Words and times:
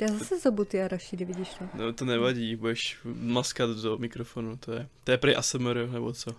Já 0.00 0.08
zase 0.08 0.38
zobu 0.38 0.64
ty 0.64 0.82
arašidy, 0.82 1.24
vidíš 1.24 1.48
to? 1.48 1.64
No 1.74 1.92
to 1.92 2.04
nevadí, 2.04 2.56
budeš 2.56 2.98
maskat 3.04 3.70
do 3.70 3.98
mikrofonu, 3.98 4.56
to 4.56 4.72
je, 4.72 4.88
to 5.04 5.10
je 5.10 5.18
prý 5.18 5.34
ASMR, 5.36 5.88
nebo 5.88 6.12
co? 6.12 6.34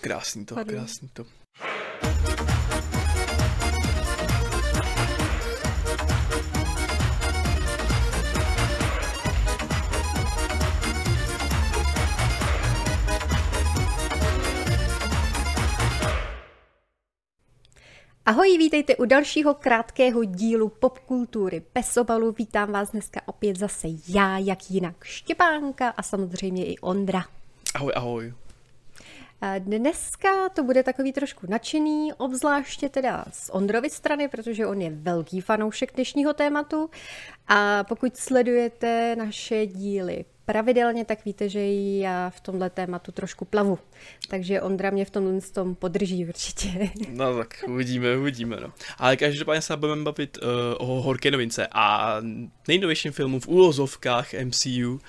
Krásný 0.00 0.44
to, 0.46 0.54
Pardon. 0.54 0.74
krásný 0.74 1.08
to. 1.12 1.26
Ahoj, 18.30 18.58
vítejte 18.58 18.96
u 18.96 19.04
dalšího 19.04 19.54
krátkého 19.54 20.24
dílu 20.24 20.68
popkultury 20.68 21.62
bez 21.74 21.96
obalu. 21.96 22.32
Vítám 22.32 22.72
vás 22.72 22.90
dneska 22.90 23.20
opět 23.26 23.56
zase 23.56 23.88
já, 24.08 24.38
jak 24.38 24.70
jinak 24.70 25.04
Štěpánka 25.04 25.88
a 25.88 26.02
samozřejmě 26.02 26.66
i 26.66 26.78
Ondra. 26.78 27.24
Ahoj, 27.74 27.92
ahoj. 27.96 28.34
Dneska 29.58 30.48
to 30.48 30.62
bude 30.62 30.82
takový 30.82 31.12
trošku 31.12 31.46
nadšený, 31.50 32.12
obzvláště 32.12 32.88
teda 32.88 33.24
z 33.32 33.50
Ondrovy 33.52 33.90
strany, 33.90 34.28
protože 34.28 34.66
on 34.66 34.80
je 34.80 34.90
velký 34.90 35.40
fanoušek 35.40 35.94
dnešního 35.94 36.32
tématu. 36.32 36.90
A 37.48 37.84
pokud 37.84 38.16
sledujete 38.16 39.16
naše 39.16 39.66
díly 39.66 40.24
pravidelně, 40.50 41.04
tak 41.04 41.24
víte, 41.24 41.48
že 41.48 41.60
já 41.98 42.30
v 42.30 42.40
tomhle 42.40 42.70
tématu 42.70 43.12
trošku 43.12 43.44
plavu. 43.44 43.78
Takže 44.28 44.60
Ondra 44.60 44.90
mě 44.90 45.04
v 45.04 45.10
tomhle 45.10 45.40
tom 45.40 45.74
podrží 45.74 46.26
určitě. 46.26 46.90
No 47.10 47.38
tak 47.38 47.64
uvidíme, 47.68 48.16
uvidíme, 48.16 48.56
no. 48.60 48.72
Ale 48.98 49.16
každopádně 49.16 49.62
se 49.62 49.76
budeme 49.76 50.02
bavit 50.02 50.38
uh, 50.42 50.48
o 50.78 51.02
horké 51.02 51.30
novince 51.30 51.68
a 51.72 52.16
nejnovějším 52.68 53.12
filmu 53.12 53.40
v 53.40 53.48
úlozovkách 53.48 54.32
MCU 54.44 54.90
uh, 54.90 55.00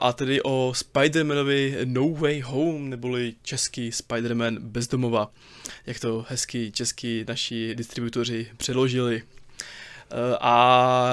a 0.00 0.12
tedy 0.12 0.42
o 0.42 0.72
Spider-Manovi 0.74 1.76
No 1.84 2.08
Way 2.08 2.40
Home, 2.40 2.90
neboli 2.90 3.34
český 3.42 3.90
Spider-Man 3.90 4.58
bezdomova, 4.58 5.30
jak 5.86 6.00
to 6.00 6.26
hezky 6.28 6.72
česky 6.72 7.24
naši 7.28 7.74
distributoři 7.74 8.50
předložili. 8.56 9.22
Uh, 10.12 10.36
a 10.40 11.10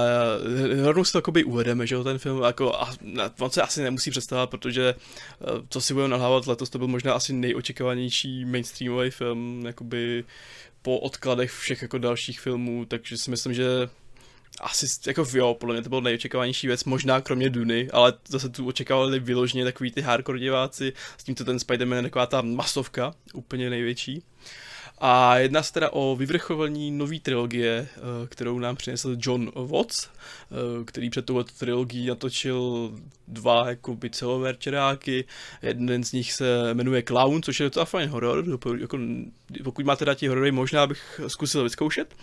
rovnou 0.84 1.04
si 1.04 1.12
to 1.12 1.22
uvedeme, 1.46 1.88
že 1.88 1.96
jo, 1.96 2.04
ten 2.04 2.18
film, 2.18 2.44
jako, 2.44 2.76
a, 2.76 2.94
on 3.40 3.50
se 3.50 3.62
asi 3.62 3.82
nemusí 3.84 4.12
představovat, 4.12 4.50
protože, 4.50 4.96
uh, 5.40 5.60
co 5.70 5.82
si 5.82 5.94
budeme 5.94 6.12
nahlávat, 6.12 6.48
letos 6.48 6.70
to 6.70 6.78
byl 6.78 6.88
možná 6.88 7.14
asi 7.14 7.34
nejočekávanější 7.34 8.46
mainstreamový 8.46 9.10
film, 9.10 9.64
jakoby 9.66 10.24
po 10.82 11.00
odkladech 11.00 11.52
všech 11.52 11.82
jako 11.82 11.98
dalších 11.98 12.40
filmů, 12.40 12.86
takže 12.86 13.18
si 13.18 13.32
myslím, 13.32 13.54
že 13.54 13.90
asi, 14.60 14.86
jako 15.08 15.26
jo, 15.34 15.54
podle 15.60 15.76
mě 15.76 15.82
to 15.82 15.90
byl 15.90 16.02
nejočekávanější 16.02 16.68
věc, 16.68 16.84
možná 16.84 17.22
kromě 17.22 17.50
Duny, 17.50 17.90
ale 17.94 18.14
zase 18.28 18.50
tu 18.50 18.68
očekávali 18.68 19.20
vyloženě 19.20 19.64
takový 19.64 19.92
ty 19.92 20.02
hardcore 20.02 20.40
diváci, 20.40 20.94
s 21.18 21.24
tímto 21.24 21.46
ten 21.46 21.58
Spider-Man 21.58 21.96
je 21.96 22.02
taková 22.02 22.26
ta 22.26 22.42
masovka, 22.42 23.14
úplně 23.34 23.70
největší. 23.70 24.24
A 25.04 25.38
jedná 25.38 25.64
se 25.64 25.74
teda 25.74 25.90
o 25.90 26.16
vyvrcholení 26.16 26.92
nové 26.92 27.20
trilogie, 27.20 27.88
eh, 27.90 28.28
kterou 28.28 28.60
nám 28.60 28.76
přinesl 28.76 29.16
John 29.20 29.52
Watts, 29.56 30.08
eh, 30.08 30.86
který 30.86 31.10
před 31.10 31.26
touto 31.26 31.54
trilogií 31.60 32.08
natočil 32.08 32.92
dva 33.28 33.70
jakoby 33.70 34.10
celoverčeráky. 34.10 35.26
Jeden 35.62 36.04
z 36.04 36.12
nich 36.12 36.34
se 36.34 36.74
jmenuje 36.74 37.02
Clown, 37.04 37.44
což 37.44 37.60
je 37.60 37.64
docela 37.64 37.86
fajn 37.86 38.10
horor, 38.10 38.46
jako, 38.80 38.98
pokud 39.64 39.86
máte 39.86 40.06
rádi 40.06 40.28
horory, 40.28 40.52
možná 40.52 40.88
bych 40.88 41.22
zkusil 41.28 41.64
vyzkoušet. 41.64 42.16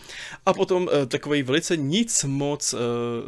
A 0.47 0.53
potom 0.53 0.89
eh, 0.93 1.07
takový 1.07 1.43
velice 1.43 1.77
nic 1.77 2.25
moc 2.25 2.75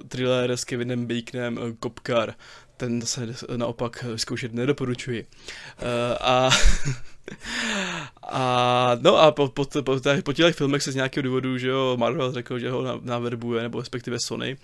thriller 0.08 0.50
s 0.50 0.64
Kevinem 0.64 1.06
Baconem, 1.06 1.76
Kopkar, 1.80 2.34
ten 2.76 3.02
se 3.02 3.34
naopak 3.56 4.02
vyzkoušet 4.02 4.54
nedoporučuji. 4.54 5.26
A 6.20 6.50
a 8.22 8.92
no 9.00 9.16
a 9.16 9.30
po, 9.30 9.48
po, 9.48 9.64
po, 9.64 10.00
po, 10.24 10.32
těch 10.32 10.56
filmech 10.56 10.82
se 10.82 10.92
z 10.92 10.94
nějakého 10.94 11.22
důvodu, 11.22 11.58
že 11.58 11.68
jo, 11.68 11.96
Marvel 11.96 12.32
řekl, 12.32 12.58
že 12.58 12.70
ho 12.70 13.00
naverbuje, 13.02 13.62
nebo 13.62 13.78
respektive 13.78 14.20
Sony. 14.20 14.56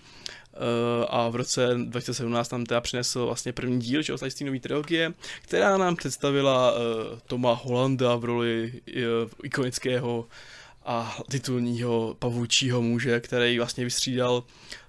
Uh, 0.57 1.07
a 1.09 1.29
v 1.29 1.37
roce 1.37 1.69
2017 1.85 2.49
tam 2.49 2.67
teda 2.67 2.81
přinesl 2.81 3.27
vlastně 3.27 3.53
první 3.53 3.79
díl, 3.79 4.03
že 4.03 4.13
jo, 4.13 4.19
z 4.19 4.35
té 4.35 4.45
nové 4.45 4.61
trilogie, 4.61 5.13
která 5.43 5.79
nám 5.79 5.97
představila 5.97 6.73
uh, 6.73 6.79
Toma 7.27 7.53
Hollanda 7.53 8.17
v 8.17 8.25
roli 8.25 8.73
uh, 8.73 9.31
ikonického 9.43 10.27
a 10.87 11.19
titulního 11.31 12.17
pavoučího 12.19 12.83
muže, 12.83 13.21
který 13.21 13.59
vlastně 13.59 13.85
vystřídal 13.85 14.43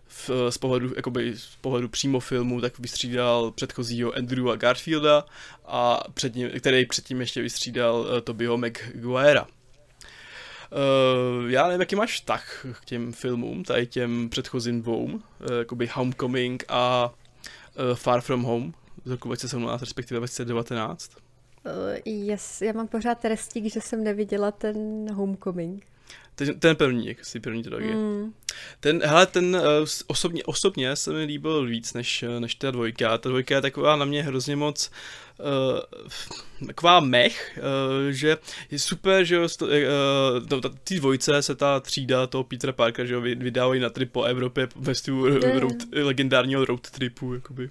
v, 0.08 0.30
z, 0.50 0.58
pohledu, 0.58 0.94
jakoby, 0.96 1.38
z 1.38 1.56
pohledu 1.62 1.90
přímo 1.90 2.20
filmu, 2.20 2.62
tak 2.62 2.80
vystřídal 2.80 3.52
předchozího 3.52 4.18
Andrewa 4.18 4.56
Garfielda, 4.56 5.26
a 5.66 6.04
před 6.14 6.36
ním, 6.36 6.50
který 6.60 6.86
předtím 6.86 7.20
ještě 7.20 7.42
vystřídal 7.42 8.00
uh, 8.00 8.20
Tobyho 8.22 8.58
Maguirea. 8.58 9.48
Uh, 10.72 11.50
já 11.50 11.68
nevím, 11.68 11.80
jaký 11.80 11.96
máš 11.96 12.14
vztah 12.14 12.66
k 12.82 12.86
těm 12.86 13.14
filmům, 13.14 13.64
tady 13.64 13.88
těm 13.88 14.30
předchozím 14.30 14.82
dvou, 14.82 15.04
uh, 15.04 15.22
jakoby 15.60 15.90
Homecoming 15.94 16.64
a 16.70 17.14
uh, 17.90 17.96
Far 17.96 18.22
From 18.22 18.44
Home 18.44 18.74
z 19.06 19.12
roku 19.12 19.28
2017, 19.28 19.82
respektive 19.82 20.20
2019. 20.20 21.12
Uh, 21.66 21.72
yes, 22.06 22.62
já 22.62 22.74
mám 22.74 22.88
pořád 22.88 23.26
restík, 23.26 23.74
že 23.74 23.82
jsem 23.82 24.04
neviděla 24.04 24.52
ten 24.52 25.08
Homecoming. 25.14 25.86
Ten, 26.38 26.60
ten 26.60 26.76
první, 26.76 27.08
jak 27.08 27.26
si 27.26 27.40
první 27.40 27.64
trilogie. 27.64 27.96
Mm. 27.96 28.34
Ten, 28.80 29.02
hele, 29.06 29.26
ten 29.26 29.56
uh, 29.56 29.88
osobně, 30.08 30.44
osobně 30.44 30.96
se 30.96 31.14
mi 31.14 31.24
líbil 31.24 31.66
víc 31.66 31.94
než, 31.94 32.26
než 32.40 32.56
ta 32.56 32.72
dvojka. 32.72 33.18
Ta 33.18 33.30
dvojka 33.30 33.56
je 33.56 33.62
taková 33.62 33.96
na 33.96 34.06
mě 34.06 34.24
hrozně 34.24 34.56
moc 34.56 34.92
uh, 35.40 36.68
taková 36.68 37.00
mech, 37.00 37.60
uh, 37.60 38.10
že 38.10 38.38
je 38.72 38.80
super, 38.80 39.24
že 39.26 39.36
jo, 39.36 39.48
uh, 39.62 40.62
ty 40.84 40.96
dvojce 40.96 41.42
se 41.42 41.56
ta 41.56 41.80
třída 41.80 42.28
toho 42.28 42.44
Petra 42.44 42.72
Parkera, 42.72 43.08
že 43.08 43.14
jo, 43.14 43.22
vydávají 43.22 43.82
na 43.82 43.90
trip 43.90 44.12
po 44.12 44.24
Evropě 44.24 44.68
ve 44.76 44.96
stylu 44.96 45.40
road, 45.60 45.76
legendárního 45.92 46.66
road 46.66 46.90
tripu, 46.90 47.34
jakoby. 47.34 47.64
Uh, 47.66 47.70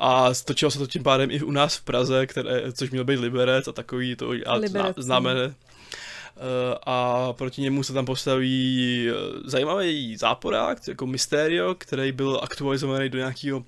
a 0.00 0.34
stočilo 0.34 0.70
se 0.70 0.78
to 0.78 0.86
tím 0.86 1.02
pádem 1.02 1.30
i 1.30 1.42
u 1.42 1.50
nás 1.50 1.76
v 1.76 1.84
Praze, 1.84 2.26
které, 2.26 2.72
což 2.72 2.90
měl 2.90 3.04
být 3.04 3.20
Liberec 3.20 3.68
a 3.68 3.72
takový 3.72 4.16
to, 4.16 4.30
a 4.46 4.60
zná, 4.68 4.94
známe 4.96 5.54
a 6.86 7.32
proti 7.32 7.62
němu 7.62 7.82
se 7.82 7.92
tam 7.92 8.04
postaví 8.04 9.08
zajímavý 9.44 10.16
záporák, 10.16 10.88
jako 10.88 11.06
Mysterio, 11.06 11.74
který 11.74 12.12
byl 12.12 12.40
aktualizovaný 12.42 13.08
do 13.08 13.18
nějakého 13.18 13.64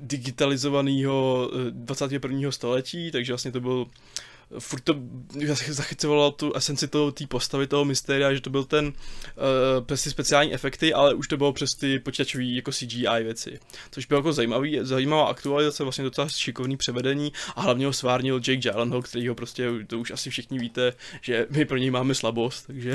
digitalizovaného 0.00 1.50
21. 1.70 2.50
století, 2.50 3.10
takže 3.10 3.32
vlastně 3.32 3.52
to 3.52 3.60
byl 3.60 3.86
furt 4.58 4.80
to 4.80 4.94
zachycovalo 5.68 6.30
tu 6.30 6.54
esenci 6.54 6.88
toho, 6.88 7.12
té 7.12 7.26
postavy 7.26 7.66
toho 7.66 7.84
mystéria, 7.84 8.34
že 8.34 8.40
to 8.40 8.50
byl 8.50 8.64
ten 8.64 8.86
uh, 8.86 8.92
přes 9.86 10.02
ty 10.02 10.10
speciální 10.10 10.54
efekty, 10.54 10.94
ale 10.94 11.14
už 11.14 11.28
to 11.28 11.36
bylo 11.36 11.52
přes 11.52 11.70
ty 11.70 11.98
počítačové 11.98 12.44
jako 12.44 12.72
CGI 12.72 13.22
věci. 13.22 13.58
Což 13.90 14.06
bylo 14.06 14.18
jako 14.18 14.32
zajímavý, 14.32 14.78
zajímavá 14.82 15.26
aktualizace, 15.26 15.82
vlastně 15.82 16.04
docela 16.04 16.28
šikovný 16.28 16.76
převedení 16.76 17.32
a 17.56 17.60
hlavně 17.60 17.86
ho 17.86 17.92
svárnil 17.92 18.36
Jake 18.36 18.56
Gyllenhaal, 18.56 19.02
který 19.02 19.28
ho 19.28 19.34
prostě, 19.34 19.70
to 19.86 19.98
už 19.98 20.10
asi 20.10 20.30
všichni 20.30 20.58
víte, 20.58 20.92
že 21.20 21.46
my 21.50 21.64
pro 21.64 21.76
něj 21.76 21.90
máme 21.90 22.14
slabost, 22.14 22.66
takže, 22.66 22.94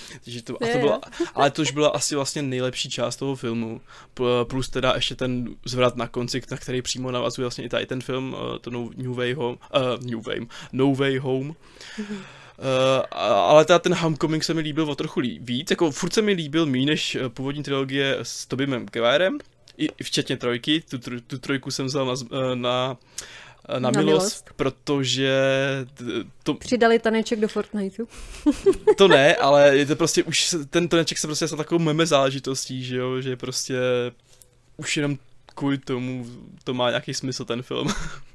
takže 0.24 0.42
to, 0.42 0.62
a 0.62 0.72
to 0.72 0.78
byla, 0.78 1.00
ale 1.34 1.50
to 1.50 1.62
už 1.62 1.70
byla 1.70 1.88
asi 1.88 2.14
vlastně 2.14 2.42
nejlepší 2.42 2.90
část 2.90 3.16
toho 3.16 3.36
filmu, 3.36 3.80
plus 4.44 4.68
teda 4.68 4.92
ještě 4.94 5.14
ten 5.14 5.48
zvrat 5.64 5.96
na 5.96 6.08
konci, 6.08 6.42
na 6.50 6.56
který 6.56 6.82
přímo 6.82 7.10
navazuje 7.10 7.44
vlastně 7.44 7.64
i 7.64 7.68
tady 7.68 7.86
ten 7.86 8.00
film, 8.00 8.34
uh, 8.34 8.58
to 8.58 8.70
New 8.70 9.14
Way 9.14 9.32
Home, 9.32 9.58
uh, 9.74 10.10
New 10.10 10.26
Way, 10.26 10.46
No 10.72 10.94
Way 10.94 11.18
Home. 11.18 11.48
Uh, 11.48 13.04
ale 13.10 13.64
teda 13.64 13.78
ten 13.78 13.94
Homecoming 13.94 14.44
se 14.44 14.54
mi 14.54 14.60
líbil 14.60 14.90
o 14.90 14.94
trochu 14.94 15.20
víc, 15.40 15.70
jako 15.70 15.90
furt 15.90 16.12
se 16.12 16.22
mi 16.22 16.32
líbil 16.32 16.66
méně 16.66 16.86
než 16.86 17.16
původní 17.28 17.62
trilogie 17.62 18.18
s 18.22 18.46
Tobey 18.46 18.66
Maguirem, 18.66 19.38
i, 19.78 20.04
včetně 20.04 20.36
trojky, 20.36 20.82
tu, 20.90 20.98
tu 21.26 21.38
trojku 21.38 21.70
jsem 21.70 21.86
vzal 21.86 22.06
na, 22.06 22.14
na, 22.54 22.96
na, 23.68 23.78
na 23.78 23.90
milost, 23.90 24.06
milost, 24.06 24.50
protože 24.56 25.32
to... 26.42 26.54
Přidali 26.54 26.98
taneček 26.98 27.40
do 27.40 27.48
Fortniteu. 27.48 28.08
to 28.96 29.08
ne, 29.08 29.36
ale 29.36 29.76
je 29.76 29.86
to 29.86 29.96
prostě 29.96 30.22
už, 30.24 30.54
ten 30.70 30.88
taneček 30.88 31.18
se 31.18 31.26
prostě 31.26 31.46
stal 31.46 31.56
takovou 31.56 31.78
meme 31.78 32.06
záležitostí, 32.06 32.84
že 32.84 32.96
jo, 32.96 33.20
že 33.20 33.36
prostě 33.36 33.78
už 34.76 34.96
jenom 34.96 35.18
kvůli 35.54 35.78
tomu 35.78 36.26
to 36.64 36.74
má 36.74 36.88
nějaký 36.88 37.14
smysl 37.14 37.44
ten 37.44 37.62
film. 37.62 37.88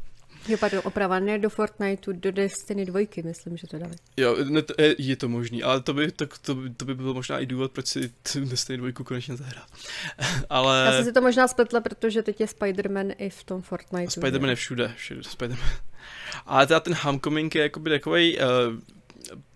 Jo, 0.48 0.58
pardon, 0.58 0.82
oprava, 0.84 1.20
ne 1.20 1.40
do 1.40 1.50
Fortniteu, 1.50 2.14
do 2.14 2.32
Destiny 2.32 2.86
2, 2.86 3.00
myslím, 3.24 3.58
že 3.58 3.68
to 3.68 3.78
dali. 3.78 3.96
Jo, 4.18 4.36
ne, 4.44 4.62
to, 4.62 4.74
je, 4.82 4.96
je 4.98 5.16
to 5.16 5.30
možný, 5.30 5.64
ale 5.64 5.82
to 5.82 5.94
by, 5.94 6.12
to, 6.12 6.26
to, 6.42 6.56
to 6.78 6.86
by 6.86 6.96
byl 6.96 7.14
možná 7.14 7.40
i 7.40 7.46
důvod, 7.46 7.72
proč 7.72 7.88
si 7.88 8.12
Destiny 8.46 8.78
2 8.78 8.92
konečně 8.92 9.36
zahrát. 9.36 9.68
ale... 10.50 10.84
Já 10.86 10.92
jsem 10.92 11.06
si 11.06 11.14
to 11.14 11.22
možná 11.22 11.48
spletla, 11.48 11.82
protože 11.82 12.24
teď 12.24 12.40
je 12.40 12.48
Spider-Man 12.48 13.14
i 13.18 13.30
v 13.30 13.44
tom 13.44 13.62
Fortniteu. 13.62 14.22
Spider-Man 14.22 14.50
je 14.50 14.56
všude, 14.56 14.94
všude 14.98 15.22
Spider-Man. 15.22 15.70
Ale 16.46 16.68
teda 16.68 16.80
ten 16.80 16.94
Homecoming 16.94 17.56
je 17.56 17.62
jakoby 17.62 17.90
takovej, 17.90 18.40
uh, 18.40 18.80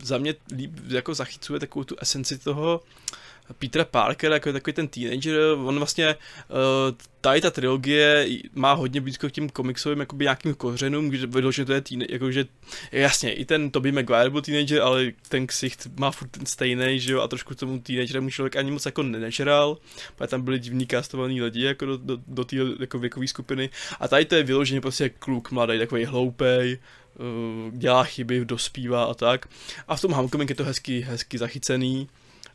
za 0.04 0.18
mě 0.18 0.36
líp 0.56 0.72
jako 0.88 1.14
zachycuje 1.14 1.60
takovou 1.60 1.84
tu 1.84 1.96
esenci 2.00 2.38
toho 2.38 2.82
Petra 3.60 3.86
Parker, 3.86 4.32
jako 4.32 4.54
takový 4.54 4.74
ten 4.74 4.88
teenager, 4.88 5.40
on 5.64 5.78
vlastně, 5.78 6.16
uh, 6.50 6.98
tady 7.22 7.42
ta 7.42 7.52
trilogie 7.52 8.28
má 8.54 8.74
hodně 8.74 9.02
blízko 9.02 9.30
k 9.30 9.32
těm 9.32 9.50
komiksovým 9.50 10.00
jakoby 10.00 10.26
nějakým 10.26 10.54
kořenům, 10.54 11.10
když 11.10 11.22
že 11.50 11.66
to 11.66 11.74
je 11.74 11.82
teen, 11.82 12.04
jakože, 12.10 12.46
jasně, 12.92 13.34
i 13.34 13.46
ten 13.46 13.72
Toby 13.72 13.92
Maguire 13.92 14.30
byl 14.30 14.42
teenager, 14.42 14.82
ale 14.82 15.12
ten 15.30 15.48
ksicht 15.48 15.88
má 16.00 16.12
furt 16.12 16.28
ten 16.28 16.46
stejný, 16.46 17.00
že 17.00 17.14
jo, 17.14 17.22
a 17.22 17.28
trošku 17.28 17.56
tomu 17.56 17.80
teenagerému 17.80 18.30
člověk 18.30 18.56
ani 18.56 18.72
moc 18.72 18.86
jako 18.86 19.04
nežral, 19.04 19.78
protože 20.16 20.28
tam 20.28 20.42
byli 20.42 20.60
divní 20.60 20.86
kastovaní 20.86 21.42
lidi 21.42 21.64
jako 21.64 21.86
do, 21.86 21.98
do, 21.98 22.18
do 22.28 22.46
té 22.46 22.56
jako 22.80 23.00
věkové 23.00 23.28
skupiny, 23.28 23.70
a 24.00 24.08
tady 24.08 24.26
to 24.26 24.36
je 24.36 24.44
vyloženě 24.44 24.82
prostě 24.82 25.10
kluk 25.10 25.52
mladý, 25.52 25.80
takový 25.80 26.06
hloupej, 26.06 26.78
uh, 27.20 27.74
dělá 27.78 28.04
chyby, 28.04 28.46
dospívá 28.46 29.04
a 29.04 29.14
tak. 29.14 29.48
A 29.88 29.96
v 29.96 30.02
tom 30.02 30.12
Homecoming 30.12 30.50
je 30.50 30.56
to 30.56 30.64
hezky, 30.64 31.02
hezky 31.02 31.38
zachycený. 31.38 32.10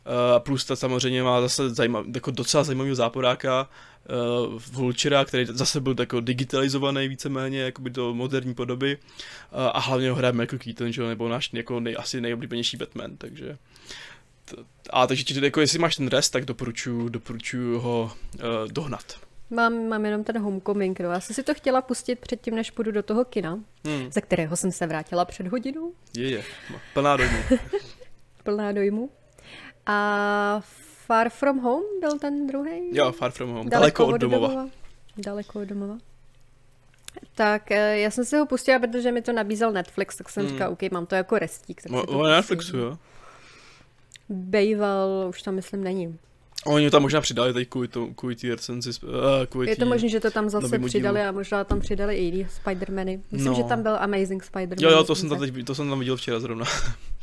Uh, 0.07 0.39
plus 0.39 0.65
ta 0.65 0.75
samozřejmě 0.75 1.23
má 1.23 1.41
zase 1.41 1.69
zajímav, 1.69 2.05
jako 2.15 2.31
docela 2.31 2.63
zajímavého 2.63 2.95
záporáka 2.95 3.69
uh, 4.49 4.61
Vultura, 4.71 5.25
který 5.25 5.45
zase 5.45 5.81
byl 5.81 5.95
jako 5.99 6.19
digitalizovaný 6.19 7.07
víceméně, 7.07 7.61
jakoby 7.61 7.89
do 7.89 8.13
moderní 8.13 8.53
podoby. 8.53 8.97
Uh, 8.97 9.59
a 9.73 9.79
hlavně 9.79 10.09
ho 10.09 10.15
hraje 10.15 10.33
Michael 10.33 10.59
Keaton, 10.59 10.91
že, 10.91 11.03
nebo 11.03 11.29
náš 11.29 11.49
jako 11.53 11.79
nej, 11.79 11.95
asi 11.99 12.21
nejoblíbenější 12.21 12.77
Batman, 12.77 13.17
takže 13.17 13.57
a 14.89 15.07
takže 15.07 15.45
jako 15.45 15.61
jestli 15.61 15.79
máš 15.79 15.95
ten 15.95 16.07
rest, 16.07 16.29
tak 16.29 16.45
doporučuji, 16.45 17.09
doporučuji 17.09 17.79
ho 17.79 18.11
uh, 18.35 18.41
dohnat. 18.71 19.27
Mám, 19.49 19.87
mám 19.87 20.05
jenom 20.05 20.23
ten 20.23 20.37
homecoming, 20.39 20.99
no. 20.99 21.11
Já 21.11 21.19
jsem 21.19 21.33
si 21.33 21.43
to 21.43 21.53
chtěla 21.53 21.81
pustit 21.81 22.19
předtím, 22.19 22.55
než 22.55 22.71
půjdu 22.71 22.91
do 22.91 23.03
toho 23.03 23.25
kina, 23.25 23.59
hmm. 23.85 24.11
ze 24.11 24.21
kterého 24.21 24.57
jsem 24.57 24.71
se 24.71 24.87
vrátila 24.87 25.25
před 25.25 25.47
hodinou. 25.47 25.93
Je, 26.17 26.29
je. 26.29 26.43
Plná 26.93 27.17
dojmu. 27.17 27.37
Plná 28.43 28.71
dojmu. 28.71 29.09
A 29.87 30.61
Far 31.05 31.29
From 31.29 31.59
Home 31.59 31.83
byl 31.99 32.19
ten 32.19 32.47
druhý? 32.47 32.81
Jo, 32.91 33.11
Far 33.11 33.31
From 33.31 33.49
Home. 33.49 33.69
Daleko, 33.69 34.03
Daleko 34.03 34.05
od 34.05 34.21
domova. 34.21 34.47
domova. 34.47 34.69
Daleko 35.17 35.59
od 35.59 35.67
domova. 35.67 35.97
Tak 37.35 37.71
eh, 37.71 37.99
já 37.99 38.11
jsem 38.11 38.25
si 38.25 38.37
ho 38.37 38.45
pustila, 38.45 38.79
protože 38.79 39.11
mi 39.11 39.21
to 39.21 39.33
nabízel 39.33 39.71
Netflix, 39.71 40.17
tak 40.17 40.29
jsem 40.29 40.43
hmm. 40.43 40.51
říkala, 40.51 40.69
OK, 40.69 40.91
mám 40.91 41.05
to 41.05 41.15
jako 41.15 41.39
restík. 41.39 41.81
Tak 41.81 41.91
o, 41.91 42.03
o 42.03 42.27
Netflixu, 42.27 42.77
jo? 42.77 42.97
Bejval, 44.29 45.25
už 45.29 45.41
tam 45.41 45.55
myslím 45.55 45.83
není. 45.83 46.19
Oni 46.65 46.89
tam 46.89 47.01
možná 47.01 47.21
přidali 47.21 47.53
teď 47.53 47.69
kvůli, 47.69 47.87
to, 47.87 48.07
kvůli 48.07 48.35
té 48.35 48.47
recenzi. 48.47 48.89
Uh, 49.03 49.11
kvůli 49.49 49.69
je 49.69 49.75
to 49.75 49.85
možné, 49.85 50.09
že 50.09 50.19
to 50.19 50.31
tam 50.31 50.49
zase 50.49 50.79
přidali 50.79 51.21
a 51.21 51.31
možná 51.31 51.63
tam 51.63 51.79
přidali 51.79 52.15
i 52.15 52.23
jiný 52.23 52.47
Spider-Many. 52.63 53.21
Myslím, 53.31 53.51
no. 53.51 53.57
že 53.57 53.63
tam 53.63 53.83
byl 53.83 53.97
Amazing 53.99 54.43
Spider-Man. 54.43 54.83
Jo, 54.83 54.89
jo, 54.89 55.03
to 55.03 55.15
jsem, 55.15 55.29
tam 55.29 55.39
teď, 55.39 55.65
to 55.65 55.75
jsem 55.75 55.89
tam 55.89 55.99
viděl 55.99 56.17
včera 56.17 56.39
zrovna. 56.39 56.65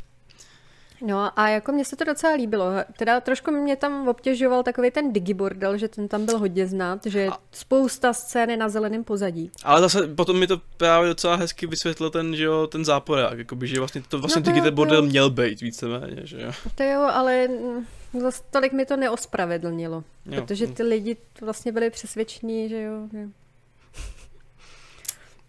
No 1.05 1.39
a 1.39 1.49
jako 1.49 1.71
mně 1.71 1.85
se 1.85 1.95
to 1.95 2.03
docela 2.03 2.33
líbilo. 2.33 2.65
Teda 2.97 3.19
trošku 3.19 3.51
mě 3.51 3.75
tam 3.75 4.07
obtěžoval 4.07 4.63
takový 4.63 4.91
ten 4.91 5.13
digibordel, 5.13 5.77
že 5.77 5.87
ten 5.87 6.07
tam 6.07 6.25
byl 6.25 6.39
hodně 6.39 6.67
znát, 6.67 7.05
že 7.05 7.27
a... 7.27 7.37
spousta 7.51 8.13
scény 8.13 8.57
na 8.57 8.69
zeleném 8.69 9.03
pozadí. 9.03 9.51
Ale 9.63 9.81
zase 9.81 10.07
potom 10.07 10.39
mi 10.39 10.47
to 10.47 10.61
právě 10.77 11.09
docela 11.09 11.35
hezky 11.35 11.67
vysvětlil 11.67 12.09
ten, 12.09 12.35
že 12.35 12.43
jo, 12.43 12.67
ten 12.67 12.85
záporák, 12.85 13.37
jakoby, 13.37 13.67
že 13.67 13.79
vlastně 13.79 14.03
to 14.07 14.19
vlastně 14.19 14.39
no 14.39 14.45
to 14.45 14.51
digibordel 14.51 15.03
jo. 15.03 15.09
měl 15.09 15.29
být 15.29 15.61
víceméně, 15.61 16.21
že 16.23 16.41
jo. 16.41 16.51
To 16.75 16.83
jo, 16.83 17.01
ale 17.01 17.47
zase 18.21 18.43
tolik 18.51 18.73
mi 18.73 18.85
to 18.85 18.97
neospravedlnilo, 18.97 20.03
jo. 20.25 20.41
protože 20.41 20.67
ty 20.67 20.83
lidi 20.83 21.17
vlastně 21.41 21.71
byli 21.71 21.89
přesvědčení, 21.89 22.69
že 22.69 22.81
jo, 22.81 23.07
že, 23.11 23.29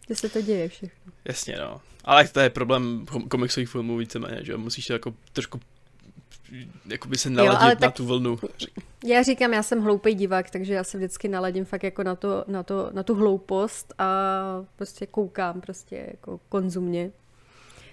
že 0.09 0.15
se 0.15 0.29
to 0.29 0.41
děje 0.41 0.69
všechno. 0.69 1.13
Jasně, 1.25 1.57
no. 1.61 1.81
Ale 2.07 2.29
to 2.29 2.41
je 2.41 2.51
problém 2.51 3.07
komiksových 3.29 3.69
filmů 3.69 3.97
víceméně, 3.97 4.45
že 4.45 4.57
musíš 4.57 4.87
to 4.87 4.93
jako 4.93 5.15
trošku 5.33 5.61
jakoby 6.87 7.19
se 7.19 7.31
naladit 7.31 7.63
jo, 7.63 7.69
tak 7.69 7.81
na 7.81 7.91
tu 7.91 8.07
vlnu. 8.07 8.39
Já 9.05 9.23
říkám, 9.23 9.53
já 9.53 9.63
jsem 9.63 9.83
hloupý 9.83 10.15
divák, 10.15 10.51
takže 10.51 10.75
já 10.75 10.85
se 10.85 10.99
vždycky 10.99 11.29
naladím 11.29 11.65
fakt 11.65 11.83
jako 11.83 12.03
na, 12.03 12.17
to, 12.17 12.45
na, 12.49 12.63
to, 12.63 12.91
na 12.93 13.03
tu 13.03 13.15
hloupost 13.15 13.95
a 13.99 14.11
prostě 14.77 15.07
koukám 15.07 15.61
prostě 15.61 16.07
jako 16.11 16.41
konzumně. 16.49 17.11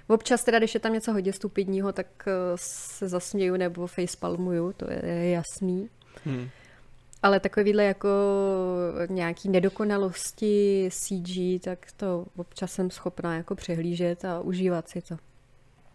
Občas 0.07 0.43
teda, 0.43 0.57
když 0.57 0.73
je 0.73 0.79
tam 0.79 0.93
něco 0.93 1.13
hodně 1.13 1.33
stupidního, 1.33 1.91
tak 1.91 2.07
eh, 2.27 2.31
se 2.55 3.09
zasměju 3.09 3.57
nebo 3.57 3.87
facepalmuju, 3.87 4.73
to 4.73 4.91
je 4.91 5.29
jasný. 5.29 5.89
Hmm. 6.25 6.49
Ale 7.23 7.39
takovýhle 7.39 7.83
jako 7.83 8.09
nějaký 9.07 9.49
nedokonalosti 9.49 10.89
CG, 10.91 11.63
tak 11.63 11.91
to 11.97 12.25
občas 12.37 12.71
jsem 12.71 12.91
schopná 12.91 13.35
jako 13.35 13.55
přehlížet 13.55 14.25
a 14.25 14.39
užívat 14.39 14.89
si 14.89 15.01
to. 15.01 15.17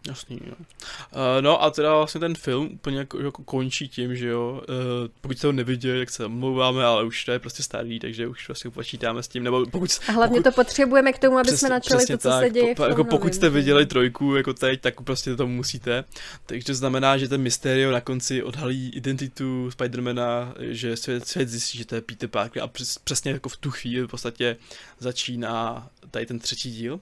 Jasný, 0.07 0.39
jo. 0.45 0.53
Uh, 0.57 1.41
no 1.41 1.63
a 1.63 1.71
teda 1.71 1.95
vlastně 1.95 2.19
ten 2.19 2.35
film 2.35 2.69
úplně 2.73 2.97
jako, 2.97 3.19
jako 3.19 3.43
končí 3.43 3.87
tím, 3.87 4.15
že 4.15 4.27
jo, 4.27 4.61
uh, 4.69 4.75
pokud 5.21 5.37
jste 5.37 5.47
ho 5.47 5.53
neviděli, 5.53 5.99
jak 5.99 6.09
se 6.09 6.25
omlouváme, 6.25 6.85
ale 6.85 7.03
už 7.03 7.25
to 7.25 7.31
je 7.31 7.39
prostě 7.39 7.63
starý, 7.63 7.99
takže 7.99 8.27
už 8.27 8.47
vlastně 8.47 8.71
počítáme 8.71 9.23
s 9.23 9.27
tím, 9.27 9.43
nebo 9.43 9.65
pokud... 9.65 9.99
A 10.07 10.11
hlavně 10.11 10.39
pokud, 10.39 10.49
to 10.49 10.55
potřebujeme 10.55 11.13
k 11.13 11.19
tomu, 11.19 11.37
aby 11.37 11.47
přesně, 11.47 11.57
jsme 11.57 11.69
načali 11.69 12.05
to, 12.05 12.17
co 12.17 12.29
tak, 12.29 12.43
se 12.43 12.49
děje 12.49 12.75
po, 12.75 12.83
Jako 12.83 13.03
pokud 13.03 13.33
jste 13.33 13.49
viděli 13.49 13.85
trojku 13.85 14.35
jako 14.35 14.53
teď, 14.53 14.81
tak 14.81 15.01
prostě 15.01 15.35
to 15.35 15.47
musíte. 15.47 16.03
Takže 16.45 16.65
to 16.65 16.73
znamená, 16.73 17.17
že 17.17 17.27
ten 17.27 17.41
Mysterio 17.41 17.91
na 17.91 18.01
konci 18.01 18.43
odhalí 18.43 18.89
identitu 18.89 19.71
Spidermana, 19.71 20.53
že 20.59 20.97
svět, 20.97 21.27
svět 21.27 21.49
zjistí, 21.49 21.77
že 21.77 21.85
to 21.85 21.95
je 21.95 22.01
Peter 22.01 22.29
Parker 22.29 22.63
a 22.63 22.67
přes, 22.67 22.97
přesně 22.97 23.31
jako 23.31 23.49
v 23.49 23.57
tu 23.57 23.71
chvíli 23.71 24.07
v 24.07 24.07
podstatě 24.07 24.57
začíná 24.99 25.89
tady 26.11 26.25
ten 26.25 26.39
třetí 26.39 26.71
díl. 26.71 26.99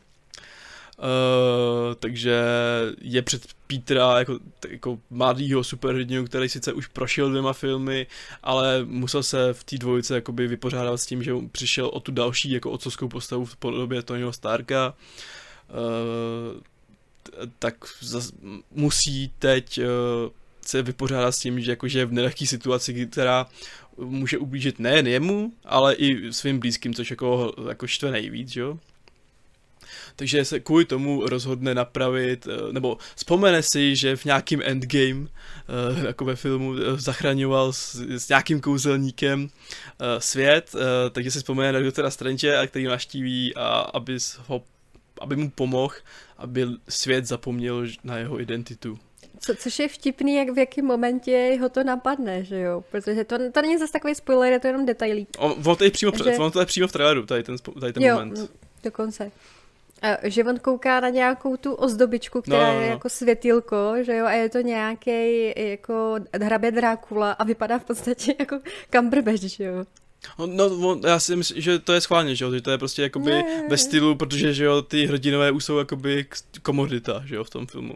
Uh, 0.99 1.95
takže 1.95 2.41
je 3.01 3.21
před 3.21 3.47
Petra 3.67 4.19
jako, 4.19 4.39
jako 4.69 4.99
mladýho 5.09 5.63
superhrdinu, 5.63 6.25
který 6.25 6.49
sice 6.49 6.73
už 6.73 6.87
prošel 6.87 7.29
dvěma 7.29 7.53
filmy, 7.53 8.07
ale 8.43 8.85
musel 8.85 9.23
se 9.23 9.53
v 9.53 9.63
té 9.63 9.77
dvojice 9.77 10.15
jakoby 10.15 10.47
vypořádat 10.47 10.97
s 10.97 11.05
tím, 11.05 11.23
že 11.23 11.33
přišel 11.51 11.87
o 11.87 11.99
tu 11.99 12.11
další 12.11 12.51
jako 12.51 12.71
otcovskou 12.71 13.07
postavu 13.07 13.45
v 13.45 13.55
podobě 13.55 14.01
Tonyho 14.01 14.33
Starka. 14.33 14.93
Uh, 15.69 16.61
tak 17.59 17.75
zas, 18.01 18.31
musí 18.71 19.31
teď 19.39 19.79
uh, 19.79 19.85
se 20.61 20.81
vypořádat 20.81 21.31
s 21.31 21.39
tím, 21.39 21.61
že 21.61 21.71
jakože 21.71 21.99
je 21.99 22.05
v 22.05 22.13
nelehké 22.13 22.45
situaci, 22.45 23.05
která 23.05 23.45
může 23.97 24.37
ublížit 24.37 24.79
nejen 24.79 25.07
jemu, 25.07 25.53
ale 25.65 25.95
i 25.95 26.33
svým 26.33 26.59
blízkým, 26.59 26.93
což 26.93 27.11
jako, 27.11 27.53
jako 27.69 27.87
štve 27.87 28.11
nejvíc, 28.11 28.55
jo 28.55 28.79
takže 30.15 30.45
se 30.45 30.59
kvůli 30.59 30.85
tomu 30.85 31.27
rozhodne 31.27 31.75
napravit, 31.75 32.47
eh, 32.47 32.73
nebo 32.73 32.97
vzpomene 33.15 33.63
si, 33.63 33.95
že 33.95 34.15
v 34.15 34.25
nějakým 34.25 34.61
endgame, 34.65 35.27
eh, 35.27 36.07
jako 36.07 36.25
ve 36.25 36.35
filmu, 36.35 36.75
eh, 36.75 36.79
zachraňoval 36.97 37.73
s, 37.73 37.95
s 37.95 38.29
nějakým 38.29 38.61
kouzelníkem 38.61 39.49
svět, 40.19 40.75
takže 41.11 41.31
si 41.31 41.39
vzpomene 41.39 41.71
na 41.71 41.79
doktora 41.79 42.09
Strange, 42.09 42.57
a 42.57 42.67
který 42.67 42.85
ho 42.85 42.91
naštíví, 42.91 43.55
a 43.55 43.67
aby, 43.67 44.17
ho, 44.47 44.63
aby 45.21 45.35
mu 45.35 45.49
pomohl, 45.49 45.93
aby 46.37 46.67
svět 46.89 47.25
zapomněl 47.25 47.85
na 48.03 48.17
jeho 48.17 48.41
identitu. 48.41 48.99
Co, 49.39 49.55
což 49.55 49.79
je 49.79 49.87
vtipný, 49.87 50.35
jak 50.35 50.49
v 50.49 50.57
jakém 50.57 50.85
momentě 50.85 51.57
ho 51.61 51.69
to 51.69 51.83
napadne, 51.83 52.43
že 52.43 52.59
jo? 52.59 52.83
Protože 52.91 53.23
to, 53.23 53.51
to 53.51 53.61
není 53.61 53.77
zase 53.77 53.93
takový 53.93 54.15
spoiler, 54.15 54.53
je 54.53 54.59
to 54.59 54.67
jenom 54.67 54.85
detailí. 54.85 55.27
On, 55.37 55.55
on, 55.65 55.75
to, 55.75 55.83
je 55.83 55.91
přímo, 55.91 56.11
že... 56.23 56.37
on 56.37 56.51
to 56.51 56.59
je 56.59 56.65
přímo 56.65 56.87
v 56.87 56.91
traileru, 56.91 57.25
tady 57.25 57.43
ten, 57.43 57.55
tady 57.79 57.93
ten 57.93 58.03
jo, 58.03 58.13
moment. 58.13 58.51
dokonce. 58.83 59.31
A 60.01 60.17
že 60.23 60.43
on 60.43 60.59
kouká 60.59 60.99
na 60.99 61.09
nějakou 61.09 61.57
tu 61.57 61.73
ozdobičku, 61.73 62.41
která 62.41 62.67
no, 62.67 62.73
no, 62.73 62.73
no. 62.73 62.81
je 62.81 62.87
jako 62.87 63.09
světilko, 63.09 63.93
že 64.01 64.15
jo, 64.15 64.25
a 64.25 64.31
je 64.31 64.49
to 64.49 64.59
nějaký 64.59 65.53
jako 65.69 66.15
hrabě 66.41 66.71
Drákula 66.71 67.31
a 67.31 67.43
vypadá 67.43 67.79
v 67.79 67.85
podstatě 67.85 68.35
jako 68.39 68.59
Cumberbatch, 68.95 69.41
že 69.41 69.63
jo. 69.63 69.85
No, 70.39 70.69
no, 70.69 70.99
já 71.07 71.19
si 71.19 71.35
myslím, 71.35 71.61
že 71.61 71.79
to 71.79 71.93
je 71.93 72.01
schválně, 72.01 72.35
že 72.35 72.45
jo, 72.45 72.53
že 72.53 72.61
to 72.61 72.71
je 72.71 72.77
prostě 72.77 73.01
jakoby 73.01 73.31
ne. 73.31 73.67
ve 73.69 73.77
stylu, 73.77 74.15
protože, 74.15 74.53
že 74.53 74.63
jo, 74.63 74.81
ty 74.81 75.05
hrdinové 75.05 75.51
už 75.51 75.65
jsou 75.65 75.77
jakoby 75.77 76.25
komodita, 76.61 77.23
že 77.25 77.35
jo, 77.35 77.43
v 77.43 77.49
tom 77.49 77.67
filmu, 77.67 77.95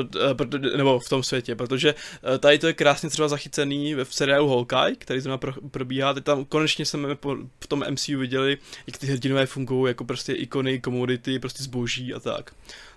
eh, 0.00 0.76
nebo 0.76 0.98
v 0.98 1.08
tom 1.08 1.22
světě, 1.22 1.54
protože 1.56 1.94
eh, 2.34 2.38
tady 2.38 2.58
to 2.58 2.66
je 2.66 2.72
krásně 2.72 3.10
třeba 3.10 3.28
zachycený 3.28 3.94
v 3.94 4.14
seriálu 4.14 4.48
Hawkeye, 4.48 4.96
který 4.98 5.20
zrovna 5.20 5.38
pro, 5.38 5.52
probíhá, 5.70 6.14
teď 6.14 6.24
tam 6.24 6.44
konečně 6.44 6.86
jsme 6.86 7.16
v 7.60 7.66
tom 7.68 7.84
MCU 7.90 8.18
viděli, 8.18 8.58
jak 8.86 8.98
ty 8.98 9.06
hrdinové 9.06 9.46
fungují 9.46 9.90
jako 9.90 10.04
prostě 10.04 10.32
ikony, 10.32 10.80
komodity, 10.80 11.38
prostě 11.38 11.62
zboží 11.62 12.14
a 12.14 12.20
tak, 12.20 12.54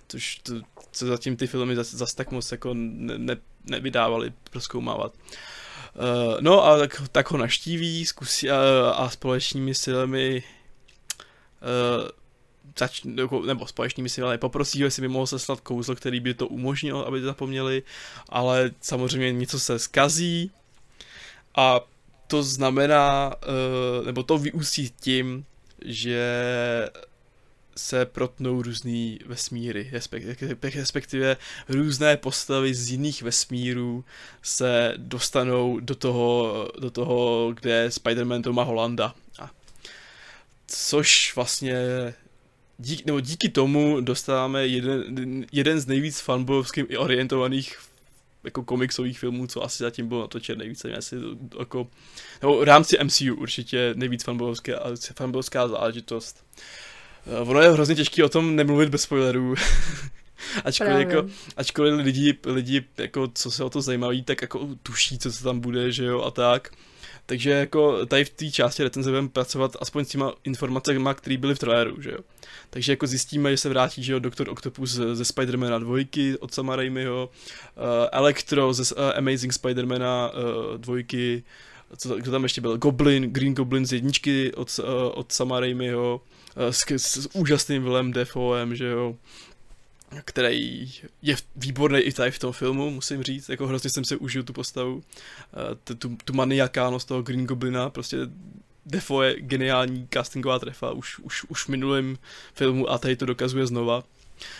což 0.08 0.36
to, 0.36 0.54
co 0.92 1.06
zatím 1.06 1.36
ty 1.36 1.46
filmy 1.46 1.76
zase 1.76 1.96
zas 1.96 2.14
tak 2.14 2.30
moc 2.30 2.52
jako 2.52 2.70
ne, 2.74 3.18
ne, 3.18 3.36
nevydávali 3.64 4.32
proskoumávat. 4.50 5.12
Uh, 5.14 5.55
no 6.40 6.64
a 6.64 6.78
tak, 6.78 7.02
tak 7.12 7.30
ho 7.30 7.38
naštíví 7.38 8.06
zkusí, 8.06 8.48
uh, 8.48 8.54
a 8.94 9.10
společnými 9.10 9.74
silami 9.74 10.42
uh, 11.62 12.08
zač, 12.78 13.02
nebo 13.46 13.66
společnými 13.66 14.08
silami 14.08 14.38
poprosí 14.38 14.82
ho, 14.82 14.86
jestli 14.86 15.00
by 15.00 15.08
mohl 15.08 15.26
seslat 15.26 15.60
kouzlo, 15.60 15.94
který 15.94 16.20
by 16.20 16.34
to 16.34 16.48
umožnil, 16.48 17.00
aby 17.00 17.20
to 17.20 17.26
zapomněli, 17.26 17.82
ale 18.28 18.70
samozřejmě 18.80 19.32
něco 19.32 19.60
se 19.60 19.78
skazí 19.78 20.50
a 21.54 21.80
to 22.26 22.42
znamená, 22.42 23.34
uh, 23.36 24.06
nebo 24.06 24.22
to 24.22 24.38
vyústí 24.38 24.90
tím, 25.00 25.44
že 25.84 26.28
se 27.76 28.06
protnou 28.06 28.62
různý 28.62 29.18
vesmíry, 29.26 29.90
respektive 30.74 31.36
různé 31.68 32.16
postavy 32.16 32.74
z 32.74 32.90
jiných 32.90 33.22
vesmírů 33.22 34.04
se 34.42 34.94
dostanou 34.96 35.80
do 35.80 35.94
toho, 35.94 36.68
do 36.78 36.90
toho 36.90 37.50
kde 37.54 37.88
Spider-Man 37.88 38.42
Toma 38.42 38.62
Holanda. 38.62 39.14
A 39.38 39.50
což 40.66 41.32
vlastně 41.36 41.74
díky, 42.78 43.02
nebo 43.06 43.20
díky 43.20 43.48
tomu 43.48 44.00
dostáváme 44.00 44.66
jeden, 44.66 45.46
jeden 45.52 45.80
z 45.80 45.86
nejvíc 45.86 46.20
fanboyovsky 46.20 46.96
orientovaných 46.96 47.78
jako 48.44 48.64
komiksových 48.64 49.18
filmů, 49.18 49.46
co 49.46 49.62
asi 49.62 49.82
zatím 49.82 50.08
bylo 50.08 50.20
natočen 50.20 50.58
nejvíce, 50.58 50.92
asi 50.92 51.16
jako, 51.58 51.88
nebo 52.42 52.58
v 52.58 52.62
rámci 52.62 52.96
MCU 53.04 53.34
určitě 53.34 53.94
nejvíc 53.96 54.24
fanboyovská 55.14 55.68
záležitost. 55.68 56.44
Eh, 57.26 57.40
ono 57.40 57.60
je 57.60 57.70
hrozně 57.70 57.94
těžké 57.94 58.24
o 58.24 58.28
tom 58.28 58.56
nemluvit 58.56 58.88
bez 58.88 59.02
spoilerů. 59.02 59.54
ačkoliv, 60.64 61.08
jako, 61.08 61.28
ačkoliv 61.56 61.94
lidi, 61.94 62.38
lidi, 62.46 62.84
jako, 62.98 63.28
co 63.34 63.50
se 63.50 63.64
o 63.64 63.70
to 63.70 63.80
zajímaví, 63.80 64.22
tak 64.22 64.42
jako 64.42 64.68
tuší, 64.82 65.18
co 65.18 65.32
se 65.32 65.44
tam 65.44 65.60
bude, 65.60 65.92
že 65.92 66.04
jo, 66.04 66.22
a 66.22 66.30
tak. 66.30 66.70
Takže 67.26 67.50
jako 67.50 68.06
tady 68.06 68.24
v 68.24 68.30
té 68.30 68.50
části 68.50 68.82
recenze 68.82 69.10
budeme 69.10 69.28
pracovat 69.28 69.76
aspoň 69.80 70.04
s 70.04 70.08
těma 70.08 70.32
informacemi, 70.44 71.10
které 71.14 71.36
byly 71.36 71.54
v 71.54 71.58
traileru, 71.58 72.02
že 72.02 72.10
jo. 72.10 72.18
Takže 72.70 72.92
jako 72.92 73.06
zjistíme, 73.06 73.50
že 73.50 73.56
se 73.56 73.68
vrátí, 73.68 74.02
že 74.02 74.12
jo, 74.12 74.18
Doktor 74.18 74.48
Octopus 74.48 74.90
ze 74.90 75.24
Spidermana 75.24 75.78
dvojky 75.78 76.38
od 76.38 76.54
Sama 76.54 76.76
Raimiho, 76.76 77.30
uh, 77.76 77.82
Electro 78.12 78.72
ze 78.72 78.94
uh, 78.94 79.10
Amazing 79.16 79.52
Spidermana 79.52 80.30
uh, 80.30 80.78
dvojky, 80.78 81.42
co, 81.96 82.16
kdo 82.16 82.30
tam 82.30 82.42
ještě 82.42 82.60
byl, 82.60 82.78
Goblin, 82.78 83.32
Green 83.32 83.54
Goblin 83.54 83.86
z 83.86 83.92
jedničky 83.92 84.54
od, 84.54 84.78
uh, 84.78 84.84
od 85.14 85.32
Sama 85.32 85.60
Raimiho, 85.60 86.20
uh, 86.24 86.35
s, 86.56 86.90
s, 86.90 87.28
úžasným 87.32 87.82
Willem 87.82 88.12
Defoem, 88.12 88.76
že 88.76 88.86
jo 88.86 89.16
který 90.24 90.92
je 91.22 91.36
výborný 91.56 91.98
i 91.98 92.12
tady 92.12 92.30
v 92.30 92.38
tom 92.38 92.52
filmu, 92.52 92.90
musím 92.90 93.22
říct, 93.22 93.48
jako 93.48 93.66
hrozně 93.66 93.90
jsem 93.90 94.04
se 94.04 94.16
užil 94.16 94.42
tu 94.42 94.52
postavu, 94.52 95.02
eh, 95.88 95.94
tu, 95.94 96.16
tu 96.24 96.32
maniakánost 96.32 97.08
toho 97.08 97.22
Green 97.22 97.46
Goblina, 97.46 97.90
prostě 97.90 98.18
Defo 98.86 99.22
je 99.22 99.40
geniální 99.40 100.08
castingová 100.14 100.58
trefa 100.58 100.90
už, 100.90 101.18
už, 101.18 101.44
už 101.44 101.64
v 101.64 101.68
minulém 101.68 102.18
filmu 102.54 102.90
a 102.90 102.98
tady 102.98 103.16
to 103.16 103.26
dokazuje 103.26 103.66
znova. 103.66 104.04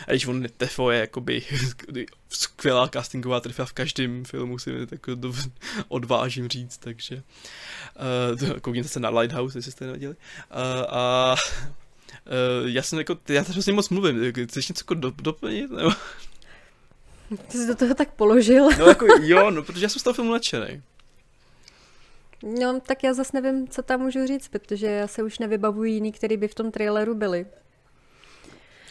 A 0.06 0.10
když 0.10 0.26
on 0.26 0.46
Defo 0.58 0.90
je 0.90 1.00
jakoby 1.00 1.42
skvělá 2.28 2.88
castingová 2.88 3.40
trefa 3.40 3.64
v 3.64 3.72
každém 3.72 4.24
filmu, 4.24 4.58
si 4.58 4.72
mi 4.72 4.86
tak 4.86 5.00
odvážím 5.88 6.48
říct, 6.48 6.78
takže 6.78 7.22
uh, 8.42 8.58
koukněte 8.60 8.88
se 8.88 9.00
na 9.00 9.10
Lighthouse, 9.10 9.58
jestli 9.58 9.72
jste 9.72 9.86
neviděli. 9.86 10.14
Uh, 10.14 10.84
a 10.88 11.34
já 12.64 12.82
jsem 12.82 12.98
jako, 12.98 13.18
já 13.28 13.42
hrozně 13.42 13.72
moc 13.72 13.88
mluvím, 13.88 14.32
chceš 14.46 14.68
něco 14.68 14.82
jako 14.82 14.94
do, 14.94 15.10
doplnit? 15.10 15.70
Nebo? 15.70 15.90
Ty 17.48 17.58
jsi 17.58 17.66
do 17.66 17.74
toho 17.74 17.94
tak 17.94 18.12
položil. 18.12 18.68
No 18.78 18.86
jako 18.86 19.06
jo, 19.20 19.50
no, 19.50 19.62
protože 19.62 19.84
já 19.84 19.88
jsem 19.88 20.00
z 20.00 20.02
toho 20.02 20.14
filmu 20.14 20.32
nadšený. 20.32 20.82
No, 22.42 22.80
tak 22.80 23.04
já 23.04 23.14
zase 23.14 23.40
nevím, 23.40 23.68
co 23.68 23.82
tam 23.82 24.00
můžu 24.00 24.26
říct, 24.26 24.48
protože 24.48 24.86
já 24.86 25.06
se 25.06 25.22
už 25.22 25.38
nevybavuji 25.38 25.92
jiný, 25.92 26.12
který 26.12 26.36
by 26.36 26.48
v 26.48 26.54
tom 26.54 26.70
traileru 26.70 27.14
byli. 27.14 27.46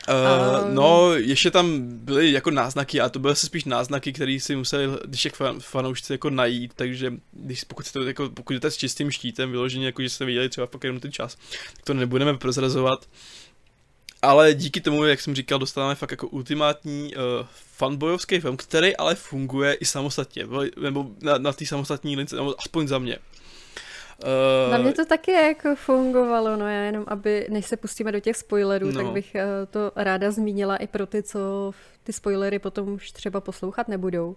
Uh, 0.09 0.73
no, 0.73 1.13
ještě 1.13 1.51
tam 1.51 1.81
byly 1.87 2.31
jako 2.31 2.51
náznaky, 2.51 3.01
a 3.01 3.09
to 3.09 3.19
byly 3.19 3.35
se 3.35 3.45
spíš 3.45 3.65
náznaky, 3.65 4.13
které 4.13 4.37
si 4.39 4.55
museli, 4.55 4.97
když 5.05 5.25
jak 5.25 5.35
fan, 5.35 5.59
fanoušci 5.59 6.13
jako 6.13 6.29
najít, 6.29 6.73
takže 6.75 7.13
když, 7.31 7.63
pokud, 7.63 7.91
to, 7.91 8.03
jako, 8.03 8.29
pokud 8.29 8.53
jdete 8.53 8.71
s 8.71 8.77
čistým 8.77 9.11
štítem, 9.11 9.51
vyloženě, 9.51 9.85
jako 9.85 10.01
že 10.01 10.09
jste 10.09 10.25
viděli 10.25 10.49
třeba 10.49 10.67
pak 10.67 10.83
jenom 10.83 10.99
ten 10.99 11.11
čas, 11.11 11.35
tak 11.75 11.85
to 11.85 11.93
nebudeme 11.93 12.37
prozrazovat. 12.37 12.99
Ale 14.21 14.53
díky 14.53 14.81
tomu, 14.81 15.05
jak 15.05 15.21
jsem 15.21 15.35
říkal, 15.35 15.59
dostáváme 15.59 15.95
fakt 15.95 16.11
jako 16.11 16.27
ultimátní 16.27 17.15
uh, 17.15 17.21
fanbojovský 17.77 18.39
film, 18.39 18.57
který 18.57 18.95
ale 18.95 19.15
funguje 19.15 19.73
i 19.73 19.85
samostatně, 19.85 20.47
nebo 20.81 21.11
na, 21.21 21.37
na 21.37 21.53
té 21.53 21.65
samostatní 21.65 22.15
lince, 22.15 22.35
nebo 22.35 22.55
aspoň 22.59 22.87
za 22.87 22.99
mě. 22.99 23.17
Uh, 24.23 24.71
Na 24.71 24.77
mě 24.77 24.93
to 24.93 25.05
taky 25.05 25.31
jako 25.31 25.75
fungovalo, 25.75 26.57
no 26.57 26.67
já 26.67 26.81
jenom, 26.81 27.03
aby, 27.07 27.47
než 27.49 27.65
se 27.65 27.77
pustíme 27.77 28.11
do 28.11 28.19
těch 28.19 28.37
spoilerů, 28.37 28.91
no. 28.91 28.93
tak 28.93 29.05
bych 29.13 29.35
uh, 29.35 29.41
to 29.69 29.91
ráda 29.95 30.31
zmínila 30.31 30.77
i 30.77 30.87
pro 30.87 31.05
ty, 31.05 31.23
co 31.23 31.71
ty 32.03 32.13
spoilery 32.13 32.59
potom 32.59 32.89
už 32.89 33.11
třeba 33.11 33.41
poslouchat 33.41 33.87
nebudou. 33.87 34.35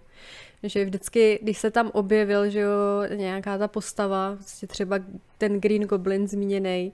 Že 0.63 0.85
vždycky, 0.85 1.39
když 1.41 1.57
se 1.57 1.71
tam 1.71 1.91
objevil, 1.93 2.49
že 2.49 2.59
jo, 2.59 2.71
nějaká 3.15 3.57
ta 3.57 3.67
postava, 3.67 4.35
prostě 4.35 4.67
třeba 4.67 4.99
ten 5.37 5.61
Green 5.61 5.83
Goblin 5.83 6.27
zmíněný, 6.27 6.93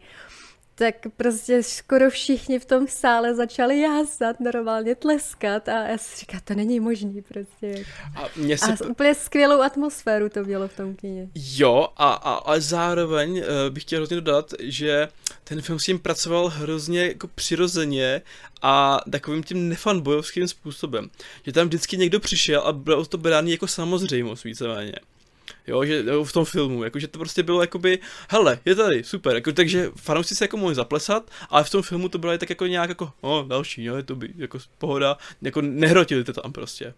tak 0.77 0.96
prostě 1.17 1.63
skoro 1.63 2.10
všichni 2.10 2.60
v 2.60 2.65
tom 2.65 2.88
sále 2.88 3.36
začali 3.36 3.82
jásat, 3.82 4.39
normálně 4.39 4.96
tleskat 4.96 5.70
a 5.70 5.88
já 5.88 5.98
si 5.98 6.20
říkám, 6.20 6.39
to 6.44 6.53
není 6.53 6.79
možný 6.79 7.22
prostě. 7.22 7.86
A, 8.15 8.29
mě 8.36 8.58
se... 8.58 8.74
a 8.74 8.89
úplně 8.89 9.15
skvělou 9.15 9.62
atmosféru 9.62 10.29
to 10.29 10.44
mělo 10.44 10.67
v 10.67 10.75
tom 10.75 10.96
kině. 10.96 11.29
Jo, 11.36 11.88
a, 11.98 12.13
a, 12.13 12.34
a 12.34 12.60
zároveň 12.60 13.38
uh, 13.38 13.44
bych 13.70 13.84
chtěl 13.84 14.00
hrozně 14.00 14.15
dodat, 14.15 14.53
že 14.60 15.08
ten 15.44 15.62
film 15.62 15.79
s 15.79 15.86
tím 15.86 16.00
pracoval 16.00 16.48
hrozně 16.48 17.08
jako 17.08 17.27
přirozeně 17.27 18.22
a 18.62 19.01
takovým 19.12 19.44
tím 19.44 19.70
nefanbojovským 19.70 20.48
způsobem. 20.48 21.10
Že 21.46 21.51
tam 21.51 21.67
vždycky 21.67 21.98
někdo 21.98 22.20
přišel 22.20 22.62
a 22.62 22.74
byl 22.74 23.05
to 23.05 23.17
brány 23.17 23.51
jako 23.51 23.67
samozřejmost 23.67 24.44
víceméně 24.44 24.94
jo, 25.68 25.86
že 25.86 26.04
jo, 26.06 26.24
v 26.24 26.34
tom 26.34 26.46
filmu, 26.46 26.84
jakože 26.84 27.08
to 27.08 27.20
prostě 27.20 27.44
bylo 27.44 27.62
jakoby, 27.62 28.00
hele, 28.30 28.60
je 28.66 28.76
tady, 28.76 29.04
super, 29.04 29.36
jako, 29.36 29.52
takže 29.52 29.92
fanoušci 29.96 30.36
se 30.36 30.44
jako 30.44 30.58
mohli 30.58 30.76
zaplesat, 30.76 31.32
ale 31.50 31.64
v 31.64 31.70
tom 31.70 31.82
filmu 31.82 32.10
to 32.10 32.18
bylo 32.18 32.38
tak 32.38 32.50
jako 32.50 32.68
nějak 32.68 32.90
jako, 32.90 33.12
no, 33.24 33.44
další, 33.44 33.84
jo, 33.84 33.96
je 33.96 34.04
to 34.04 34.16
by, 34.16 34.34
jako 34.36 34.60
pohoda, 34.78 35.18
jako 35.42 35.62
nehrotili 35.62 36.24
to 36.24 36.34
tam 36.34 36.52
prostě. 36.52 36.94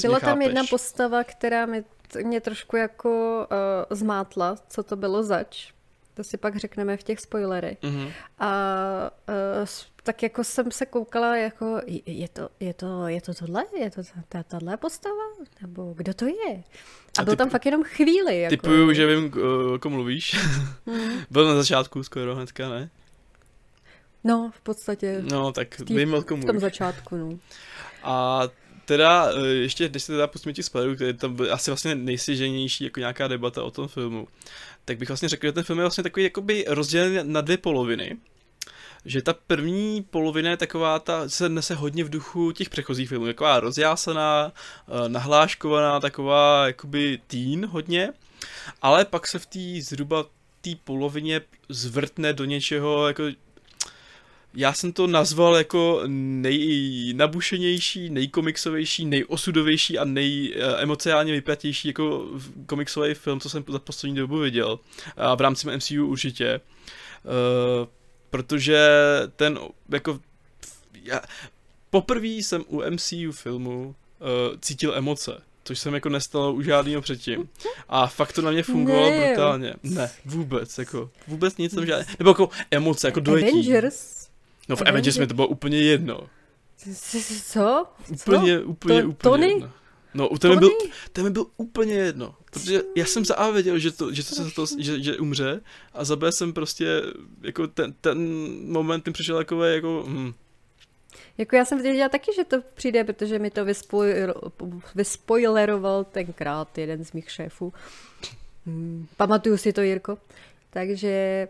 Byla 0.00 0.20
tam 0.20 0.42
jedna 0.42 0.62
postava, 0.70 1.24
která 1.24 1.66
mi 1.66 1.84
mě 2.22 2.40
trošku 2.40 2.76
jako 2.76 3.38
uh, 3.90 3.96
zmátla, 3.96 4.56
co 4.68 4.82
to 4.82 4.96
bylo 4.96 5.22
zač. 5.22 5.72
To 6.14 6.24
si 6.24 6.36
pak 6.36 6.56
řekneme 6.56 6.96
v 6.96 7.02
těch 7.02 7.20
spoilerech. 7.20 7.78
Mm-hmm. 7.82 8.12
A 8.38 8.50
uh, 9.60 9.66
tak 10.02 10.22
jako 10.22 10.44
jsem 10.44 10.70
se 10.70 10.86
koukala, 10.86 11.36
jako 11.36 11.80
je 12.06 12.28
to, 12.28 12.48
je 12.60 12.74
to, 12.74 13.06
je 13.06 13.20
to 13.20 13.34
tohle? 13.34 13.64
Je 13.78 13.90
to 13.90 14.02
tahle 14.48 14.76
postava? 14.76 15.24
Nebo 15.62 15.94
kdo 15.96 16.14
to 16.14 16.26
je? 16.26 16.62
A, 17.18 17.20
a 17.20 17.24
byl 17.24 17.32
typu, 17.32 17.36
tam 17.36 17.50
fakt 17.50 17.66
jenom 17.66 17.82
chvíli. 17.84 18.40
Jako... 18.40 18.50
Typuju, 18.50 18.92
že 18.92 19.06
vím, 19.06 19.32
o 19.74 19.78
kom 19.78 19.92
mluvíš. 19.92 20.36
Mm. 20.86 21.24
byl 21.30 21.48
na 21.48 21.54
začátku 21.54 22.02
skoro 22.02 22.34
hnedka, 22.34 22.68
ne? 22.68 22.90
No, 24.24 24.50
v 24.54 24.60
podstatě. 24.60 25.22
No, 25.30 25.52
tak 25.52 25.76
tý, 25.86 25.94
vím, 25.94 26.14
o 26.14 26.22
kom 26.22 26.40
V 26.40 26.44
tom 26.44 26.58
začátku, 26.58 27.16
no. 27.16 27.38
A 28.02 28.42
teda, 28.84 29.32
e, 29.36 29.46
ještě, 29.46 29.88
když 29.88 30.02
se 30.02 30.12
teda 30.12 30.26
pustíme 30.26 30.52
těch 30.52 30.64
spoilerů, 30.64 30.94
který 30.94 31.12
tam 31.12 31.34
byl 31.34 31.54
asi 31.54 31.70
vlastně 31.70 31.94
nejsiženější 31.94 32.84
jako 32.84 33.00
nějaká 33.00 33.28
debata 33.28 33.62
o 33.62 33.70
tom 33.70 33.88
filmu, 33.88 34.28
tak 34.90 34.98
bych 34.98 35.08
vlastně 35.08 35.28
řekl, 35.28 35.46
že 35.46 35.52
ten 35.52 35.64
film 35.64 35.78
je 35.78 35.82
vlastně 35.82 36.04
takový 36.04 36.24
jakoby 36.24 36.64
rozdělený 36.68 37.18
na 37.22 37.40
dvě 37.40 37.58
poloviny. 37.58 38.16
Že 39.04 39.22
ta 39.22 39.32
první 39.46 40.02
polovina 40.10 40.50
je 40.50 40.56
taková, 40.56 40.98
ta 40.98 41.28
se 41.28 41.48
nese 41.48 41.74
hodně 41.74 42.04
v 42.04 42.10
duchu 42.10 42.52
těch 42.52 42.70
předchozích 42.70 43.08
filmů, 43.08 43.26
taková 43.26 43.60
rozjásaná, 43.60 44.52
eh, 44.52 45.08
nahláškovaná, 45.08 46.00
taková 46.00 46.66
jakoby 46.66 47.20
teen 47.26 47.66
hodně, 47.66 48.08
ale 48.82 49.04
pak 49.04 49.26
se 49.26 49.38
v 49.38 49.46
té 49.46 49.82
zhruba 49.82 50.24
té 50.60 50.70
polovině 50.84 51.40
zvrtne 51.68 52.32
do 52.32 52.44
něčeho 52.44 53.06
jako 53.06 53.22
já 54.54 54.72
jsem 54.72 54.92
to 54.92 55.06
nazval 55.06 55.56
jako 55.56 56.02
nejnabušenější, 56.06 58.10
nejkomiksovější, 58.10 59.04
nejosudovější 59.04 59.98
a 59.98 60.04
nejemociálně 60.04 61.32
vypjatější 61.32 61.88
jako 61.88 62.26
komiksový 62.66 63.14
film, 63.14 63.40
co 63.40 63.50
jsem 63.50 63.64
za 63.68 63.78
poslední 63.78 64.16
dobu 64.16 64.38
viděl. 64.38 64.78
A 65.16 65.34
v 65.34 65.40
rámci 65.40 65.76
MCU 65.76 66.06
určitě. 66.06 66.60
Uh, 67.24 67.88
protože 68.30 68.88
ten, 69.36 69.58
jako, 69.88 70.20
já, 71.04 71.20
poprvé 71.90 72.26
jsem 72.26 72.64
u 72.68 72.82
MCU 72.90 73.32
filmu 73.32 73.84
uh, 73.84 73.94
cítil 74.60 74.94
emoce, 74.96 75.42
což 75.64 75.78
jsem 75.78 75.94
jako 75.94 76.08
nestalo 76.08 76.52
u 76.52 76.62
žádného 76.62 77.02
předtím. 77.02 77.48
A 77.88 78.06
fakt 78.06 78.32
to 78.32 78.42
na 78.42 78.50
mě 78.50 78.62
fungovalo 78.62 79.10
ne. 79.10 79.26
brutálně. 79.26 79.74
Ne, 79.82 80.10
vůbec, 80.24 80.78
jako, 80.78 81.10
vůbec 81.26 81.56
nic 81.56 81.74
jsem 81.74 81.86
žádný, 81.86 82.14
nebo 82.18 82.30
jako 82.30 82.48
emoce, 82.70 83.08
jako 83.08 83.20
dojetí. 83.20 83.50
Avengers? 83.50 84.19
No 84.68 84.76
v 84.76 84.82
Avengers, 84.86 85.18
mi 85.18 85.26
to 85.26 85.34
bylo 85.34 85.48
úplně 85.48 85.78
jedno. 85.78 86.28
Co? 87.44 87.86
Úplně, 88.10 88.60
úplně, 88.60 89.02
to, 89.02 89.08
úplně 89.08 89.30
Tony? 89.30 89.48
jedno. 89.48 89.70
No, 90.14 90.28
u 90.28 90.38
tebe 90.38 90.56
byl, 90.56 90.70
ten 91.12 91.32
byl 91.32 91.46
úplně 91.56 91.94
jedno, 91.94 92.34
protože 92.44 92.82
já 92.96 93.04
jsem 93.04 93.24
za 93.24 93.34
A 93.34 93.50
věděl, 93.50 93.78
že, 93.78 93.90
to, 93.90 94.12
že, 94.12 94.24
to, 94.24 94.50
to, 94.50 94.66
že, 94.78 95.02
že 95.02 95.16
umře 95.16 95.60
a 95.94 96.04
za 96.04 96.16
B 96.16 96.32
jsem 96.32 96.52
prostě, 96.52 97.02
jako 97.42 97.66
ten, 97.66 97.94
ten 98.00 98.18
moment 98.72 99.06
mi 99.06 99.12
přišel 99.12 99.36
takové 99.36 99.74
jako, 99.74 100.04
hm. 100.08 100.32
Jako 101.38 101.56
já 101.56 101.64
jsem 101.64 101.82
věděla 101.82 102.08
taky, 102.08 102.32
že 102.36 102.44
to 102.44 102.56
přijde, 102.74 103.04
protože 103.04 103.38
mi 103.38 103.50
to 103.50 103.64
vyspoileroval 104.94 106.04
tenkrát 106.04 106.78
jeden 106.78 107.04
z 107.04 107.12
mých 107.12 107.30
šéfů. 107.30 107.72
Hmm, 108.66 109.06
pamatuju 109.16 109.56
si 109.56 109.72
to, 109.72 109.80
Jirko. 109.80 110.18
Takže 110.70 111.48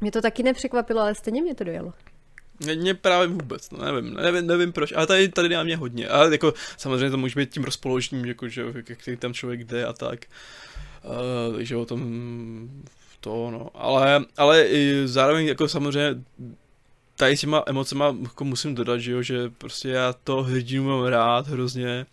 Mě 0.00 0.10
to 0.10 0.22
taky 0.22 0.42
nepřekvapilo, 0.42 1.00
ale 1.00 1.14
stejně 1.14 1.42
mě 1.42 1.54
to 1.54 1.64
dojelo. 1.64 1.92
Mě 2.74 2.94
právě 2.94 3.28
vůbec, 3.28 3.70
no 3.70 3.84
nevím, 3.84 4.14
nevím, 4.14 4.46
nevím 4.46 4.72
proč, 4.72 4.92
ale 4.92 5.06
tady, 5.06 5.28
tady 5.28 5.48
na 5.48 5.62
mě 5.62 5.76
hodně, 5.76 6.08
ale 6.08 6.32
jako 6.32 6.54
samozřejmě 6.76 7.10
to 7.10 7.16
může 7.16 7.40
být 7.40 7.50
tím 7.50 7.64
rozpoložením, 7.64 8.24
jako, 8.24 8.48
že 8.48 8.64
jak 9.06 9.18
tam 9.18 9.34
člověk 9.34 9.64
jde 9.64 9.86
a 9.86 9.92
tak, 9.92 10.26
uh, 11.72 11.80
o 11.80 11.86
tom 11.86 12.00
to, 13.20 13.50
no, 13.50 13.70
ale, 13.74 14.24
ale 14.36 14.66
i 14.66 15.02
zároveň 15.04 15.46
jako 15.46 15.68
samozřejmě 15.68 16.24
tady 17.16 17.36
s 17.36 17.40
těma 17.40 17.62
emocema 17.66 18.16
jako 18.22 18.44
musím 18.44 18.74
dodat, 18.74 18.98
že 18.98 19.12
jo, 19.12 19.22
že 19.22 19.50
prostě 19.58 19.88
já 19.88 20.12
to 20.24 20.42
hrdinu 20.42 20.84
mám 20.84 21.04
rád 21.04 21.48
hrozně. 21.48 22.06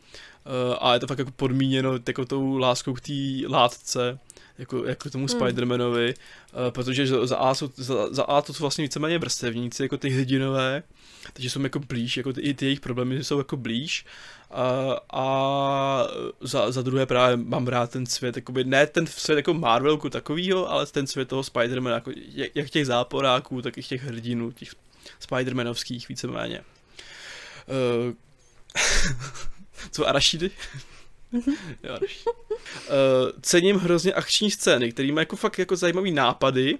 Uh, 0.69 0.75
a 0.79 0.93
je 0.93 0.99
to 0.99 1.07
fakt 1.07 1.19
jako 1.19 1.31
podmíněno 1.31 1.93
jako 2.07 2.25
tou 2.25 2.57
láskou 2.57 2.93
k 2.93 3.01
té 3.01 3.13
látce, 3.47 4.19
jako, 4.57 4.85
jako 4.85 5.09
tomu 5.09 5.27
hmm. 5.27 5.39
Spider-Manovi, 5.39 6.13
uh, 6.13 6.71
protože 6.71 7.07
za 7.07 7.37
A, 7.37 7.53
jsou, 7.53 7.69
za, 7.75 8.13
za 8.13 8.23
A 8.23 8.41
to 8.41 8.53
jsou 8.53 8.63
vlastně 8.63 8.81
víceméně 8.81 9.19
vrstevníci, 9.19 9.83
jako 9.83 9.97
ty 9.97 10.09
hrdinové, 10.09 10.83
takže 11.33 11.49
jsou 11.49 11.61
jako 11.61 11.79
blíž, 11.79 12.17
jako 12.17 12.33
ty, 12.33 12.41
i 12.41 12.53
ty 12.53 12.65
jejich 12.65 12.79
problémy 12.79 13.23
jsou 13.23 13.37
jako 13.37 13.57
blíž. 13.57 14.05
A, 14.51 14.95
a 15.13 16.07
za, 16.41 16.71
za 16.71 16.81
druhé 16.81 17.05
právě 17.05 17.37
mám 17.37 17.67
rád 17.67 17.91
ten 17.91 18.05
svět, 18.05 18.35
jakoby, 18.35 18.63
ne 18.63 18.87
ten 18.87 19.07
svět 19.07 19.35
jako 19.35 19.53
Marvelku 19.53 20.09
takovýho, 20.09 20.71
ale 20.71 20.85
ten 20.85 21.07
svět 21.07 21.27
toho 21.27 21.41
Spider-Mana, 21.41 21.93
jako, 21.93 22.11
jak 22.55 22.69
těch 22.69 22.85
záporáků, 22.85 23.61
tak 23.61 23.77
i 23.77 23.83
těch 23.83 24.03
hrdinů, 24.03 24.51
těch 24.51 24.69
Spider-Manovských 25.29 26.07
víceméně. 26.09 26.61
Uh, 27.67 28.13
co 29.91 30.07
Arašidy? 30.07 30.51
Uh, 31.33 31.41
cením 33.41 33.75
hrozně 33.75 34.13
akční 34.13 34.51
scény, 34.51 34.91
které 34.91 35.11
mají 35.11 35.21
jako 35.21 35.35
fakt 35.35 35.59
jako 35.59 35.75
zajímavý 35.75 36.11
nápady, 36.11 36.73
uh, 36.75 36.79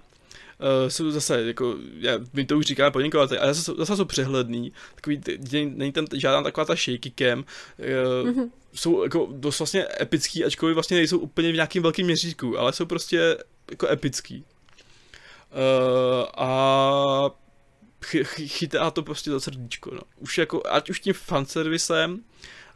jsou 0.88 1.12
zase, 1.12 1.44
jako, 1.44 1.76
já, 2.00 2.14
my 2.34 2.46
to 2.46 2.58
už 2.58 2.66
říkáme 2.66 2.92
poděkovat, 2.92 3.32
ale 3.32 3.54
zase, 3.54 3.72
zase 3.78 3.98
jsou 3.98 4.06
přehledný, 4.06 4.74
takový, 4.96 5.22
není 5.66 5.92
tam 5.92 6.06
žádná 6.14 6.44
taková 6.44 6.66
ta 6.66 6.76
shaky 6.76 7.14
cam, 7.20 7.40
uh, 7.40 7.46
mm-hmm. 8.30 8.50
jsou 8.74 9.04
jako 9.04 9.28
dost 9.32 9.60
vlastně 9.60 9.88
epický, 10.02 10.46
ačkoliv 10.46 10.74
vlastně 10.74 10.98
nejsou 10.98 11.20
úplně 11.20 11.52
v 11.52 11.56
nějakým 11.56 11.84
velkým 11.84 12.06
měřítku, 12.06 12.60
ale 12.60 12.74
jsou 12.74 12.86
prostě 12.86 13.38
jako 13.72 13.88
epický. 13.88 14.44
Uh, 15.52 16.26
a 16.38 17.30
chy, 18.06 18.24
chytá 18.48 18.92
to 18.92 19.04
prostě 19.04 19.32
za 19.32 19.40
srdíčko, 19.40 19.92
no. 19.94 20.02
Už 20.18 20.38
jako, 20.38 20.64
ať 20.72 20.90
už 20.90 21.00
tím 21.00 21.14
fanservisem, 21.14 22.24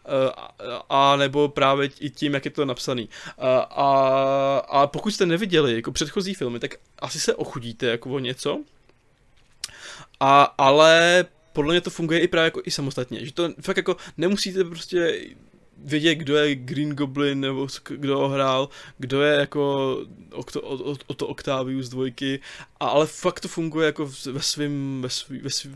a, 0.10 0.52
a 0.90 1.16
nebo 1.16 1.50
právě 1.50 1.90
i 2.00 2.10
tím, 2.10 2.34
jak 2.34 2.46
je 2.46 2.52
to 2.52 2.66
napsaný. 2.66 3.10
A, 3.38 3.60
a, 3.60 4.58
a 4.58 4.88
pokud 4.88 5.12
jste 5.12 5.26
neviděli 5.26 5.76
jako 5.76 5.92
předchozí 5.92 6.34
filmy, 6.34 6.60
tak 6.60 6.76
asi 7.00 7.20
se 7.20 7.36
ochudíte 7.36 7.86
jako 7.86 8.10
o 8.10 8.20
něco. 8.20 8.60
A, 10.20 10.44
ale 10.58 11.26
podle 11.54 11.74
mě 11.74 11.82
to 11.82 11.90
funguje 11.90 12.20
i 12.20 12.28
právě 12.28 12.46
jako 12.46 12.62
i 12.66 12.72
samostatně, 12.72 13.26
že 13.26 13.34
to 13.34 13.50
fakt 13.62 13.78
jako 13.78 13.98
nemusíte 14.18 14.64
prostě 14.64 15.22
vědět, 15.78 16.16
kdo 16.16 16.38
je 16.38 16.56
Green 16.56 16.90
Goblin, 16.90 17.40
nebo 17.40 17.68
kdo 17.90 18.18
ho 18.18 18.30
hrál, 18.30 18.70
kdo 18.98 19.22
je 19.22 19.40
jako 19.40 19.92
o, 20.32 20.44
to, 20.44 20.62
o, 20.62 20.96
o 21.08 21.14
to 21.14 21.28
Octavius 21.28 21.90
dvojky, 21.90 22.40
a, 22.80 22.88
ale 22.88 23.08
fakt 23.08 23.40
to 23.40 23.48
funguje 23.48 23.86
jako 23.86 24.12
ve 24.32 24.42
svém 24.42 25.02
ve 25.02 25.10
svý, 25.10 25.40
ve 25.40 25.50
svý, 25.50 25.72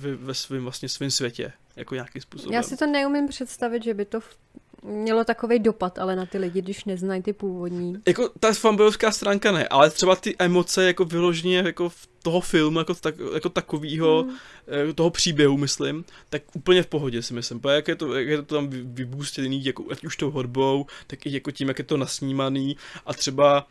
ve 0.49 0.59
vlastně 0.59 0.89
svým 0.89 1.11
světě, 1.11 1.53
jako 1.75 1.95
nějakým 1.95 2.21
způsobem. 2.21 2.53
Já 2.53 2.63
si 2.63 2.77
to 2.77 2.85
neumím 2.85 3.27
představit, 3.27 3.83
že 3.83 3.93
by 3.93 4.05
to 4.05 4.19
mělo 4.85 5.23
takový 5.23 5.59
dopad, 5.59 5.99
ale 5.99 6.15
na 6.15 6.25
ty 6.25 6.37
lidi, 6.37 6.61
když 6.61 6.85
neznají 6.85 7.21
ty 7.21 7.33
původní. 7.33 7.97
Jako 8.07 8.29
ta 8.39 8.53
fanboyovská 8.53 9.11
stránka 9.11 9.51
ne, 9.51 9.67
ale 9.67 9.89
třeba 9.89 10.15
ty 10.15 10.35
emoce 10.39 10.85
jako 10.85 11.05
vyloženě 11.05 11.57
jako 11.57 11.89
v 11.89 12.07
toho 12.23 12.41
filmu 12.41 12.79
jako, 12.79 12.95
tak, 12.95 13.15
jako 13.33 13.49
takového, 13.49 14.23
mm. 14.23 14.93
toho 14.95 15.09
příběhu, 15.09 15.57
myslím, 15.57 16.05
tak 16.29 16.41
úplně 16.55 16.83
v 16.83 16.87
pohodě 16.87 17.21
si 17.21 17.33
myslím. 17.33 17.59
Protože 17.59 17.75
jak 17.75 17.87
je 17.87 17.95
to, 17.95 18.15
jak 18.15 18.27
je 18.27 18.41
to 18.41 18.55
tam 18.55 18.69
vybůstěný, 18.69 19.65
jako, 19.65 19.83
ať 19.91 20.05
už 20.05 20.17
tou 20.17 20.31
hodbou, 20.31 20.85
tak 21.07 21.25
i 21.25 21.33
jako 21.33 21.51
tím, 21.51 21.67
jak 21.67 21.79
je 21.79 21.85
to 21.85 21.97
nasnímaný 21.97 22.77
a 23.05 23.13
třeba 23.13 23.67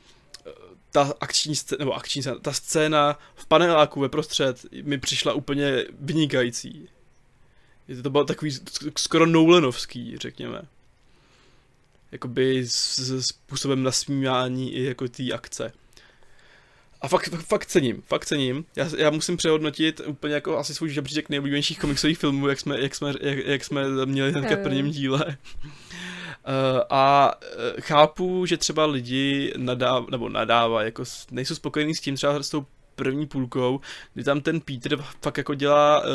eh, 0.47 0.51
ta 0.93 1.13
akční 1.21 1.57
scéna, 1.57 1.79
nebo 1.79 1.93
akční 1.93 2.23
scéna, 2.23 2.39
ta 2.39 2.53
scéna 2.53 3.19
v 3.35 3.47
paneláku 3.47 4.01
ve 4.01 4.09
prostřed 4.09 4.67
mi 4.83 4.99
přišla 4.99 5.33
úplně 5.33 5.85
vynikající. 6.01 6.89
To 8.03 8.11
bylo 8.11 8.25
takový 8.25 8.59
skoro 8.97 9.27
Nolanovský, 9.27 10.17
řekněme 10.17 10.63
jakoby 12.15 12.67
s, 12.67 12.99
s 12.99 13.27
způsobem 13.27 13.83
nasmívání 13.83 14.75
i 14.75 14.85
jako 14.85 15.09
té 15.09 15.33
akce. 15.33 15.73
A 17.01 17.09
fakt, 17.09 17.29
fakt, 17.29 17.67
cením, 17.67 18.03
fakt 18.03 18.25
cením. 18.25 18.65
Já, 18.77 18.89
já 18.99 19.11
musím 19.11 19.37
přehodnotit 19.37 20.01
úplně 20.07 20.35
jako 20.35 20.59
asi 20.59 20.75
svůj 20.75 20.91
žebříček 20.91 21.29
nejoblíbenějších 21.29 21.79
komiksových 21.79 22.19
filmů, 22.19 22.49
jak 22.49 22.61
jsme, 22.61 22.81
jak 22.81 22.95
jsme, 22.95 23.15
jak, 23.21 23.39
jak 23.47 23.65
jsme 23.65 24.07
měli 24.07 24.33
hnedka 24.33 24.57
v 24.57 24.63
prvním 24.63 24.91
díle. 24.91 25.25
Uh, 25.65 25.73
a 26.91 27.35
uh, 27.35 27.81
chápu, 27.81 28.47
že 28.47 28.57
třeba 28.57 28.87
lidi 28.87 29.53
nadáv, 29.57 30.09
nebo 30.11 30.29
nadává, 30.29 30.83
jako 30.83 31.05
nejsou 31.31 31.55
spokojení 31.55 31.95
s 31.95 32.01
tím 32.01 32.17
třeba 32.17 32.43
s 32.43 32.51
tou 32.51 32.67
první 32.97 33.27
půlkou, 33.27 33.81
kdy 34.15 34.25
tam 34.25 34.41
ten 34.41 34.61
Peter 34.61 35.05
fakt 35.23 35.39
jako 35.39 35.55
dělá 35.55 36.01
uh, 36.01 36.07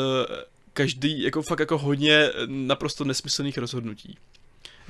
každý, 0.72 1.22
jako 1.22 1.42
fakt 1.42 1.60
jako 1.60 1.78
hodně 1.78 2.30
naprosto 2.46 3.04
nesmyslných 3.04 3.58
rozhodnutí. 3.58 4.18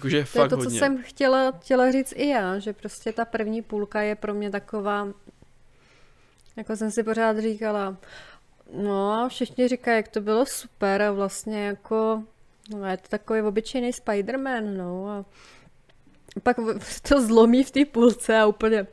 Jakože 0.00 0.24
to 0.32 0.42
je 0.42 0.48
to, 0.48 0.56
hodně. 0.56 0.70
co 0.70 0.76
jsem 0.78 1.02
chtěla, 1.02 1.52
chtěla 1.60 1.90
říct 1.90 2.12
i 2.16 2.28
já, 2.28 2.58
že 2.58 2.72
prostě 2.72 3.12
ta 3.12 3.24
první 3.24 3.62
půlka 3.62 4.00
je 4.00 4.14
pro 4.14 4.34
mě 4.34 4.50
taková, 4.50 5.08
jako 6.56 6.76
jsem 6.76 6.90
si 6.90 7.02
pořád 7.02 7.38
říkala, 7.38 7.96
no 8.72 9.28
všichni 9.28 9.68
říkají, 9.68 9.96
jak 9.96 10.08
to 10.08 10.20
bylo 10.20 10.46
super 10.46 11.02
a 11.02 11.12
vlastně 11.12 11.64
jako, 11.64 12.24
no 12.76 12.86
je 12.86 12.96
to 12.96 13.08
takový 13.08 13.42
obyčejný 13.42 13.90
Spider-Man, 13.90 14.76
no 14.76 15.08
a 15.08 15.24
pak 16.42 16.56
to 17.08 17.22
zlomí 17.22 17.64
v 17.64 17.70
té 17.70 17.84
půlce 17.84 18.40
a 18.40 18.46
úplně 18.46 18.86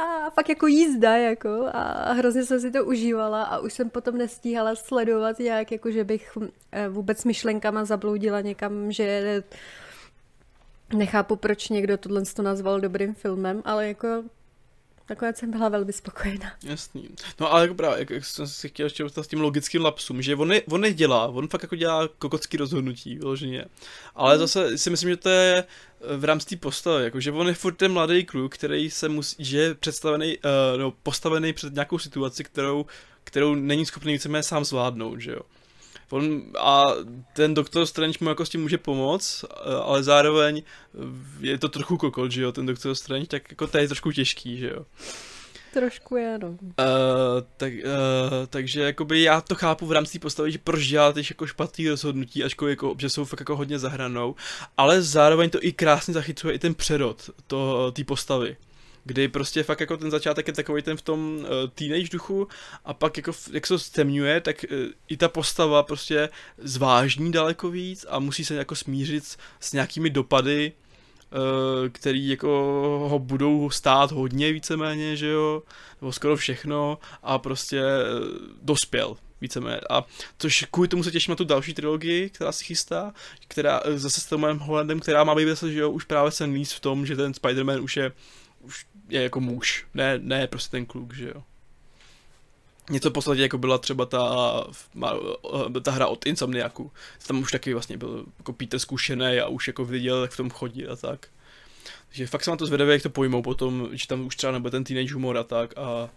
a 0.00 0.30
fakt 0.30 0.48
jako 0.48 0.66
jízda, 0.66 1.16
jako 1.16 1.68
a 1.72 2.12
hrozně 2.12 2.44
jsem 2.44 2.60
si 2.60 2.70
to 2.70 2.84
užívala 2.84 3.42
a 3.42 3.58
už 3.58 3.72
jsem 3.72 3.90
potom 3.90 4.18
nestíhala 4.18 4.74
sledovat 4.74 5.38
nějak, 5.38 5.72
jako 5.72 5.90
že 5.90 6.04
bych 6.04 6.38
eh, 6.72 6.88
vůbec 6.88 7.24
myšlenkama 7.24 7.84
zabloudila 7.84 8.40
někam, 8.40 8.92
že 8.92 9.42
Nechápu, 10.92 11.36
proč 11.36 11.68
někdo 11.68 11.98
tohle 11.98 12.22
to 12.36 12.42
nazval 12.42 12.80
dobrým 12.80 13.14
filmem, 13.14 13.62
ale 13.64 13.88
jako 13.88 14.24
Nakonec 15.10 15.36
jsem 15.36 15.50
byla 15.50 15.68
velmi 15.68 15.92
spokojená. 15.92 16.52
Jasný. 16.62 17.08
No 17.40 17.52
ale 17.52 17.62
jako 17.62 17.74
právě, 17.74 17.98
jak, 17.98 18.10
jak 18.10 18.24
jsem 18.24 18.46
si 18.46 18.68
chtěl 18.68 18.86
ještě 18.86 19.04
s 19.22 19.26
tím 19.26 19.40
logickým 19.40 19.84
lapsem, 19.84 20.22
že 20.22 20.36
on, 20.36 20.48
ne, 20.48 20.60
on 20.60 20.80
nedělá, 20.80 21.26
on 21.26 21.48
fakt 21.48 21.62
jako 21.62 21.76
dělá 21.76 22.08
kokocký 22.18 22.56
rozhodnutí, 22.56 23.18
vyloženě. 23.18 23.64
Ale 24.14 24.34
mm. 24.34 24.38
zase 24.38 24.78
si 24.78 24.90
myslím, 24.90 25.10
že 25.10 25.16
to 25.16 25.28
je 25.28 25.64
eh, 25.64 26.16
v 26.16 26.24
rámci 26.24 26.46
té 26.46 26.56
postavy, 26.56 27.04
jakože 27.04 27.32
on 27.32 27.48
je 27.48 27.54
furt 27.54 27.74
ten 27.74 27.92
mladý 27.92 28.24
kluk, 28.24 28.54
který 28.54 28.90
se 28.90 29.08
musí, 29.08 29.44
že 29.44 29.58
je 29.58 29.74
představený, 29.74 30.38
uh, 30.38 30.80
no, 30.80 30.90
postavený 31.02 31.52
před 31.52 31.74
nějakou 31.74 31.98
situaci, 31.98 32.44
kterou, 32.44 32.86
kterou 33.24 33.54
není 33.54 33.86
schopný 33.86 34.12
víceméně 34.12 34.42
sám 34.42 34.64
zvládnout, 34.64 35.20
že 35.20 35.32
jo. 35.32 35.40
On, 36.10 36.42
a 36.58 36.86
ten 37.32 37.54
doktor 37.54 37.86
Strange 37.86 38.18
mu 38.20 38.28
jako 38.28 38.46
s 38.46 38.48
tím 38.48 38.60
může 38.60 38.78
pomoct, 38.78 39.44
eh, 39.44 39.74
ale 39.74 40.02
zároveň 40.02 40.62
je 41.40 41.58
to 41.58 41.68
trochu 41.68 41.96
kokot, 41.96 42.32
že 42.32 42.42
jo, 42.42 42.52
ten 42.52 42.66
doktor 42.66 42.94
Strange, 42.94 43.26
tak 43.26 43.50
jako 43.50 43.66
to 43.66 43.78
je 43.78 43.88
trošku 43.88 44.12
těžký, 44.12 44.58
že 44.58 44.68
jo. 44.68 44.86
Trošku 45.72 46.16
je, 46.16 46.38
no. 46.38 46.48
Uh, 46.48 46.56
tak, 47.56 47.72
uh, 47.72 47.80
takže 48.50 48.80
jakoby 48.80 49.22
já 49.22 49.40
to 49.40 49.54
chápu 49.54 49.86
v 49.86 49.92
rámci 49.92 50.18
postavy, 50.18 50.52
že 50.52 50.58
proč 50.58 50.86
dělat 50.86 51.16
jako 51.16 51.46
špatný 51.46 51.88
rozhodnutí, 51.88 52.44
ačkoliv 52.44 52.72
jako, 52.72 52.94
že 52.98 53.08
jsou 53.08 53.24
fakt 53.24 53.40
jako 53.40 53.56
hodně 53.56 53.78
zahranou, 53.78 54.34
ale 54.76 55.02
zároveň 55.02 55.50
to 55.50 55.58
i 55.62 55.72
krásně 55.72 56.14
zachycuje 56.14 56.54
i 56.54 56.58
ten 56.58 56.74
přerod 56.74 57.30
té 57.92 58.04
postavy 58.04 58.56
kdy 59.04 59.28
prostě 59.28 59.62
fakt 59.62 59.80
jako 59.80 59.96
ten 59.96 60.10
začátek 60.10 60.48
je 60.48 60.52
takový 60.54 60.82
ten 60.82 60.96
v 60.96 61.02
tom 61.02 61.36
uh, 61.36 61.46
teenage 61.74 62.08
duchu 62.12 62.48
a 62.84 62.94
pak 62.94 63.16
jako 63.16 63.32
jak 63.52 63.66
se 63.66 63.78
stemňuje, 63.78 64.40
tak 64.40 64.64
uh, 64.72 64.78
i 65.08 65.16
ta 65.16 65.28
postava 65.28 65.82
prostě 65.82 66.28
zvážní 66.58 67.32
daleko 67.32 67.70
víc 67.70 68.06
a 68.08 68.18
musí 68.18 68.44
se 68.44 68.54
jako 68.54 68.74
smířit 68.74 69.24
s 69.60 69.72
nějakými 69.72 70.10
dopady, 70.10 70.72
uh, 70.72 71.88
který 71.88 72.28
jako 72.28 72.48
ho 73.10 73.18
budou 73.18 73.70
stát 73.70 74.12
hodně 74.12 74.52
víceméně, 74.52 75.16
že 75.16 75.28
jo, 75.28 75.62
nebo 76.00 76.12
skoro 76.12 76.36
všechno 76.36 76.98
a 77.22 77.38
prostě 77.38 77.82
uh, 77.82 78.26
dospěl 78.62 79.16
víceméně. 79.40 79.80
A 79.90 80.04
což 80.38 80.64
kvůli 80.70 80.88
tomu 80.88 81.02
se 81.02 81.10
těším 81.10 81.32
na 81.32 81.36
tu 81.36 81.44
další 81.44 81.74
trilogii, 81.74 82.30
která 82.30 82.52
se 82.52 82.64
chystá, 82.64 83.12
která 83.48 83.82
zase 83.94 84.20
s 84.20 84.26
Tomem 84.26 84.58
Hollandem, 84.58 85.00
která 85.00 85.24
má 85.24 85.34
být 85.34 85.48
zase, 85.48 85.72
že 85.72 85.80
jo, 85.80 85.90
už 85.90 86.04
právě 86.04 86.30
se 86.30 86.46
míst 86.46 86.72
v 86.72 86.80
tom, 86.80 87.06
že 87.06 87.16
ten 87.16 87.32
Spider-Man 87.32 87.82
už 87.82 87.96
je 87.96 88.12
je 89.10 89.22
jako 89.22 89.40
muž, 89.40 89.86
ne, 89.94 90.18
ne 90.18 90.46
prostě 90.46 90.70
ten 90.70 90.86
kluk, 90.86 91.14
že 91.14 91.28
jo. 91.28 91.42
Něco 92.90 93.10
v 93.10 93.12
podstatě 93.12 93.42
jako 93.42 93.58
byla 93.58 93.78
třeba 93.78 94.06
ta, 94.06 94.64
ta 95.82 95.90
hra 95.90 96.06
od 96.06 96.26
Insomniaku. 96.26 96.90
Tam 97.26 97.38
už 97.38 97.52
taky 97.52 97.72
vlastně 97.72 97.96
byl 97.96 98.24
jako 98.38 98.52
Peter 98.52 98.80
zkušený 98.80 99.38
a 99.38 99.48
už 99.48 99.66
jako 99.66 99.84
viděl, 99.84 100.22
jak 100.22 100.30
v 100.30 100.36
tom 100.36 100.50
chodí 100.50 100.86
a 100.86 100.96
tak. 100.96 101.26
Takže 102.08 102.26
fakt 102.26 102.44
jsem 102.44 102.50
na 102.50 102.56
to 102.56 102.66
zvědavý, 102.66 102.92
jak 102.92 103.02
to 103.02 103.10
pojmou 103.10 103.42
potom, 103.42 103.88
že 103.92 104.08
tam 104.08 104.26
už 104.26 104.36
třeba 104.36 104.52
nebude 104.52 104.70
ten 104.70 104.84
teenage 104.84 105.14
humor 105.14 105.38
a 105.38 105.42
tak 105.44 105.78
a, 105.78 106.10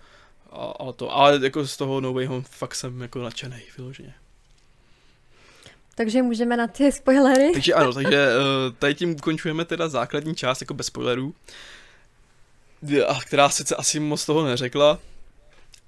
a, 0.52 0.66
a 0.66 0.92
to, 0.92 1.16
ale 1.16 1.40
jako 1.44 1.68
z 1.68 1.78
toho 1.78 2.02
No 2.02 2.14
Way 2.14 2.26
Home 2.26 2.44
fakt 2.44 2.76
jsem 2.76 3.02
jako 3.02 3.24
nadšený, 3.24 3.62
vyloženě. 3.78 4.14
Takže 5.96 6.22
můžeme 6.22 6.58
na 6.58 6.68
ty 6.68 6.92
spoilery. 6.92 7.52
Takže 7.54 7.74
ano, 7.74 7.94
takže 7.94 8.28
uh, 8.28 8.76
tady 8.76 8.96
tím 8.96 9.12
ukončujeme 9.12 9.66
teda 9.66 9.90
základní 9.90 10.36
část 10.36 10.62
jako 10.62 10.74
bez 10.74 10.88
spoilerů, 10.88 11.36
která 13.22 13.50
sice 13.50 13.76
asi 13.76 14.00
moc 14.00 14.26
toho 14.26 14.46
neřekla, 14.46 15.00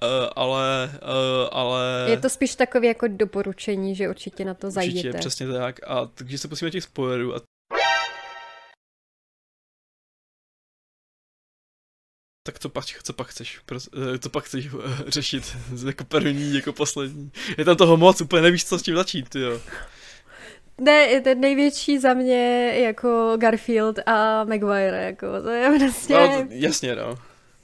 Uh, 0.03 0.29
ale, 0.36 0.91
uh, 0.93 1.49
ale... 1.51 2.08
Je 2.10 2.17
to 2.17 2.29
spíš 2.29 2.55
takový 2.55 2.88
jako 2.88 3.08
doporučení, 3.08 3.95
že 3.95 4.10
určitě 4.10 4.45
na 4.45 4.53
to 4.53 4.71
zajděte. 4.71 5.08
Určitě, 5.08 5.19
přesně 5.19 5.47
tak. 5.47 5.79
A 5.88 6.05
takže 6.05 6.38
se 6.38 6.47
pustíme 6.47 6.71
těch 6.71 6.84
spoilerů 6.84 7.36
a 7.36 7.39
tak 12.47 12.60
co 12.60 12.69
pak, 12.69 12.86
co 13.03 13.13
pak 13.13 13.27
chceš, 13.27 13.60
eh, 13.75 14.19
co 14.19 14.29
pak 14.29 14.43
chceš 14.43 14.67
řešit 15.08 15.58
jako 15.86 16.03
první, 16.03 16.55
jako 16.55 16.73
poslední. 16.73 17.31
Je 17.58 17.65
tam 17.65 17.77
toho 17.77 17.97
moc, 17.97 18.21
úplně 18.21 18.41
nevíš, 18.41 18.65
co 18.65 18.79
s 18.79 18.84
tím 18.84 18.95
začít, 18.95 19.36
jo. 19.36 19.62
Ne, 20.77 21.21
ten 21.21 21.39
největší 21.39 21.99
za 21.99 22.13
mě 22.13 22.73
jako 22.75 23.33
Garfield 23.38 23.99
a 24.05 24.43
Maguire, 24.43 25.03
jako 25.03 25.41
to 25.41 25.49
je 25.49 25.79
prostě... 25.79 26.13
No, 26.13 26.47
jasně, 26.49 26.95
no. 26.95 27.17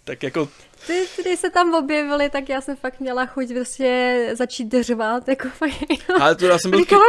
Tak 0.04 0.24
jako 0.24 0.50
ty, 0.88 1.08
když 1.21 1.39
se 1.39 1.50
tam 1.50 1.74
objevili, 1.74 2.30
tak 2.30 2.50
já 2.50 2.62
jsem 2.62 2.76
fakt 2.76 3.00
měla 3.00 3.26
chuť 3.26 3.54
prostě 3.54 4.30
začít 4.34 4.74
řvát, 4.82 5.28
jako 5.28 5.47
Ale 6.21 6.36
to 6.36 6.45
já 6.45 6.60
jsem 6.60 6.71
byl... 6.71 6.80
Říkal, 6.80 7.00
ne, 7.00 7.06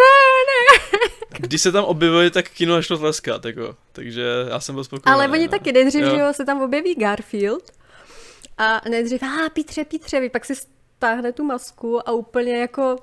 ne. 0.61 1.09
Když 1.39 1.63
se 1.63 1.73
tam 1.73 1.85
objevili, 1.85 2.31
tak 2.31 2.49
kino 2.49 2.77
nešlo 2.77 2.99
tleskat, 2.99 3.45
jako. 3.45 3.77
Takže 3.93 4.25
já 4.49 4.61
jsem 4.61 4.75
byl 4.75 4.85
spokojený. 4.85 5.15
Ale 5.15 5.29
oni 5.29 5.45
no. 5.45 5.51
taky 5.51 5.73
nejdřív, 5.73 6.05
že 6.05 6.33
se 6.33 6.45
tam 6.45 6.63
objeví 6.63 6.95
Garfield 6.95 7.73
a 8.59 8.81
nejdřív, 8.89 9.23
a 9.23 9.27
ah, 9.27 9.51
Pítře, 9.51 9.85
Pítře, 9.85 10.31
pak 10.31 10.45
si 10.45 10.55
stáhne 10.97 11.33
tu 11.33 11.45
masku 11.45 12.09
a 12.09 12.13
úplně 12.13 12.61
jako, 12.61 12.97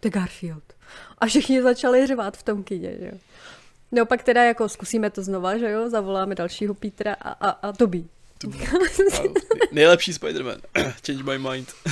to 0.00 0.08
Garfield. 0.08 0.73
A 1.24 1.26
všichni 1.26 1.62
začali 1.62 2.06
řvát 2.06 2.36
v 2.36 2.42
tom 2.42 2.64
kině, 2.64 2.96
že 3.00 3.06
jo. 3.06 3.18
No 3.92 4.06
pak 4.06 4.22
teda 4.22 4.44
jako 4.44 4.68
zkusíme 4.68 5.10
to 5.10 5.22
znova, 5.22 5.58
že 5.58 5.70
jo, 5.70 5.90
zavoláme 5.90 6.34
dalšího 6.34 6.74
Petra 6.74 7.14
a, 7.14 7.30
a, 7.30 7.50
a 7.50 7.72
Toby. 7.72 8.04
Nejlepší 9.72 10.12
Spider-Man. 10.12 10.60
Change 11.06 11.22
my 11.22 11.38
mind. 11.38 11.68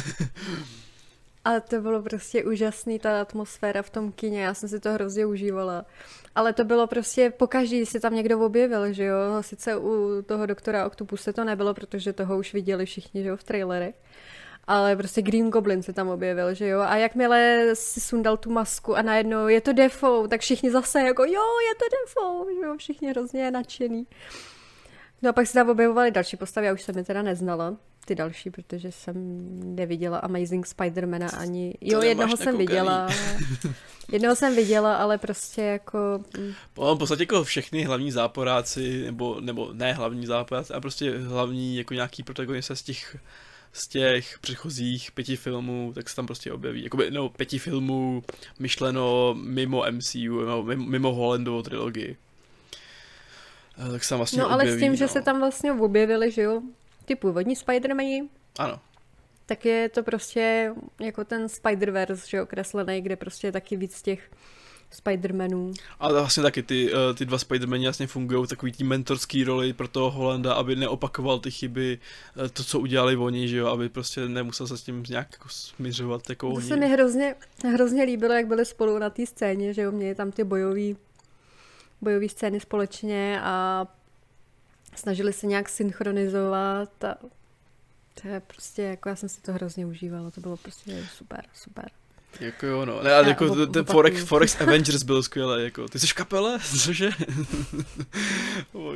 A 1.44 1.60
to 1.60 1.80
bylo 1.80 2.02
prostě 2.02 2.44
úžasný, 2.44 2.98
ta 2.98 3.20
atmosféra 3.20 3.82
v 3.82 3.90
tom 3.90 4.12
kině, 4.12 4.42
já 4.42 4.54
jsem 4.54 4.68
si 4.68 4.80
to 4.80 4.92
hrozně 4.92 5.26
užívala. 5.26 5.84
Ale 6.34 6.52
to 6.52 6.64
bylo 6.64 6.86
prostě 6.86 7.30
pokaždý, 7.30 7.86
si 7.86 8.00
tam 8.00 8.14
někdo 8.14 8.40
objevil, 8.40 8.92
že 8.92 9.04
jo, 9.04 9.16
sice 9.40 9.76
u 9.76 10.22
toho 10.26 10.46
doktora 10.46 10.86
Octopuse 10.86 11.32
to 11.32 11.44
nebylo, 11.44 11.74
protože 11.74 12.12
toho 12.12 12.38
už 12.38 12.54
viděli 12.54 12.86
všichni, 12.86 13.22
že 13.22 13.28
jo, 13.28 13.36
v 13.36 13.44
trailerech. 13.44 13.94
Ale 14.66 14.96
prostě 14.96 15.22
Green 15.22 15.50
Goblin 15.50 15.82
se 15.82 15.92
tam 15.92 16.08
objevil, 16.08 16.54
že 16.54 16.68
jo, 16.68 16.80
a 16.80 16.96
jakmile 16.96 17.70
si 17.74 18.00
sundal 18.00 18.36
tu 18.36 18.50
masku 18.50 18.96
a 18.96 19.02
najednou 19.02 19.48
je 19.48 19.60
to 19.60 19.72
Defo, 19.72 20.28
tak 20.28 20.40
všichni 20.40 20.70
zase 20.70 21.00
jako 21.00 21.24
jo, 21.24 21.42
je 21.68 21.74
to 21.78 21.84
Defo, 21.92 22.46
že 22.60 22.66
jo, 22.66 22.76
všichni 22.76 23.10
hrozně 23.10 23.50
nadšený. 23.50 24.06
No 25.22 25.30
a 25.30 25.32
pak 25.32 25.46
se 25.46 25.52
tam 25.52 25.70
objevovaly 25.70 26.10
další 26.10 26.36
postavy, 26.36 26.66
já 26.66 26.72
už 26.72 26.82
jsem 26.82 26.98
je 26.98 27.04
teda 27.04 27.22
neznala, 27.22 27.76
ty 28.04 28.14
další, 28.14 28.50
protože 28.50 28.92
jsem 28.92 29.14
neviděla 29.74 30.18
Amazing 30.18 30.66
Spidermana 30.66 31.28
ani... 31.28 31.74
Jo, 31.80 32.00
to 32.00 32.06
jednoho 32.06 32.36
jsem 32.36 32.58
viděla. 32.58 33.08
jednoho 34.12 34.36
jsem 34.36 34.56
viděla, 34.56 34.96
ale 34.96 35.18
prostě 35.18 35.62
jako... 35.62 35.98
Mm. 36.38 36.52
v 36.94 36.98
podstatě 36.98 37.22
jako 37.22 37.44
všechny 37.44 37.84
hlavní 37.84 38.12
záporáci, 38.12 39.02
nebo, 39.04 39.40
nebo 39.40 39.72
ne 39.72 39.92
hlavní 39.92 40.26
záporáci, 40.26 40.72
a 40.72 40.80
prostě 40.80 41.18
hlavní 41.18 41.76
jako 41.76 41.94
nějaký 41.94 42.22
protagonista 42.22 42.74
z 42.74 42.82
těch 42.82 43.16
z 43.72 43.88
těch 43.88 44.38
předchozích 44.38 45.12
pěti 45.12 45.36
filmů, 45.36 45.92
tak 45.94 46.08
se 46.08 46.16
tam 46.16 46.26
prostě 46.26 46.52
objeví. 46.52 46.84
Jakoby, 46.84 47.10
no, 47.10 47.28
pěti 47.28 47.58
filmů 47.58 48.24
myšleno 48.58 49.34
mimo 49.34 49.84
MCU, 49.90 50.62
mimo, 50.62 50.84
mimo 50.86 51.12
Hollandovou 51.12 51.62
trilogii. 51.62 52.16
Eh, 53.88 53.92
tak 53.92 54.04
se 54.04 54.16
vlastně 54.16 54.38
No 54.38 54.50
ale 54.50 54.62
objeví, 54.62 54.78
s 54.78 54.82
tím, 54.82 54.92
no. 54.92 54.96
že 54.96 55.08
se 55.08 55.22
tam 55.22 55.40
vlastně 55.40 55.72
objevili, 55.72 56.30
že 56.30 56.42
jo, 56.42 56.62
ty 57.04 57.16
původní 57.16 57.56
Spider-Mani. 57.56 58.28
Ano. 58.58 58.80
Tak 59.46 59.64
je 59.64 59.88
to 59.88 60.02
prostě 60.02 60.72
jako 61.00 61.24
ten 61.24 61.46
Spider-Verse, 61.46 62.28
že 62.28 62.36
jo, 62.36 62.46
kreslený, 62.46 63.00
kde 63.00 63.16
prostě 63.16 63.46
je 63.46 63.52
taky 63.52 63.76
víc 63.76 64.02
těch 64.02 64.30
Spider-Manů. 64.92 65.72
Ale 66.00 66.12
vlastně 66.20 66.42
taky 66.42 66.62
ty, 66.62 66.92
uh, 66.92 66.98
ty 67.14 67.24
dva 67.24 67.38
Spider-Mani 67.38 67.82
jasně 67.82 68.06
fungují 68.06 68.46
takový 68.46 68.72
tý 68.72 68.84
mentorský 68.84 69.44
roli 69.44 69.72
pro 69.72 69.88
toho 69.88 70.10
Holanda, 70.10 70.54
aby 70.54 70.76
neopakoval 70.76 71.38
ty 71.38 71.50
chyby, 71.50 71.98
uh, 72.36 72.48
to, 72.48 72.64
co 72.64 72.80
udělali 72.80 73.16
oni, 73.16 73.48
že 73.48 73.56
jo, 73.56 73.66
aby 73.66 73.88
prostě 73.88 74.28
nemusel 74.28 74.66
se 74.66 74.76
s 74.78 74.82
tím 74.82 75.02
nějak 75.08 75.28
jako 75.32 75.48
směřovat 75.48 76.30
jako 76.30 76.48
To 76.48 76.54
oni. 76.54 76.68
se 76.68 76.76
mi 76.76 76.88
hrozně, 76.88 77.34
hrozně 77.72 78.02
líbilo, 78.04 78.34
jak 78.34 78.46
byli 78.46 78.64
spolu 78.64 78.98
na 78.98 79.10
té 79.10 79.26
scéně, 79.26 79.74
že 79.74 79.82
jo, 79.82 79.92
měli 79.92 80.14
tam 80.14 80.32
ty 80.32 80.44
bojový 80.44 80.96
bojové 82.00 82.28
scény 82.28 82.60
společně 82.60 83.40
a 83.42 83.86
snažili 84.96 85.32
se 85.32 85.46
nějak 85.46 85.68
synchronizovat 85.68 87.04
a 87.04 87.14
to 88.22 88.28
je 88.28 88.40
prostě, 88.40 88.82
jako 88.82 89.08
já 89.08 89.16
jsem 89.16 89.28
si 89.28 89.40
to 89.40 89.52
hrozně 89.52 89.86
užívala, 89.86 90.30
to 90.30 90.40
bylo 90.40 90.56
prostě 90.56 91.06
super, 91.16 91.44
super. 91.54 91.90
Jako 92.40 92.66
jo, 92.66 92.84
no. 92.84 93.02
Ne, 93.02 93.14
ale 93.14 93.28
jako 93.28 93.66
ten 93.66 93.84
Forex, 93.84 94.24
Forex 94.24 94.60
Avengers 94.60 95.02
byl 95.02 95.22
skvělý, 95.22 95.64
jako. 95.64 95.88
Ty 95.88 95.98
jsi 95.98 96.06
v 96.06 96.12
kapele? 96.14 96.58
Cože? 96.84 97.10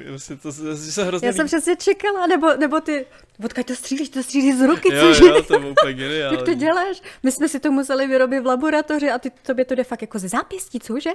Vlastně 0.09 0.37
to, 0.37 0.53
to, 0.53 0.77
se 0.77 1.05
hrozně 1.05 1.29
Já 1.29 1.33
jsem 1.33 1.47
přesně 1.47 1.77
čekala, 1.77 2.27
nebo, 2.27 2.57
nebo 2.57 2.81
ty, 2.81 3.07
odkud 3.45 3.67
to 3.67 3.75
střílíš, 3.75 4.09
to 4.09 4.23
střílíš 4.23 4.55
z 4.55 4.67
ruky, 4.67 4.95
jo, 4.95 5.01
cože? 5.01 5.25
Jo, 5.25 5.43
to 5.43 5.59
bylo 5.59 5.71
úplně 5.81 5.95
geniální. 5.95 6.37
Jak 6.37 6.47
to 6.47 6.55
děláš? 6.55 7.03
My 7.23 7.33
jsme 7.33 7.49
si 7.49 7.61
to 7.61 7.73
museli 7.73 8.07
vyrobit 8.07 8.43
v 8.43 8.47
laboratoři 8.47 9.11
a 9.11 9.19
ty, 9.19 9.31
tobě 9.31 9.65
to 9.65 9.75
jde 9.75 9.85
fakt 9.85 10.03
jako 10.03 10.19
ze 10.19 10.29
zápěstí, 10.29 10.81
cože? 10.81 11.11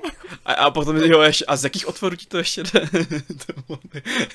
A, 0.45 0.53
a 0.53 0.71
potom, 0.71 0.97
jo, 0.97 1.21
ještě, 1.21 1.45
a 1.45 1.55
z 1.55 1.63
jakých 1.63 1.87
otvorů 1.87 2.15
ti 2.15 2.25
to 2.25 2.37
ještě 2.37 2.63
jde? 2.63 2.89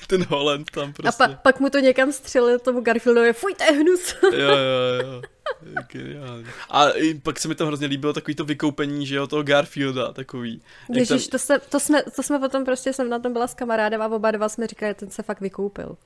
ten 0.06 0.24
Holland 0.24 0.70
tam 0.70 0.92
prostě. 0.92 1.24
A 1.24 1.28
pa, 1.28 1.34
pak 1.34 1.60
mu 1.60 1.70
to 1.70 1.78
někam 1.78 2.12
střelil 2.12 2.58
tomu 2.58 2.80
Garfieldovi, 2.80 3.32
fuj, 3.32 3.54
to 3.54 3.64
je 3.64 3.72
hnus. 3.72 4.14
jo, 4.22 4.30
jo, 4.32 5.02
jo. 5.02 5.22
Geniální. 5.92 6.46
A 6.70 6.86
pak 7.22 7.38
se 7.40 7.48
mi 7.48 7.54
tam 7.54 7.66
hrozně 7.66 7.86
líbilo 7.86 8.12
takový 8.12 8.34
to 8.34 8.44
vykoupení, 8.44 9.06
že 9.06 9.16
jo, 9.16 9.26
toho 9.26 9.42
Garfielda, 9.42 10.12
takový. 10.12 10.62
Ježíš, 10.94 11.26
tam... 11.26 11.30
to, 11.30 11.38
se, 11.38 11.58
to, 11.58 11.80
jsme, 11.80 12.02
to 12.02 12.22
jsme 12.22 12.38
potom 12.38 12.64
prostě, 12.64 12.92
jsem 12.92 13.08
na 13.08 13.18
tom 13.18 13.32
byla 13.32 13.46
s 13.46 13.54
kamarádem 13.54 14.02
a 14.02 14.06
oba 14.06 14.30
dva 14.30 14.48
jsme 14.48 14.66
říkali, 14.66 14.94
ten 14.94 15.10
se 15.10 15.22
fakt 15.22 15.40
vykoupil. 15.40 15.96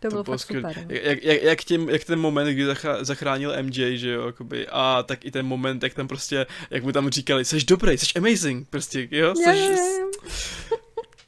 To, 0.00 0.08
to 0.08 0.08
bylo 0.08 0.24
fakt 0.24 0.40
super. 0.40 0.76
No. 0.76 0.82
Jak, 0.88 1.22
jak, 1.22 1.42
jak, 1.42 1.60
tím, 1.60 1.88
jak 1.88 2.04
ten 2.04 2.18
moment, 2.18 2.46
kdy 2.46 2.66
zachránil 3.00 3.62
MJ, 3.62 3.96
že 3.96 4.10
jo, 4.10 4.26
jakoby, 4.26 4.66
a 4.68 5.02
tak 5.02 5.24
i 5.24 5.30
ten 5.30 5.46
moment, 5.46 5.82
jak 5.82 5.94
tam 5.94 6.08
prostě, 6.08 6.46
jak 6.70 6.84
mu 6.84 6.92
tam 6.92 7.10
říkali, 7.10 7.44
jsi 7.44 7.64
dobrý, 7.64 7.98
jsi 7.98 8.06
amazing, 8.18 8.68
prostě, 8.68 9.08
jo, 9.10 9.34
jsi, 9.34 9.42
yeah. 9.42 9.78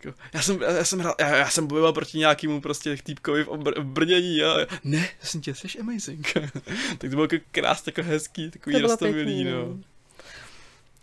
Jako, 0.04 0.18
já 0.32 0.42
jsem, 0.42 0.62
já 0.62 0.84
jsem, 0.84 0.98
hrál, 0.98 1.14
já, 1.20 1.36
já 1.36 1.50
jsem 1.50 1.66
bojoval 1.66 1.92
proti 1.92 2.18
nějakému 2.18 2.60
prostě 2.60 2.96
týpkovi 3.02 3.44
v, 3.44 3.48
obr- 3.48 3.80
v 3.80 3.84
brnění 3.84 4.42
a 4.42 4.66
ne, 4.84 5.08
jsem 5.22 5.40
tě, 5.40 5.54
jsi 5.54 5.78
amazing. 5.78 6.32
tak 6.98 6.98
to 6.98 7.06
bylo 7.06 7.24
jako 7.24 7.36
krásně, 7.50 7.92
jako 7.96 8.08
hezký, 8.08 8.50
takový 8.50 8.78
rostomilý, 8.78 9.44
no. 9.44 9.78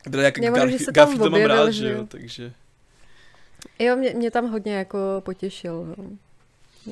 Teda 0.04 0.24
jak 0.24 0.40
Garfield, 0.40 0.90
Garfield 0.92 1.24
to 1.24 1.30
mám 1.30 1.42
rád, 1.42 1.70
že 1.70 1.92
jo, 1.92 2.06
takže... 2.08 2.54
Jo, 3.80 3.96
mě, 3.96 4.14
mě 4.14 4.32
tam 4.32 4.52
hodně 4.52 4.74
jako 4.76 4.98
potěšil, 5.26 5.96
no. 5.98 6.18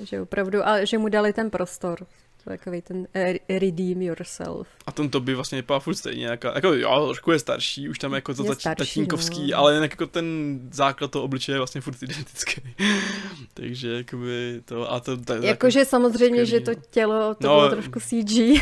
že 0.06 0.22
opravdu, 0.22 0.68
a 0.68 0.86
že 0.86 0.98
mu 0.98 1.10
dali 1.10 1.34
ten 1.34 1.50
prostor, 1.50 2.08
takový 2.46 2.82
ten 2.82 3.08
redeem 3.50 4.02
yourself. 4.02 4.68
A 4.86 4.92
ten 4.92 5.10
to 5.10 5.20
by 5.20 5.36
vlastně 5.36 5.56
vypadá 5.56 5.80
furt 5.80 5.96
stejně, 5.96 6.28
jako, 6.28 6.48
jako 6.48 6.74
jo, 6.74 7.06
trošku 7.06 7.32
je 7.32 7.40
starší, 7.40 7.90
už 7.90 8.00
tam 8.00 8.14
jako 8.14 8.34
to 8.34 8.44
tač, 8.44 8.64
tatínkovský, 8.78 9.52
no. 9.52 9.58
ale 9.58 9.74
jinak 9.74 9.92
jako 9.92 10.08
ten 10.08 10.60
základ 10.72 11.12
toho 11.12 11.26
obličeje 11.26 11.54
je 11.54 11.60
vlastně 11.60 11.82
furt 11.82 12.04
identický. 12.04 12.62
Takže 13.54 13.94
jakoby 13.94 14.62
to, 14.66 14.92
a 14.92 15.00
to... 15.00 15.18
to 15.18 15.34
Jakože 15.34 15.80
jako 15.80 15.90
samozřejmě, 15.90 16.46
že 16.46 16.60
to 16.60 16.72
tělo, 16.90 17.36
to 17.36 17.48
no, 17.48 17.56
bylo 17.56 17.70
trošku 17.70 18.00
CG. 18.00 18.62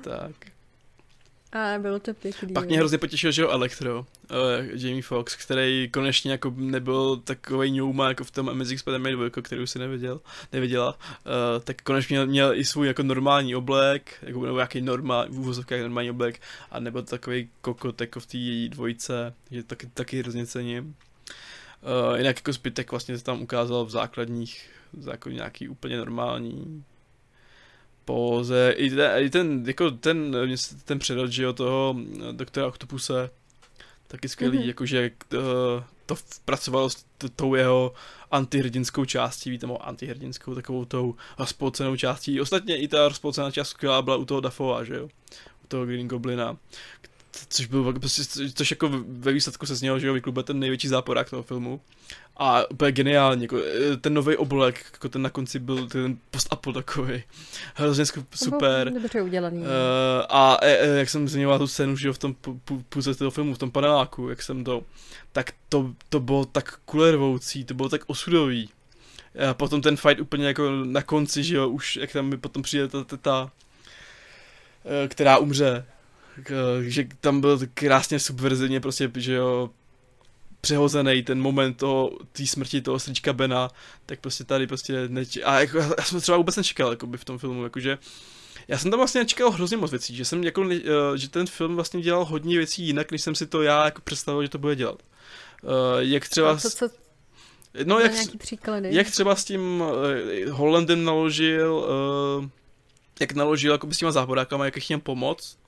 tak. 0.04 0.50
A 1.52 1.78
bylo 1.78 1.98
to 1.98 2.14
pěkný. 2.14 2.52
Pak 2.52 2.66
mě 2.66 2.78
hrozně 2.78 2.98
potěšil, 2.98 3.32
že 3.32 3.42
jo, 3.42 3.48
Electro, 3.48 3.98
uh, 3.98 4.06
Jamie 4.72 5.02
Foxx, 5.02 5.44
který 5.44 5.88
konečně 5.92 6.32
jako 6.32 6.54
nebyl 6.56 7.16
takový 7.16 7.70
ňouma 7.70 8.08
jako 8.08 8.24
v 8.24 8.30
tom 8.30 8.48
Amazing 8.48 8.80
Spider-Man 8.80 9.30
2, 9.30 9.42
kterou 9.42 9.66
si 9.66 9.78
neviděl, 9.78 10.20
neviděla, 10.52 10.90
uh, 10.90 11.62
tak 11.64 11.82
konečně 11.82 12.14
měl, 12.14 12.26
měl, 12.26 12.54
i 12.54 12.64
svůj 12.64 12.86
jako 12.86 13.02
normální 13.02 13.56
oblek, 13.56 14.18
jako, 14.22 14.46
nebo 14.46 14.58
jaký 14.58 14.80
normál, 14.80 15.26
v 15.28 15.38
úvozovkách 15.38 15.80
normální 15.80 16.10
oblek, 16.10 16.40
a 16.70 16.80
nebyl 16.80 17.02
takový 17.02 17.48
kokot 17.60 18.00
jako 18.00 18.20
v 18.20 18.26
té 18.26 18.38
její 18.38 18.68
dvojce, 18.68 19.34
že 19.50 19.62
taky, 19.62 19.86
taky 19.86 20.18
hrozně 20.18 20.46
cením. 20.46 20.84
Uh, 20.84 22.18
jinak 22.18 22.36
jako 22.36 22.52
zbytek 22.52 22.90
vlastně 22.90 23.18
se 23.18 23.24
tam 23.24 23.42
ukázal 23.42 23.84
v 23.84 23.90
základních, 23.90 24.70
jako 25.10 25.30
nějaký 25.30 25.68
úplně 25.68 25.96
normální 25.96 26.84
póze, 28.04 28.74
i 28.76 28.90
ten, 28.90 29.10
i 29.16 29.30
ten, 29.30 29.64
jako 29.66 29.90
ten, 29.90 30.36
ten 30.84 30.98
předat, 30.98 31.32
že 31.32 31.42
jo, 31.42 31.52
toho 31.52 31.96
doktora 32.32 32.66
Octopuse, 32.66 33.30
taky 34.08 34.28
skvělý, 34.28 34.58
mm-hmm. 34.58 34.66
jakože 34.66 35.10
uh, 35.32 35.40
to 36.06 36.14
pracovalo 36.44 36.90
s 36.90 37.04
tou 37.36 37.54
jeho 37.54 37.92
antihrdinskou 38.30 39.04
částí, 39.04 39.50
víte, 39.50 39.66
antihrdinskou, 39.80 40.54
takovou 40.54 40.84
tou 40.84 41.14
rozpolcenou 41.38 41.96
částí. 41.96 42.40
Ostatně 42.40 42.76
i 42.76 42.88
ta 42.88 43.08
rozpolcená 43.08 43.50
část 43.50 43.68
skvělá 43.68 44.02
byla 44.02 44.16
u 44.16 44.24
toho 44.24 44.40
Dafova, 44.40 44.84
že 44.84 44.94
jo? 44.94 45.08
U 45.64 45.66
toho 45.68 45.86
Green 45.86 46.08
Goblina, 46.08 46.56
což 47.48 47.66
byl 47.66 47.92
prostě, 47.92 48.22
což 48.54 48.70
jako 48.70 48.90
ve 49.08 49.32
výsledku 49.32 49.66
se 49.66 49.74
znělo, 49.76 49.98
že 49.98 50.06
jo, 50.06 50.14
vyklube 50.14 50.42
ten 50.42 50.58
největší 50.58 50.88
záporák 50.88 51.30
toho 51.30 51.42
filmu. 51.42 51.80
A 52.36 52.70
úplně 52.70 52.92
geniální, 52.92 53.42
jako 53.42 53.58
e, 53.58 53.96
ten 53.96 54.14
nový 54.14 54.36
oblek, 54.36 54.84
jako 54.92 55.08
ten 55.08 55.22
na 55.22 55.30
konci 55.30 55.58
byl 55.58 55.88
ten 55.88 56.18
post-apo 56.30 56.72
takový. 56.72 57.22
Hrozně 57.74 58.04
super. 58.34 58.92
Dobře 58.92 59.22
udělaný. 59.22 59.58
Uh, 59.58 59.66
a 60.28 60.58
e, 60.62 60.76
e, 60.76 60.98
jak 60.98 61.08
jsem 61.08 61.28
zmiňoval 61.28 61.58
tu 61.58 61.66
scénu, 61.66 61.96
že 61.96 62.08
jo, 62.08 62.12
v 62.12 62.18
tom 62.18 62.36
půze 62.88 63.14
toho 63.14 63.30
filmu, 63.30 63.54
v 63.54 63.58
tom 63.58 63.70
paneláku, 63.70 64.28
jak 64.28 64.42
jsem 64.42 64.64
to, 64.64 64.82
tak 65.32 65.52
to, 65.68 65.94
to 66.08 66.20
bylo 66.20 66.44
tak 66.44 66.76
kulervoucí, 66.84 67.64
to 67.64 67.74
bylo 67.74 67.88
tak 67.88 68.00
osudový. 68.06 68.68
A 69.50 69.54
potom 69.54 69.82
ten 69.82 69.96
fight 69.96 70.20
úplně 70.20 70.46
jako 70.46 70.70
na 70.84 71.02
konci, 71.02 71.44
že 71.44 71.56
jo, 71.56 71.68
už 71.68 71.96
jak 71.96 72.12
tam 72.12 72.32
potom 72.40 72.62
přijde 72.62 72.88
ta, 72.88 73.04
ta, 73.04 73.16
ta 73.16 73.50
která 75.08 75.38
umře, 75.38 75.84
že 76.80 77.06
tam 77.20 77.40
byl 77.40 77.60
krásně 77.74 78.18
subverzivně 78.18 78.80
prostě, 78.80 79.10
že 79.16 79.34
jo, 79.34 79.70
přehozený 80.60 81.22
ten 81.22 81.40
moment 81.40 81.74
toho, 81.74 82.10
té 82.32 82.46
smrti 82.46 82.80
toho 82.80 82.98
srdíčka 82.98 83.32
Bena, 83.32 83.70
tak 84.06 84.20
prostě 84.20 84.44
tady 84.44 84.66
prostě 84.66 85.08
neč... 85.08 85.38
A 85.44 85.60
jako, 85.60 85.78
já 85.78 86.04
jsem 86.04 86.20
třeba 86.20 86.38
vůbec 86.38 86.56
nečekal 86.56 86.90
jako 86.90 87.06
by 87.06 87.18
v 87.18 87.24
tom 87.24 87.38
filmu, 87.38 87.64
jakože 87.64 87.98
já 88.68 88.78
jsem 88.78 88.90
tam 88.90 89.00
vlastně 89.00 89.20
nečekal 89.20 89.50
hrozně 89.50 89.76
moc 89.76 89.90
věcí, 89.90 90.16
že 90.16 90.24
jsem 90.24 90.44
jako, 90.44 90.64
že 91.16 91.28
ten 91.30 91.46
film 91.46 91.74
vlastně 91.74 92.00
dělal 92.00 92.24
hodně 92.24 92.56
věcí 92.58 92.86
jinak, 92.86 93.12
než 93.12 93.22
jsem 93.22 93.34
si 93.34 93.46
to 93.46 93.62
já 93.62 93.84
jako 93.84 94.00
představil, 94.02 94.42
že 94.42 94.48
to 94.48 94.58
bude 94.58 94.76
dělat. 94.76 95.02
Jak 95.98 96.28
třeba... 96.28 96.56
co, 96.56 96.88
no, 97.84 97.98
jak, 97.98 98.12
jak 98.82 99.10
třeba 99.10 99.36
s 99.36 99.44
tím 99.44 99.84
Hollandem 100.50 101.04
naložil, 101.04 101.88
jak 103.20 103.32
naložil 103.32 103.72
jako 103.72 103.94
s 103.94 103.98
těma 103.98 104.12
záporákama, 104.12 104.64
jak 104.64 104.90
jim 104.90 105.00
pomoct, 105.00 105.58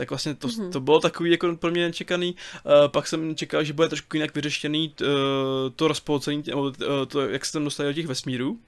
tak 0.00 0.10
vlastně 0.10 0.34
to, 0.34 0.48
mm-hmm. 0.48 0.70
to 0.70 0.80
bylo 0.80 1.00
takový 1.00 1.30
jako 1.30 1.56
pro 1.56 1.70
mě 1.70 1.86
nečekaný. 1.86 2.34
Uh, 2.64 2.88
pak 2.88 3.06
jsem 3.06 3.36
čekal, 3.36 3.64
že 3.64 3.72
bude 3.72 3.88
trošku 3.88 4.16
jinak 4.16 4.34
vyřešený 4.34 4.94
uh, 5.00 5.06
to 5.76 5.88
rozpolcení, 5.88 6.42
nebo 6.46 6.62
uh, 6.62 6.72
to, 7.08 7.20
jak 7.20 7.44
se 7.44 7.52
tam 7.52 7.64
dostali 7.64 7.88
do 7.88 7.94
těch 7.94 8.06
vesmírů 8.06 8.58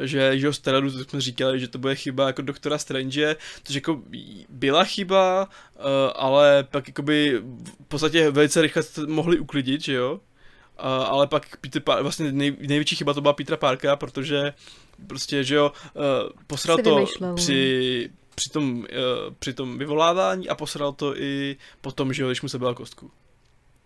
že, 0.00 0.38
že 0.38 0.52
Stelladu, 0.52 0.90
to 0.90 1.04
jsme 1.04 1.20
říkali, 1.20 1.60
že 1.60 1.68
to 1.68 1.78
bude 1.78 1.94
chyba 1.94 2.26
jako 2.26 2.42
doktora 2.42 2.78
Strange, 2.78 3.36
což 3.64 3.74
jako 3.74 4.02
byla 4.48 4.84
chyba, 4.84 5.48
uh, 5.76 5.82
ale 6.14 6.64
pak 6.64 6.88
jakoby 6.88 7.42
v 7.64 7.88
podstatě 7.88 8.30
velice 8.30 8.62
rychle 8.62 8.82
mohli 9.06 9.38
uklidit, 9.38 9.80
že 9.80 9.92
jo, 9.92 10.12
uh, 10.12 10.20
ale 10.84 11.26
pak 11.26 11.56
Peter 11.56 11.82
Par- 11.82 12.02
vlastně 12.02 12.32
nej, 12.32 12.56
největší 12.60 12.96
chyba 12.96 13.14
to 13.14 13.20
byla 13.20 13.32
Petra 13.32 13.56
Parka, 13.56 13.96
protože 13.96 14.52
prostě, 15.06 15.44
že 15.44 15.54
jo, 15.54 15.72
uh, 15.94 16.02
posral 16.46 16.78
to 16.78 17.06
při, 17.34 18.10
při 18.34 18.50
tom, 18.50 18.78
uh, 18.78 18.84
při 19.38 19.52
tom 19.52 19.78
vyvolávání 19.78 20.48
a 20.48 20.54
posral 20.54 20.92
to 20.92 21.16
i 21.16 21.56
potom, 21.80 22.12
že 22.12 22.22
jo, 22.22 22.28
když 22.28 22.42
mu 22.42 22.48
se 22.48 22.58
byla 22.58 22.74
kostku. 22.74 23.10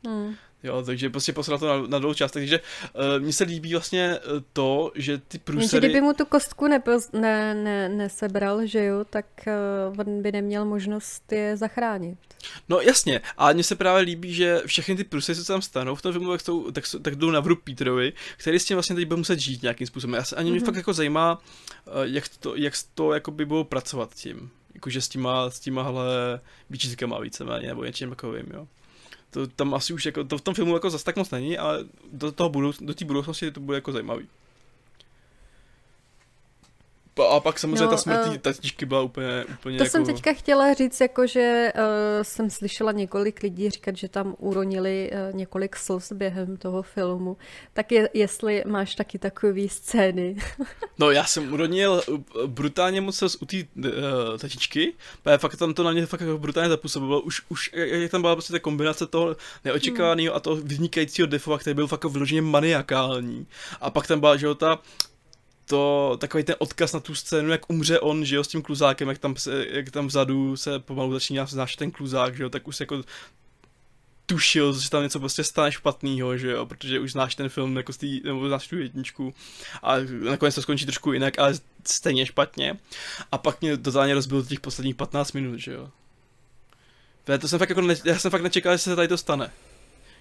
Hmm. 0.06 0.34
Jo, 0.62 0.82
takže 0.86 1.10
prostě 1.10 1.32
posral 1.32 1.58
to 1.58 1.66
na, 1.66 1.86
na 1.86 1.98
dvou 1.98 2.14
částech. 2.14 2.40
Takže 2.40 2.60
uh, 2.60 3.22
mně 3.22 3.32
se 3.32 3.44
líbí 3.44 3.72
vlastně 3.72 4.18
to, 4.52 4.92
že 4.94 5.18
ty 5.18 5.38
průsery... 5.38 5.86
kdyby 5.86 6.00
mu 6.00 6.12
tu 6.12 6.24
kostku 6.24 6.66
nepos, 6.66 7.12
ne, 7.12 7.54
ne, 7.54 7.88
nesebral, 7.88 8.66
že 8.66 8.84
jo, 8.84 9.04
tak 9.10 9.26
uh, 9.90 10.00
on 10.00 10.22
by 10.22 10.32
neměl 10.32 10.64
možnost 10.64 11.32
je 11.32 11.56
zachránit. 11.56 12.18
No 12.68 12.80
jasně, 12.80 13.20
a 13.36 13.52
mně 13.52 13.64
se 13.64 13.76
právě 13.76 14.02
líbí, 14.02 14.34
že 14.34 14.62
všechny 14.66 14.96
ty 14.96 15.04
průsery, 15.04 15.36
co 15.36 15.44
se 15.44 15.52
tam 15.52 15.62
stanou 15.62 15.94
v 15.94 16.02
tom 16.02 16.12
filmu, 16.12 16.30
tak, 16.30 16.40
jsou, 16.40 16.70
tak, 16.70 16.84
tak 17.02 17.16
jdou 17.16 17.30
na 17.30 17.40
vrub 17.40 17.60
Peterovi, 17.64 18.12
který 18.36 18.58
s 18.58 18.64
tím 18.64 18.76
vlastně 18.76 18.96
teď 18.96 19.06
bude 19.06 19.18
muset 19.18 19.38
žít 19.38 19.62
nějakým 19.62 19.86
způsobem. 19.86 20.14
Já 20.14 20.24
se, 20.24 20.36
ani 20.36 20.48
mm-hmm. 20.48 20.52
mě 20.52 20.60
mhm. 20.60 20.66
fakt 20.66 20.76
jako 20.76 20.92
zajímá, 20.92 21.42
jak 22.02 22.24
to, 22.40 22.56
jak 22.56 22.74
to 22.94 23.12
jako 23.12 23.30
by 23.30 23.46
bylo 23.46 23.64
pracovat 23.64 24.14
tím. 24.14 24.50
Jakože 24.74 25.00
s 25.00 25.08
těma, 25.08 25.50
s 25.50 25.60
těma 25.60 25.82
hele 25.82 26.40
výčitkama 26.70 27.20
víceméně, 27.20 27.68
nebo 27.68 27.84
něčím 27.84 28.10
takovým, 28.10 28.46
jo 28.54 28.66
to 29.46 29.46
tam 29.46 29.74
asi 29.74 29.92
už 29.92 30.06
jako, 30.06 30.24
to 30.24 30.38
v 30.38 30.40
tom 30.42 30.54
filmu 30.54 30.74
jako 30.74 30.90
zase 30.90 31.04
tak 31.04 31.16
moc 31.16 31.30
není, 31.30 31.58
ale 31.58 31.84
do 32.12 32.32
toho 32.32 32.50
budouc, 32.50 32.82
do 32.82 32.94
té 32.94 33.04
budoucnosti 33.04 33.50
to 33.50 33.60
bude 33.60 33.76
jako 33.76 33.92
zajímavý. 33.92 34.28
A 37.26 37.40
pak 37.40 37.58
samozřejmě 37.58 37.84
no, 37.84 37.90
ta 37.90 37.96
smrt 37.96 38.26
uh, 38.26 38.36
tatičky 38.36 38.86
byla 38.86 39.02
úplně, 39.02 39.44
úplně 39.58 39.78
To 39.78 39.84
jako... 39.84 39.90
jsem 39.90 40.06
teďka 40.06 40.32
chtěla 40.32 40.74
říct, 40.74 41.00
jako 41.00 41.26
že 41.26 41.72
uh, 41.74 41.82
jsem 42.22 42.50
slyšela 42.50 42.92
několik 42.92 43.42
lidí 43.42 43.70
říkat, 43.70 43.96
že 43.96 44.08
tam 44.08 44.34
uronili 44.38 45.10
uh, 45.12 45.36
několik 45.36 45.76
slz 45.76 46.12
během 46.12 46.56
toho 46.56 46.82
filmu. 46.82 47.36
Tak 47.72 47.92
je, 47.92 48.10
jestli 48.14 48.64
máš 48.66 48.94
taky 48.94 49.18
takový 49.18 49.68
scény. 49.68 50.36
no 50.98 51.10
já 51.10 51.24
jsem 51.24 51.52
uronil 51.52 52.02
brutálně 52.46 53.00
moc 53.00 53.16
slz 53.16 53.36
u 53.42 53.46
té 53.46 53.56
uh, 53.56 53.84
tatičky, 54.38 54.92
protože 55.22 55.38
fakt 55.38 55.56
tam 55.56 55.74
to 55.74 55.82
na 55.82 55.92
mě 55.92 56.06
fakt 56.06 56.20
jako 56.20 56.38
brutálně 56.38 56.68
zapůsobilo. 56.68 57.20
Už, 57.20 57.42
už 57.48 57.70
jak 57.74 58.10
tam 58.10 58.20
byla 58.20 58.36
prostě 58.36 58.52
ta 58.52 58.58
kombinace 58.58 59.06
toho 59.06 59.36
neočekávaného 59.64 60.30
hmm. 60.30 60.36
a 60.36 60.40
toho 60.40 60.56
vynikajícího 60.56 61.26
defova, 61.26 61.58
který 61.58 61.74
byl 61.74 61.86
fakt 61.86 62.04
vyloženě 62.04 62.42
maniakální. 62.42 63.46
A 63.80 63.90
pak 63.90 64.06
tam 64.06 64.20
byla, 64.20 64.36
že 64.36 64.46
jo, 64.46 64.54
ta 64.54 64.78
to, 65.68 66.16
takový 66.20 66.44
ten 66.44 66.54
odkaz 66.58 66.92
na 66.92 67.00
tu 67.00 67.14
scénu, 67.14 67.50
jak 67.50 67.70
umře 67.70 68.00
on, 68.00 68.24
že 68.24 68.36
jo, 68.36 68.44
s 68.44 68.48
tím 68.48 68.62
kluzákem, 68.62 69.08
jak 69.08 69.18
tam, 69.18 69.36
se, 69.36 69.66
jak 69.70 69.90
tam 69.90 70.06
vzadu 70.06 70.56
se 70.56 70.78
pomalu 70.78 71.12
začíná 71.12 71.44
vznášet 71.44 71.78
ten 71.78 71.90
kluzák, 71.90 72.36
že 72.36 72.42
jo, 72.42 72.50
tak 72.50 72.68
už 72.68 72.76
se 72.76 72.82
jako 72.82 73.02
tušil, 74.26 74.78
že 74.78 74.90
tam 74.90 75.02
něco 75.02 75.20
prostě 75.20 75.44
stane 75.44 75.72
špatného, 75.72 76.36
že 76.38 76.50
jo, 76.50 76.66
protože 76.66 77.00
už 77.00 77.12
znáš 77.12 77.34
ten 77.34 77.48
film 77.48 77.76
jako 77.76 77.92
z 77.92 77.96
tý, 77.96 78.20
nebo 78.24 78.48
znáš 78.48 78.68
tu 78.68 78.78
jedničku 78.78 79.34
a 79.82 79.94
nakonec 80.30 80.54
to 80.54 80.62
skončí 80.62 80.86
trošku 80.86 81.12
jinak, 81.12 81.38
ale 81.38 81.54
stejně 81.84 82.26
špatně. 82.26 82.76
A 83.32 83.38
pak 83.38 83.60
mě 83.60 83.76
totálně 83.76 84.14
rozbil 84.14 84.44
těch 84.44 84.60
posledních 84.60 84.96
15 84.96 85.32
minut, 85.32 85.58
že 85.58 85.72
jo. 85.72 85.90
To 87.40 87.48
jsem 87.48 87.58
fakt 87.58 87.68
jako, 87.68 87.80
ne, 87.80 87.94
já 88.04 88.18
jsem 88.18 88.30
fakt 88.30 88.42
nečekal, 88.42 88.72
že 88.72 88.78
se 88.78 88.96
tady 88.96 89.08
to 89.08 89.18
stane. 89.18 89.50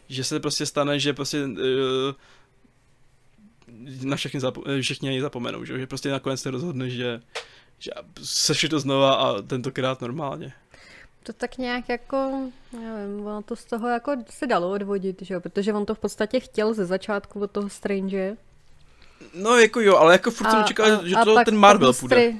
Že 0.10 0.23
se 0.23 0.39
prostě 0.39 0.65
stane, 0.65 0.99
že 0.99 1.13
prostě 1.13 1.45
uh, 1.45 1.55
na 4.04 4.15
všechny, 4.15 4.39
zapo- 4.39 4.82
všichni 4.82 5.10
ani 5.10 5.21
zapomenou, 5.21 5.65
že, 5.65 5.80
že 5.80 5.88
prostě 5.88 6.10
nakonec 6.10 6.41
se 6.41 6.52
rozhodne, 6.52 6.89
že, 6.89 7.21
že 7.80 7.91
sešli 8.23 8.69
to 8.69 8.80
znova 8.80 9.13
a 9.13 9.41
tentokrát 9.41 10.02
normálně. 10.02 10.54
To 11.23 11.34
tak 11.34 11.58
nějak 11.58 11.89
jako, 11.89 12.52
nevím, 12.73 13.26
ono 13.26 13.41
to 13.41 13.56
z 13.56 13.65
toho 13.65 13.88
jako 13.88 14.12
se 14.30 14.47
dalo 14.47 14.71
odvodit, 14.71 15.21
že 15.21 15.34
jo, 15.34 15.41
protože 15.41 15.73
on 15.73 15.86
to 15.86 15.95
v 15.95 16.00
podstatě 16.00 16.39
chtěl 16.39 16.73
ze 16.73 16.86
začátku 16.86 17.39
od 17.39 17.52
toho 17.52 17.69
Strange. 17.69 18.38
No 19.34 19.58
jako 19.58 19.80
jo, 19.82 19.95
ale 19.97 20.13
jako 20.13 20.32
furt 20.32 20.52
jsem 20.52 20.63
čekal, 20.63 21.08
že 21.08 21.15
to 21.23 21.36
ten 21.45 21.58
Marvel 21.58 21.93
půjde. 21.93 22.15
Str- 22.15 22.39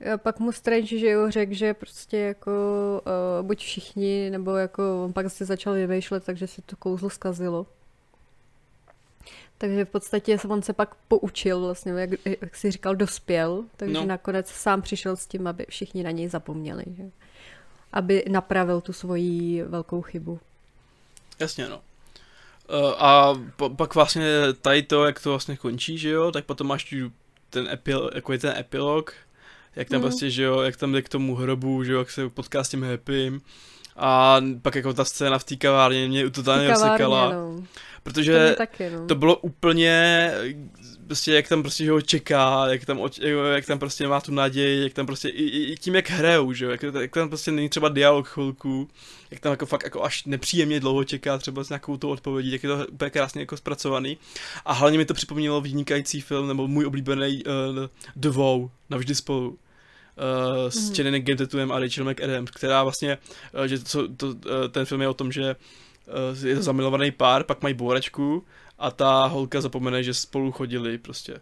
jo, 0.00 0.18
pak 0.18 0.38
mu 0.40 0.52
Strange, 0.52 0.98
že 0.98 1.08
jo, 1.08 1.30
řekl, 1.30 1.54
že 1.54 1.74
prostě 1.74 2.18
jako 2.18 2.50
uh, 3.40 3.46
buď 3.46 3.58
všichni, 3.58 4.30
nebo 4.30 4.50
jako 4.50 5.04
on 5.04 5.12
pak 5.12 5.30
se 5.30 5.44
začal 5.44 5.74
vymýšlet, 5.74 6.24
takže 6.24 6.46
se 6.46 6.62
to 6.62 6.76
kouzlo 6.76 7.10
zkazilo. 7.10 7.66
Takže 9.64 9.84
v 9.84 9.88
podstatě 9.88 10.38
on 10.48 10.62
se 10.62 10.72
pak 10.72 10.94
poučil, 11.08 11.60
vlastně, 11.60 11.92
jak, 11.92 12.10
jak 12.24 12.56
jsi 12.56 12.70
říkal, 12.70 12.94
dospěl, 12.96 13.64
takže 13.76 13.94
no. 13.94 14.04
nakonec 14.04 14.48
sám 14.48 14.82
přišel 14.82 15.16
s 15.16 15.26
tím, 15.26 15.46
aby 15.46 15.66
všichni 15.68 16.02
na 16.02 16.10
něj 16.10 16.28
zapomněli. 16.28 16.84
Že? 16.96 17.02
Aby 17.92 18.24
napravil 18.28 18.80
tu 18.80 18.92
svoji 18.92 19.62
velkou 19.62 20.02
chybu. 20.02 20.40
Jasně, 21.38 21.68
no. 21.68 21.76
Uh, 21.76 22.92
a 22.98 23.34
pak 23.76 23.94
vlastně 23.94 24.26
tady 24.60 24.82
to, 24.82 25.04
jak 25.04 25.20
to 25.20 25.30
vlastně 25.30 25.56
končí, 25.56 25.98
že 25.98 26.10
jo, 26.10 26.32
tak 26.32 26.44
potom 26.44 26.66
máš 26.66 26.94
ten 27.50 27.68
epil, 27.68 28.10
jako 28.14 28.32
je 28.32 28.38
ten 28.38 28.54
epilog, 28.58 29.14
jak 29.76 29.88
tam 29.88 29.98
mm. 29.98 30.02
prostě, 30.02 30.30
že 30.30 30.42
jo, 30.42 30.60
jak 30.60 30.76
tam 30.76 30.92
jde 30.92 31.02
k 31.02 31.08
tomu 31.08 31.34
hrobu, 31.34 31.84
že 31.84 31.92
jo, 31.92 31.98
jak 31.98 32.10
se 32.10 32.28
potká 32.28 32.64
s 32.64 32.68
tím 32.68 32.84
happym. 32.84 33.40
A 33.96 34.40
pak 34.62 34.74
jako 34.74 34.94
ta 34.94 35.04
scéna 35.04 35.38
v 35.38 35.44
té 35.44 35.56
kavárně 35.56 36.08
mě 36.08 36.30
totálně 36.30 36.68
rozsekala. 36.68 37.32
No. 37.32 37.64
Protože 38.02 38.50
to, 38.50 38.56
taky, 38.56 38.90
no. 38.90 39.06
to 39.06 39.14
bylo 39.14 39.36
úplně, 39.36 40.30
prostě 41.06 41.32
jak 41.32 41.48
tam 41.48 41.62
prostě 41.62 41.90
ho 41.90 42.00
čeká, 42.00 42.66
jak 42.68 42.84
tam, 42.84 43.00
jak 43.54 43.66
tam 43.66 43.78
prostě 43.78 44.08
má 44.08 44.20
tu 44.20 44.32
naději, 44.32 44.82
jak 44.82 44.92
tam 44.92 45.06
prostě, 45.06 45.28
i, 45.28 45.72
i 45.72 45.76
tím 45.76 45.94
jak 45.94 46.10
hrajou, 46.10 46.52
že 46.52 46.64
jo, 46.64 46.70
jak, 46.70 46.82
jak 46.82 47.14
tam 47.14 47.28
prostě 47.28 47.50
není 47.50 47.68
třeba 47.68 47.88
dialog 47.88 48.28
chvilku, 48.28 48.88
jak 49.30 49.40
tam 49.40 49.50
jako 49.50 49.66
fakt 49.66 49.84
jako 49.84 50.04
až 50.04 50.24
nepříjemně 50.24 50.80
dlouho 50.80 51.04
čeká 51.04 51.38
třeba 51.38 51.64
s 51.64 51.68
nějakou 51.68 51.96
tou 51.96 52.08
odpovědí, 52.08 52.52
jak 52.52 52.62
je 52.62 52.68
to 52.68 52.86
úplně 52.86 53.10
krásně 53.10 53.40
jako 53.40 53.56
zpracovaný. 53.56 54.18
A 54.64 54.72
hlavně 54.72 54.98
mi 54.98 55.04
to 55.04 55.14
připomínalo 55.14 55.60
vynikající 55.60 56.20
film, 56.20 56.48
nebo 56.48 56.68
můj 56.68 56.86
oblíbený 56.86 57.42
uh, 57.44 57.52
The 58.16 58.28
Vow, 58.28 58.70
navždy 58.90 59.14
spolu. 59.14 59.58
Uh, 60.16 60.70
s 60.70 60.88
mm. 60.88 60.94
Channing 60.94 61.38
Tatumem 61.38 61.72
a 61.72 61.78
Rachel 61.78 62.04
McAdams, 62.04 62.50
která 62.50 62.82
vlastně, 62.82 63.18
uh, 63.58 63.64
že 63.64 63.78
to, 63.78 64.08
to, 64.08 64.26
uh, 64.26 64.34
ten 64.70 64.84
film 64.84 65.02
je 65.02 65.08
o 65.08 65.14
tom, 65.14 65.32
že 65.32 65.56
Eh, 66.08 66.48
je 66.48 66.56
to 66.56 66.62
zamilovaný 66.62 67.10
pár, 67.10 67.44
pak 67.44 67.62
mají 67.62 67.74
boračku 67.74 68.44
a 68.78 68.90
ta 68.90 69.26
holka 69.26 69.60
zapomene, 69.60 70.02
že 70.02 70.14
spolu 70.14 70.52
chodili 70.52 70.98
prostě. 70.98 71.40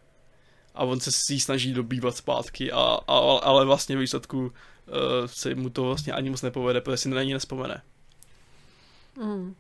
A 0.75 0.85
on 0.85 1.01
se 1.01 1.13
si 1.13 1.41
snaží 1.41 1.73
dobývat 1.73 2.17
zpátky, 2.17 2.73
a, 2.73 2.99
a, 3.09 3.19
ale 3.43 3.65
vlastně 3.65 3.97
v 3.97 3.99
výsledku 3.99 4.41
uh, 4.41 4.53
se 5.27 5.55
mu 5.55 5.71
to 5.71 5.85
vlastně 5.85 6.13
ani 6.13 6.31
moc 6.31 6.43
nepovede, 6.43 6.81
protože 6.81 6.97
si 6.97 7.09
na 7.09 7.23
ní 7.23 7.33
nespomene. 7.33 7.83
Mm. 9.17 9.55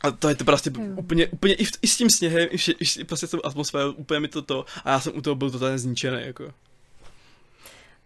A 0.00 0.10
to 0.10 0.28
je 0.28 0.34
to 0.34 0.44
prostě 0.44 0.70
úplně, 0.96 1.26
úplně 1.26 1.54
i, 1.54 1.64
v, 1.64 1.70
i 1.82 1.88
s 1.88 1.96
tím 1.96 2.10
sněhem, 2.10 2.48
i, 2.50 2.56
vše, 2.56 2.72
i 2.72 3.04
prostě 3.04 3.26
s 3.26 3.30
tou 3.30 3.40
atmosférou, 3.44 3.92
úplně 3.92 4.20
mi 4.20 4.28
to 4.28 4.42
to, 4.42 4.64
a 4.84 4.90
já 4.90 5.00
jsem 5.00 5.16
u 5.16 5.22
toho 5.22 5.34
byl 5.34 5.50
totálně 5.50 5.78
zničený, 5.78 6.18
jako. 6.20 6.52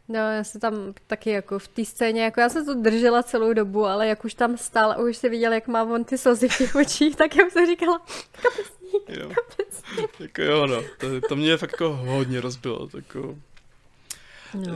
No, 0.08 0.18
já 0.18 0.44
jsem 0.44 0.60
tam 0.60 0.94
taky 1.06 1.30
jako 1.30 1.58
v 1.58 1.68
té 1.68 1.84
scéně, 1.84 2.22
jako 2.22 2.40
já 2.40 2.48
jsem 2.48 2.66
to 2.66 2.74
držela 2.74 3.22
celou 3.22 3.52
dobu, 3.52 3.86
ale 3.86 4.06
jak 4.06 4.24
už 4.24 4.34
tam 4.34 4.58
stál 4.58 4.92
a 4.92 4.96
už 4.96 5.16
se 5.16 5.28
viděl, 5.28 5.52
jak 5.52 5.68
má 5.68 5.82
on 5.82 6.04
ty 6.04 6.18
slzy 6.18 6.48
v 6.48 6.58
těch 6.58 6.74
očích, 6.82 7.16
tak 7.16 7.36
já 7.36 7.46
už 7.46 7.52
jsem 7.52 7.66
říkala, 7.66 7.98
kapesník, 8.42 9.08
jo. 9.08 9.28
kapesník. 9.34 10.10
Jako 10.20 10.42
jo, 10.42 10.66
no, 10.66 10.82
to, 10.98 11.28
to 11.28 11.36
mě 11.36 11.56
fakt 11.56 11.72
jako 11.72 11.96
hodně 11.96 12.40
rozbilo, 12.40 12.88
jako. 12.96 13.38
No. 14.54 14.72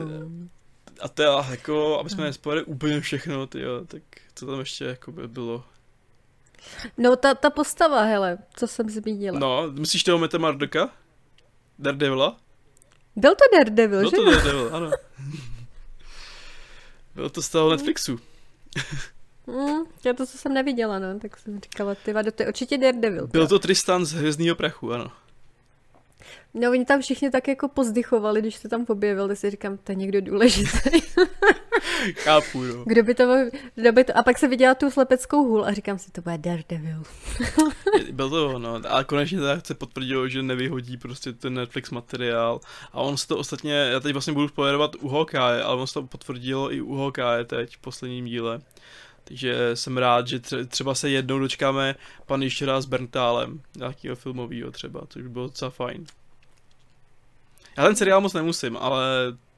A 1.01 1.07
to 1.07 1.21
je 1.21 1.29
jako, 1.49 1.99
aby 1.99 2.09
jsme 2.09 2.21
no. 2.21 2.27
nespojili 2.27 2.63
úplně 2.63 3.01
všechno, 3.01 3.47
tyjo, 3.47 3.85
tak 3.85 4.01
co 4.35 4.45
tam 4.45 4.59
ještě 4.59 4.85
jako 4.85 5.11
by 5.11 5.27
bylo? 5.27 5.63
No 6.97 7.15
ta, 7.15 7.33
ta 7.33 7.49
postava, 7.49 8.01
hele, 8.01 8.37
co 8.55 8.67
jsem 8.67 8.89
zmínila. 8.89 9.39
No, 9.39 9.71
myslíš 9.71 10.03
toho 10.03 10.17
Meta 10.17 10.37
Mardoka? 10.37 10.89
Daredevila? 11.79 12.37
Byl 13.19 13.35
to 13.35 13.57
Daredevil, 13.57 13.99
Byl 13.99 14.09
že? 14.09 14.15
Byl 14.15 14.25
to 14.25 14.31
Daredevil, 14.31 14.75
ano. 14.75 14.91
Bylo 17.15 17.29
to 17.29 17.41
z 17.41 17.49
toho 17.49 17.69
Netflixu. 17.69 18.19
Mm, 19.47 19.83
já 20.05 20.13
to, 20.13 20.25
co 20.25 20.37
jsem 20.37 20.53
neviděla, 20.53 20.99
no, 20.99 21.19
tak 21.19 21.37
jsem 21.37 21.59
říkala, 21.61 21.95
ty 21.95 22.13
vado, 22.13 22.31
to 22.31 22.43
je 22.43 22.47
určitě 22.47 22.77
Daredevil. 22.77 23.27
Byl 23.27 23.47
to 23.47 23.59
Tristan 23.59 24.05
z 24.05 24.13
Hvězdného 24.13 24.55
prachu, 24.55 24.93
ano. 24.93 25.11
No, 26.53 26.71
oni 26.71 26.85
tam 26.85 27.01
všichni 27.01 27.31
tak 27.31 27.47
jako 27.47 27.67
pozdychovali, 27.67 28.41
když 28.41 28.55
se 28.55 28.69
tam 28.69 28.85
objevil, 28.89 29.27
tak 29.27 29.37
si 29.37 29.49
říkám, 29.49 29.77
to 29.77 29.91
je 29.91 29.95
někdo 29.95 30.21
důležitý. 30.21 30.89
Chápu, 32.15 32.63
no. 32.63 32.83
Kdo 32.85 33.03
by 33.03 33.15
to, 33.15 33.49
kdo 33.75 33.91
by 33.91 34.03
to, 34.03 34.17
a 34.17 34.23
pak 34.23 34.37
se 34.37 34.47
viděla 34.47 34.75
tu 34.75 34.91
slepeckou 34.91 35.43
hůl 35.43 35.65
a 35.65 35.73
říkám 35.73 35.99
si, 35.99 36.11
to 36.11 36.21
bude 36.21 36.37
Daredevil. 36.37 37.03
Byl 38.11 38.29
to 38.29 38.59
no, 38.59 38.81
a 38.89 39.03
konečně 39.03 39.37
teda 39.37 39.61
se 39.63 39.73
potvrdilo, 39.73 40.27
že 40.27 40.43
nevyhodí 40.43 40.97
prostě 40.97 41.33
ten 41.33 41.53
Netflix 41.53 41.89
materiál 41.89 42.59
a 42.93 43.01
on 43.01 43.17
se 43.17 43.27
to 43.27 43.37
ostatně, 43.37 43.73
já 43.73 43.99
teď 43.99 44.13
vlastně 44.13 44.33
budu 44.33 44.47
spoilerovat 44.47 44.95
u 44.99 45.07
Hawkeye, 45.07 45.63
ale 45.63 45.81
on 45.81 45.87
se 45.87 45.93
to 45.93 46.03
potvrdilo 46.03 46.73
i 46.73 46.81
u 46.81 46.95
Hawkeye 46.95 47.45
teď 47.45 47.75
v 47.75 47.81
posledním 47.81 48.25
díle. 48.25 48.61
Takže 49.23 49.75
jsem 49.75 49.97
rád, 49.97 50.27
že 50.27 50.39
třeba 50.67 50.95
se 50.95 51.09
jednou 51.09 51.39
dočkáme 51.39 51.95
pan 52.25 52.43
Išera 52.43 52.81
s 52.81 52.85
Berntálem, 52.85 53.61
nějakého 53.77 54.15
filmového 54.15 54.71
třeba, 54.71 55.01
což 55.09 55.21
by 55.21 55.29
bylo 55.29 55.47
docela 55.47 55.71
fajn. 55.71 56.05
Já 57.77 57.83
ten 57.83 57.95
seriál 57.95 58.21
moc 58.21 58.33
nemusím, 58.33 58.77
ale 58.77 59.05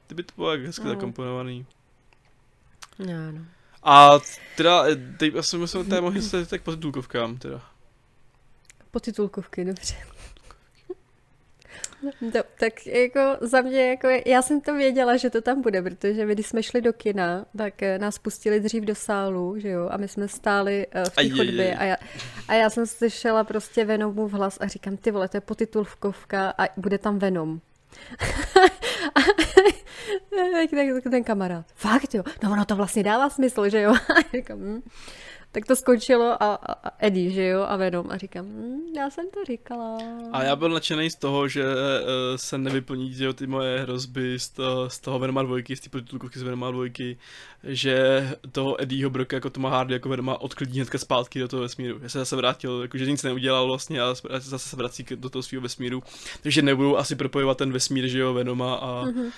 ty 0.06 0.14
by 0.14 0.22
to 0.22 0.32
bylo 0.36 0.52
jak 0.52 0.62
hezky 0.62 0.84
no. 0.84 0.90
zakomponovaný. 0.90 1.66
No, 2.98 3.32
no. 3.32 3.44
A 3.82 4.18
teda, 4.56 4.84
teď 5.18 5.36
asi 5.36 5.56
musím 5.56 5.84
tady 5.84 6.00
mohli 6.00 6.22
se 6.22 6.46
tak 6.46 6.62
po 6.62 6.70
titulkovkám, 6.70 7.38
teda. 7.38 7.62
Po 8.90 9.00
titulkovky, 9.00 9.64
dobře. 9.64 9.94
No, 12.02 12.42
tak 12.58 12.86
jako 12.86 13.20
za 13.40 13.60
mě, 13.60 13.88
jako 13.88 14.08
já 14.26 14.42
jsem 14.42 14.60
to 14.60 14.74
věděla, 14.74 15.16
že 15.16 15.30
to 15.30 15.40
tam 15.40 15.62
bude, 15.62 15.82
protože 15.82 16.26
my, 16.26 16.34
když 16.34 16.46
jsme 16.46 16.62
šli 16.62 16.80
do 16.80 16.92
kina, 16.92 17.46
tak 17.58 17.82
eh, 17.82 17.98
nás 17.98 18.18
pustili 18.18 18.60
dřív 18.60 18.84
do 18.84 18.94
sálu, 18.94 19.58
že 19.58 19.68
jo, 19.68 19.88
a 19.90 19.96
my 19.96 20.08
jsme 20.08 20.28
stáli 20.28 20.86
uh, 20.96 21.02
v 21.04 21.14
té 21.14 21.28
chodbě 21.30 21.76
a 21.76 21.84
já, 21.84 21.96
a 22.48 22.54
já 22.54 22.70
jsem 22.70 22.86
slyšela 22.86 23.44
prostě 23.44 23.84
Venomův 23.84 24.32
hlas 24.32 24.58
a 24.60 24.66
říkám, 24.66 24.96
ty 24.96 25.10
vole, 25.10 25.28
to 25.28 25.36
je 25.36 25.40
potitulkovka 25.40 26.54
a 26.58 26.66
bude 26.76 26.98
tam 26.98 27.18
Venom. 27.18 27.60
tak, 30.30 30.70
ten 31.10 31.24
kamarád, 31.24 31.66
fakt 31.74 32.14
jo, 32.14 32.22
no 32.42 32.52
ono 32.52 32.64
to 32.64 32.76
vlastně 32.76 33.02
dává 33.02 33.30
smysl, 33.30 33.68
že 33.68 33.80
jo. 33.80 33.94
Tak 35.52 35.66
to 35.66 35.76
skončilo 35.76 36.42
a, 36.42 36.54
a, 36.54 36.90
Eddie, 36.98 37.30
že 37.30 37.46
jo, 37.46 37.62
a 37.62 37.76
Venom 37.76 38.10
a 38.10 38.16
říkám, 38.16 38.46
hm, 38.46 38.80
já 38.96 39.10
jsem 39.10 39.24
to 39.34 39.44
říkala. 39.44 39.98
A 40.32 40.42
já 40.42 40.56
byl 40.56 40.68
nadšený 40.68 41.10
z 41.10 41.16
toho, 41.16 41.48
že 41.48 41.64
uh, 41.64 42.36
se 42.36 42.58
nevyplní 42.58 43.12
že 43.14 43.24
jo, 43.24 43.32
ty 43.32 43.46
moje 43.46 43.80
hrozby 43.80 44.38
z 44.38 44.48
toho, 44.48 44.90
z 44.90 44.98
toho 44.98 45.18
Venoma 45.18 45.42
dvojky, 45.42 45.76
z 45.76 45.80
té 45.80 45.88
protitulkovky 45.88 46.38
z 46.38 46.42
Venoma 46.42 46.70
dvojky, 46.70 47.16
že 47.64 48.28
toho 48.52 48.82
Eddieho 48.82 49.10
Broka 49.10 49.36
jako 49.36 49.50
Toma 49.50 49.70
Hardy 49.70 49.94
jako 49.94 50.08
Venoma 50.08 50.40
odklidí 50.40 50.78
hnedka 50.78 50.98
zpátky 50.98 51.40
do 51.40 51.48
toho 51.48 51.62
vesmíru. 51.62 51.98
Já 52.02 52.08
se 52.08 52.18
zase 52.18 52.36
vrátil, 52.36 52.82
jako 52.82 52.98
že 52.98 53.10
nic 53.10 53.22
neudělal 53.22 53.66
vlastně 53.66 54.00
a 54.00 54.14
zase 54.38 54.68
se 54.68 54.76
vrací 54.76 55.06
do 55.14 55.30
toho 55.30 55.42
svého 55.42 55.62
vesmíru. 55.62 56.02
Takže 56.42 56.62
nebudou 56.62 56.96
asi 56.96 57.16
propojovat 57.16 57.58
ten 57.58 57.72
vesmír, 57.72 58.08
že 58.08 58.18
jo, 58.18 58.34
Venoma 58.34 58.74
a 58.74 59.04
mm-hmm. 59.04 59.32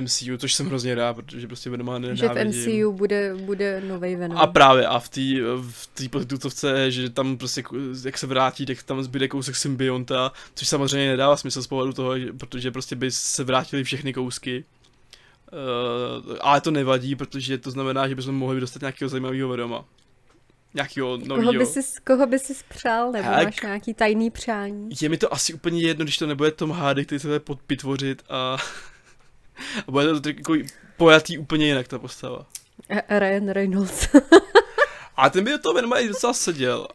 MCU, 0.00 0.36
což 0.36 0.54
jsem 0.54 0.66
hrozně 0.66 0.94
rád, 0.94 1.14
protože 1.14 1.46
prostě 1.46 1.70
Venoma 1.70 1.98
nenávidím. 1.98 2.28
Že 2.28 2.28
v 2.28 2.44
MCU 2.44 2.92
bude, 2.92 3.34
bude 3.34 3.82
nový 3.88 4.16
Venom. 4.16 4.38
A 4.38 4.46
právě 4.46 4.86
a 4.86 4.98
v 4.98 5.08
té 5.08 5.55
v 5.62 5.86
té 5.86 6.08
podtutovce, 6.08 6.90
že 6.90 7.10
tam 7.10 7.36
prostě, 7.36 7.62
jak 8.04 8.18
se 8.18 8.26
vrátí, 8.26 8.66
tak 8.66 8.82
tam 8.82 9.02
zbyde 9.02 9.28
kousek 9.28 9.56
symbionta, 9.56 10.32
což 10.54 10.68
samozřejmě 10.68 11.08
nedává 11.08 11.36
smysl 11.36 11.62
z 11.62 11.66
pohledu 11.66 11.92
toho, 11.92 12.12
protože 12.38 12.70
prostě 12.70 12.96
by 12.96 13.10
se 13.10 13.44
vrátili 13.44 13.84
všechny 13.84 14.12
kousky. 14.12 14.64
Uh, 15.52 16.36
ale 16.40 16.60
to 16.60 16.70
nevadí, 16.70 17.16
protože 17.16 17.58
to 17.58 17.70
znamená, 17.70 18.08
že 18.08 18.14
bychom 18.14 18.34
mohli 18.34 18.60
dostat 18.60 18.82
nějakého 18.82 19.08
zajímavého 19.08 19.48
vedoma. 19.48 19.84
Nějakého 20.74 21.16
nového. 21.16 21.52
Koho 21.52 21.52
by 21.52 21.66
si, 21.66 21.80
koho 22.06 22.26
by 22.26 22.38
si 22.38 22.54
spřál, 22.54 23.12
nebo 23.12 23.28
tak, 23.28 23.44
máš 23.44 23.62
nějaký 23.62 23.94
tajný 23.94 24.30
přání? 24.30 24.88
Je 25.00 25.08
mi 25.08 25.16
to 25.16 25.34
asi 25.34 25.54
úplně 25.54 25.80
jedno, 25.80 26.04
když 26.04 26.18
to 26.18 26.26
nebude 26.26 26.50
Tom 26.50 26.70
Hardy, 26.70 27.04
který 27.04 27.18
se 27.18 27.26
bude 27.26 27.40
podpitvořit 27.40 28.22
a, 28.28 28.56
a 29.86 29.90
bude 29.90 30.06
to 30.06 30.20
takový 30.20 30.66
pojatý 30.96 31.38
úplně 31.38 31.66
jinak 31.66 31.88
ta 31.88 31.98
postava. 31.98 32.46
Ryan 33.08 33.48
Reynolds. 33.48 34.08
A 35.16 35.30
ten 35.30 35.44
by 35.44 35.50
do 35.50 35.58
toho 35.58 35.74
Venoma 35.74 35.98
i 35.98 36.08
docela 36.08 36.32
seděl. 36.32 36.88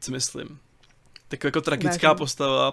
Co 0.00 0.12
myslím. 0.12 0.58
Tak 1.28 1.44
jako 1.44 1.60
tragická 1.60 2.08
Vážím. 2.08 2.18
postava. 2.18 2.72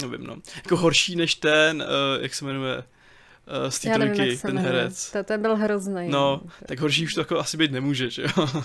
Nevím, 0.00 0.26
no. 0.26 0.36
Jako 0.56 0.76
horší 0.76 1.16
než 1.16 1.34
ten, 1.34 1.82
uh, 1.82 2.22
jak 2.22 2.34
se 2.34 2.44
jmenuje, 2.44 2.76
uh, 2.76 3.68
z 3.68 3.78
té 3.78 3.94
trojky, 3.94 4.36
ten 4.36 4.58
herec. 4.58 5.10
To, 5.10 5.24
ten 5.24 5.42
byl 5.42 5.56
hrozný. 5.56 6.08
No, 6.08 6.40
tak 6.66 6.80
horší 6.80 7.04
už 7.04 7.14
to 7.14 7.20
jako 7.20 7.38
asi 7.38 7.56
být 7.56 7.72
nemůže, 7.72 8.10
že 8.10 8.22
jo. 8.22 8.48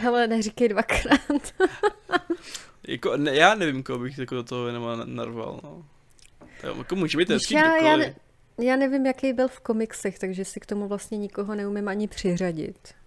Hele, 0.00 0.26
neříkej 0.26 0.68
dvakrát. 0.68 1.20
jako, 2.88 3.16
ne, 3.16 3.34
já 3.34 3.54
nevím, 3.54 3.82
koho 3.82 3.98
bych 3.98 4.18
jako 4.18 4.34
do 4.34 4.42
toho 4.42 4.64
Venoma 4.64 4.96
narval, 5.04 5.60
no. 5.62 5.84
To 6.60 6.66
jako 6.66 6.96
může 6.96 7.18
být 7.18 7.30
hezký 7.30 7.54
já, 7.54 7.76
já, 7.76 7.96
ne, 7.96 8.14
já 8.58 8.76
nevím, 8.76 9.06
jaký 9.06 9.32
byl 9.32 9.48
v 9.48 9.60
komiksech, 9.60 10.18
takže 10.18 10.44
si 10.44 10.60
k 10.60 10.66
tomu 10.66 10.88
vlastně 10.88 11.18
nikoho 11.18 11.54
neumím 11.54 11.88
ani 11.88 12.08
přiřadit 12.08 12.97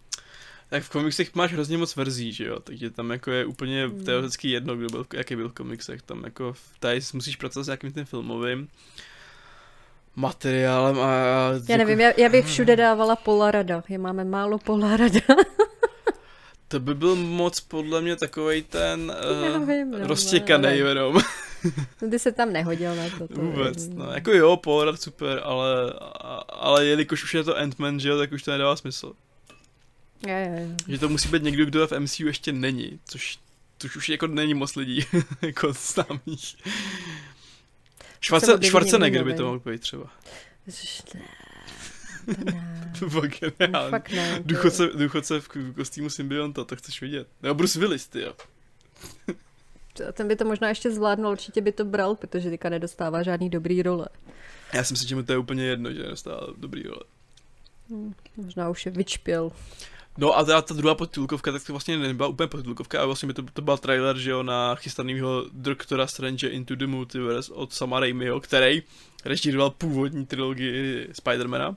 tak 0.71 0.83
v 0.83 0.89
komiksech 0.89 1.35
máš 1.35 1.53
hrozně 1.53 1.77
moc 1.77 1.95
verzí, 1.95 2.33
že 2.33 2.45
jo, 2.45 2.59
takže 2.59 2.89
tam 2.89 3.11
jako 3.11 3.31
je 3.31 3.45
úplně 3.45 3.87
hmm. 3.87 4.03
teoreticky 4.03 4.49
jedno, 4.49 4.75
kdo 4.75 4.89
byl, 4.89 5.05
jaký 5.13 5.35
byl 5.35 5.49
v 5.49 5.53
komiksech, 5.53 6.01
tam 6.01 6.23
jako 6.23 6.53
tady 6.79 6.99
musíš 7.13 7.35
pracovat 7.35 7.63
s 7.63 7.67
nějakým 7.67 7.91
tím 7.91 8.05
filmovým 8.05 8.67
materiálem 10.15 10.99
a... 10.99 11.11
Já 11.11 11.53
jako... 11.53 11.77
nevím, 11.77 11.99
já, 11.99 12.11
já 12.17 12.29
bych 12.29 12.45
všude 12.45 12.75
dávala 12.75 13.15
Polarada, 13.15 13.83
je 13.89 13.97
máme 13.97 14.23
málo 14.23 14.57
Polarada. 14.57 15.19
to 16.67 16.79
by 16.79 16.95
byl 16.95 17.15
moc 17.15 17.59
podle 17.59 18.01
mě 18.01 18.15
takovej 18.15 18.61
ten 18.61 19.13
uh, 19.57 19.67
vím, 19.67 19.91
no, 19.91 20.07
roztěkaný 20.07 20.77
jenom. 20.77 21.13
no, 22.01 22.09
ty 22.09 22.19
se 22.19 22.31
tam 22.31 22.53
nehodil 22.53 22.95
na 22.95 23.03
to. 23.17 23.27
to 23.27 23.41
Vůbec, 23.41 23.85
je... 23.85 23.93
no, 23.93 24.11
jako 24.11 24.31
jo, 24.31 24.57
Polarad 24.57 25.01
super, 25.01 25.41
ale, 25.43 25.93
ale 26.49 26.85
jelikož 26.85 27.23
už 27.23 27.33
je 27.33 27.43
to 27.43 27.57
Ant-Man, 27.57 27.99
že 27.99 28.09
jo, 28.09 28.17
tak 28.17 28.31
už 28.31 28.43
to 28.43 28.51
nedává 28.51 28.75
smysl. 28.75 29.13
Je, 30.27 30.33
je, 30.33 30.39
je. 30.39 30.75
Že 30.87 30.97
to 30.97 31.09
musí 31.09 31.29
být 31.29 31.43
někdo, 31.43 31.65
kdo 31.65 31.87
v 31.87 31.99
MCU 31.99 32.27
ještě 32.27 32.51
není, 32.51 32.99
což, 33.05 33.39
což 33.77 33.95
už 33.95 34.09
jako 34.09 34.27
není 34.27 34.53
moc 34.53 34.75
lidí 34.75 35.05
jako 35.41 35.73
známých. 35.73 36.55
Švarce, 38.21 38.59
Schwarzenegger 38.63 39.23
by 39.23 39.33
to 39.33 39.43
mohl 39.43 39.59
být 39.59 39.81
třeba. 39.81 40.09
Ne, 40.67 40.73
Fakt 43.09 43.41
ne. 43.59 43.67
Fakt 43.89 44.11
ne. 44.11 44.41
Důchodce, 44.45 44.87
důchodce 44.87 45.41
v 45.41 45.73
kostýmu 45.75 46.09
symbionta, 46.09 46.63
to 46.63 46.75
chceš 46.75 47.01
vidět. 47.01 47.27
Nebo 47.41 47.55
Bruce 47.55 47.79
Willis, 47.79 48.07
ty 48.07 48.21
jo. 48.21 48.33
Ten 50.13 50.27
by 50.27 50.35
to 50.35 50.45
možná 50.45 50.69
ještě 50.69 50.91
zvládnul, 50.91 51.31
určitě 51.31 51.61
by 51.61 51.71
to 51.71 51.85
bral, 51.85 52.15
protože 52.15 52.49
teďka 52.49 52.69
nedostává 52.69 53.23
žádný 53.23 53.49
dobrý 53.49 53.83
role. 53.83 54.07
Já 54.73 54.83
si 54.83 54.93
myslím, 54.93 55.09
že 55.09 55.15
mu 55.15 55.23
to 55.23 55.31
je 55.31 55.37
úplně 55.37 55.63
jedno, 55.63 55.93
že 55.93 55.99
nedostává 55.99 56.47
dobrý 56.57 56.83
role. 56.83 57.03
Hmm, 57.89 58.13
možná 58.37 58.69
už 58.69 58.85
je 58.85 58.91
vyčpěl. 58.91 59.51
No 60.17 60.37
a 60.37 60.43
teda 60.43 60.61
ta 60.61 60.73
druhá 60.73 60.95
podtitulkovka, 60.95 61.51
tak 61.51 61.63
to 61.63 61.73
vlastně 61.73 61.97
nebyla 61.97 62.29
úplně 62.29 62.47
podtitulkovka, 62.47 62.97
ale 62.97 63.07
vlastně 63.07 63.33
to, 63.33 63.43
to 63.53 63.61
byl 63.61 63.77
trailer, 63.77 64.17
že 64.17 64.31
jo, 64.31 64.43
na 64.43 64.75
chystanýho 64.75 65.45
Doktora 65.51 66.07
Strange 66.07 66.47
Into 66.47 66.75
the 66.75 66.87
Multiverse 66.87 67.53
od 67.53 67.73
Sama 67.73 67.99
Raimiho, 67.99 68.39
který 68.39 68.83
režíroval 69.25 69.69
původní 69.69 70.25
trilogii 70.25 71.09
Spidermana. 71.13 71.69
Uh, 71.69 71.75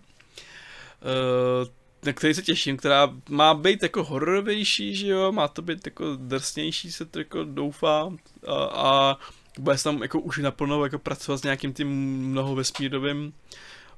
na 2.04 2.12
který 2.12 2.34
se 2.34 2.42
těším, 2.42 2.76
která 2.76 3.14
má 3.28 3.54
být 3.54 3.82
jako 3.82 4.04
hororovější, 4.04 4.96
že 4.96 5.08
jo, 5.08 5.32
má 5.32 5.48
to 5.48 5.62
být 5.62 5.86
jako 5.86 6.16
drsnější, 6.16 6.92
se 6.92 7.04
to 7.04 7.18
jako 7.18 7.44
doufám 7.44 8.18
a, 8.46 8.64
a 8.64 9.18
bude 9.58 9.78
se 9.78 9.84
tam 9.84 10.02
jako 10.02 10.20
už 10.20 10.38
naplno 10.38 10.84
jako 10.84 10.98
pracovat 10.98 11.38
s 11.38 11.42
nějakým 11.42 11.72
tím 11.72 11.88
mnohovesmírovým 12.30 13.32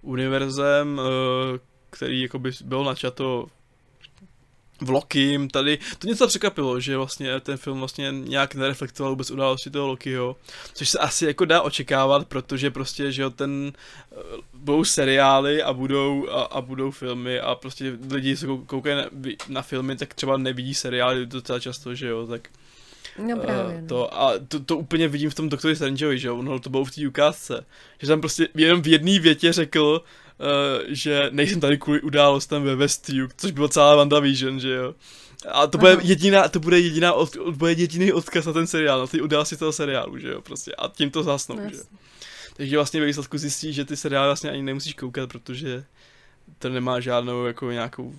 univerzem, 0.02 0.98
uh, 0.98 1.04
který 1.90 2.22
jako 2.22 2.38
by 2.38 2.50
byl 2.64 2.84
načato 2.84 3.46
v 4.80 4.90
Lokim, 4.90 5.48
tady, 5.48 5.78
to 5.98 6.06
něco 6.06 6.26
překvapilo, 6.26 6.80
že 6.80 6.96
vlastně 6.96 7.40
ten 7.40 7.56
film 7.56 7.78
vlastně 7.78 8.12
nějak 8.12 8.54
nereflektoval 8.54 9.12
vůbec 9.12 9.30
události 9.30 9.70
toho 9.70 9.86
Lokiho, 9.86 10.36
což 10.74 10.88
se 10.88 10.98
asi 10.98 11.26
jako 11.26 11.44
dá 11.44 11.62
očekávat, 11.62 12.28
protože 12.28 12.70
prostě, 12.70 13.12
že 13.12 13.22
jo, 13.22 13.30
ten, 13.30 13.72
eh, 14.12 14.16
budou 14.54 14.84
seriály 14.84 15.62
a 15.62 15.72
budou, 15.72 16.28
a, 16.30 16.42
a 16.42 16.60
budou 16.60 16.90
filmy 16.90 17.40
a 17.40 17.54
prostě 17.54 17.98
lidi 18.10 18.36
se 18.36 18.46
koukají 18.66 18.96
na, 18.96 19.04
na 19.48 19.62
filmy, 19.62 19.96
tak 19.96 20.14
třeba 20.14 20.36
nevidí 20.36 20.74
seriály 20.74 21.26
docela 21.26 21.60
často, 21.60 21.94
že 21.94 22.08
jo, 22.08 22.26
tak 22.26 22.48
No 23.18 23.36
právě. 23.36 23.80
Uh, 23.80 23.86
to, 23.88 24.20
a 24.20 24.32
to, 24.48 24.60
to 24.60 24.76
úplně 24.76 25.08
vidím 25.08 25.30
v 25.30 25.34
tom 25.34 25.48
Doktoru 25.48 25.74
Strangeovi, 25.74 26.18
že 26.18 26.28
jo, 26.28 26.36
ono 26.36 26.58
to 26.58 26.70
bylo 26.70 26.84
v 26.84 26.90
té 26.90 27.08
ukázce, 27.08 27.66
že 27.98 28.06
tam 28.06 28.20
prostě 28.20 28.48
jenom 28.54 28.82
v 28.82 28.86
jedné 28.86 29.18
větě 29.20 29.52
řekl, 29.52 30.02
že 30.86 31.28
nejsem 31.32 31.60
tady 31.60 31.78
kvůli 31.78 32.00
událostem 32.00 32.62
ve 32.62 32.76
Westview, 32.76 33.30
což 33.36 33.50
bylo 33.50 33.68
celá 33.68 33.96
WandaVision, 33.96 34.60
že 34.60 34.74
jo. 34.74 34.94
A 35.52 35.66
to 35.66 35.78
bude 35.78 35.96
jediná, 36.02 36.48
to 36.48 36.60
bude 36.60 36.80
jediná, 36.80 37.12
od, 37.12 37.36
bude 37.50 37.72
jediný 37.72 38.12
odkaz 38.12 38.46
na 38.46 38.52
ten 38.52 38.66
seriál, 38.66 39.00
na 39.00 39.06
ty 39.06 39.20
události 39.20 39.56
toho 39.56 39.72
seriálu, 39.72 40.18
že 40.18 40.28
jo, 40.28 40.42
prostě. 40.42 40.74
A 40.74 40.88
tím 40.88 41.10
to 41.10 41.22
zasnou, 41.22 41.56
no, 41.56 41.70
že 41.70 41.76
jo. 41.76 41.82
Takže 42.56 42.76
vlastně 42.76 43.00
ve 43.00 43.06
výsledku 43.06 43.38
zjistí, 43.38 43.72
že 43.72 43.84
ty 43.84 43.96
seriály 43.96 44.28
vlastně 44.28 44.50
ani 44.50 44.62
nemusíš 44.62 44.94
koukat, 44.94 45.28
protože 45.28 45.84
to 46.58 46.68
nemá 46.68 47.00
žádnou 47.00 47.46
jako 47.46 47.70
nějakou 47.70 48.14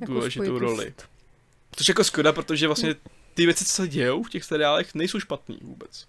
jako 0.00 0.12
důležitou 0.12 0.58
roli. 0.58 0.94
Což 1.76 1.88
jako 1.88 2.04
skoda, 2.04 2.32
protože 2.32 2.66
vlastně 2.66 2.94
ty 3.34 3.44
věci, 3.44 3.64
co 3.64 3.72
se 3.72 3.88
dějou 3.88 4.22
v 4.22 4.30
těch 4.30 4.44
seriálech, 4.44 4.94
nejsou 4.94 5.20
špatný 5.20 5.58
vůbec. 5.62 6.06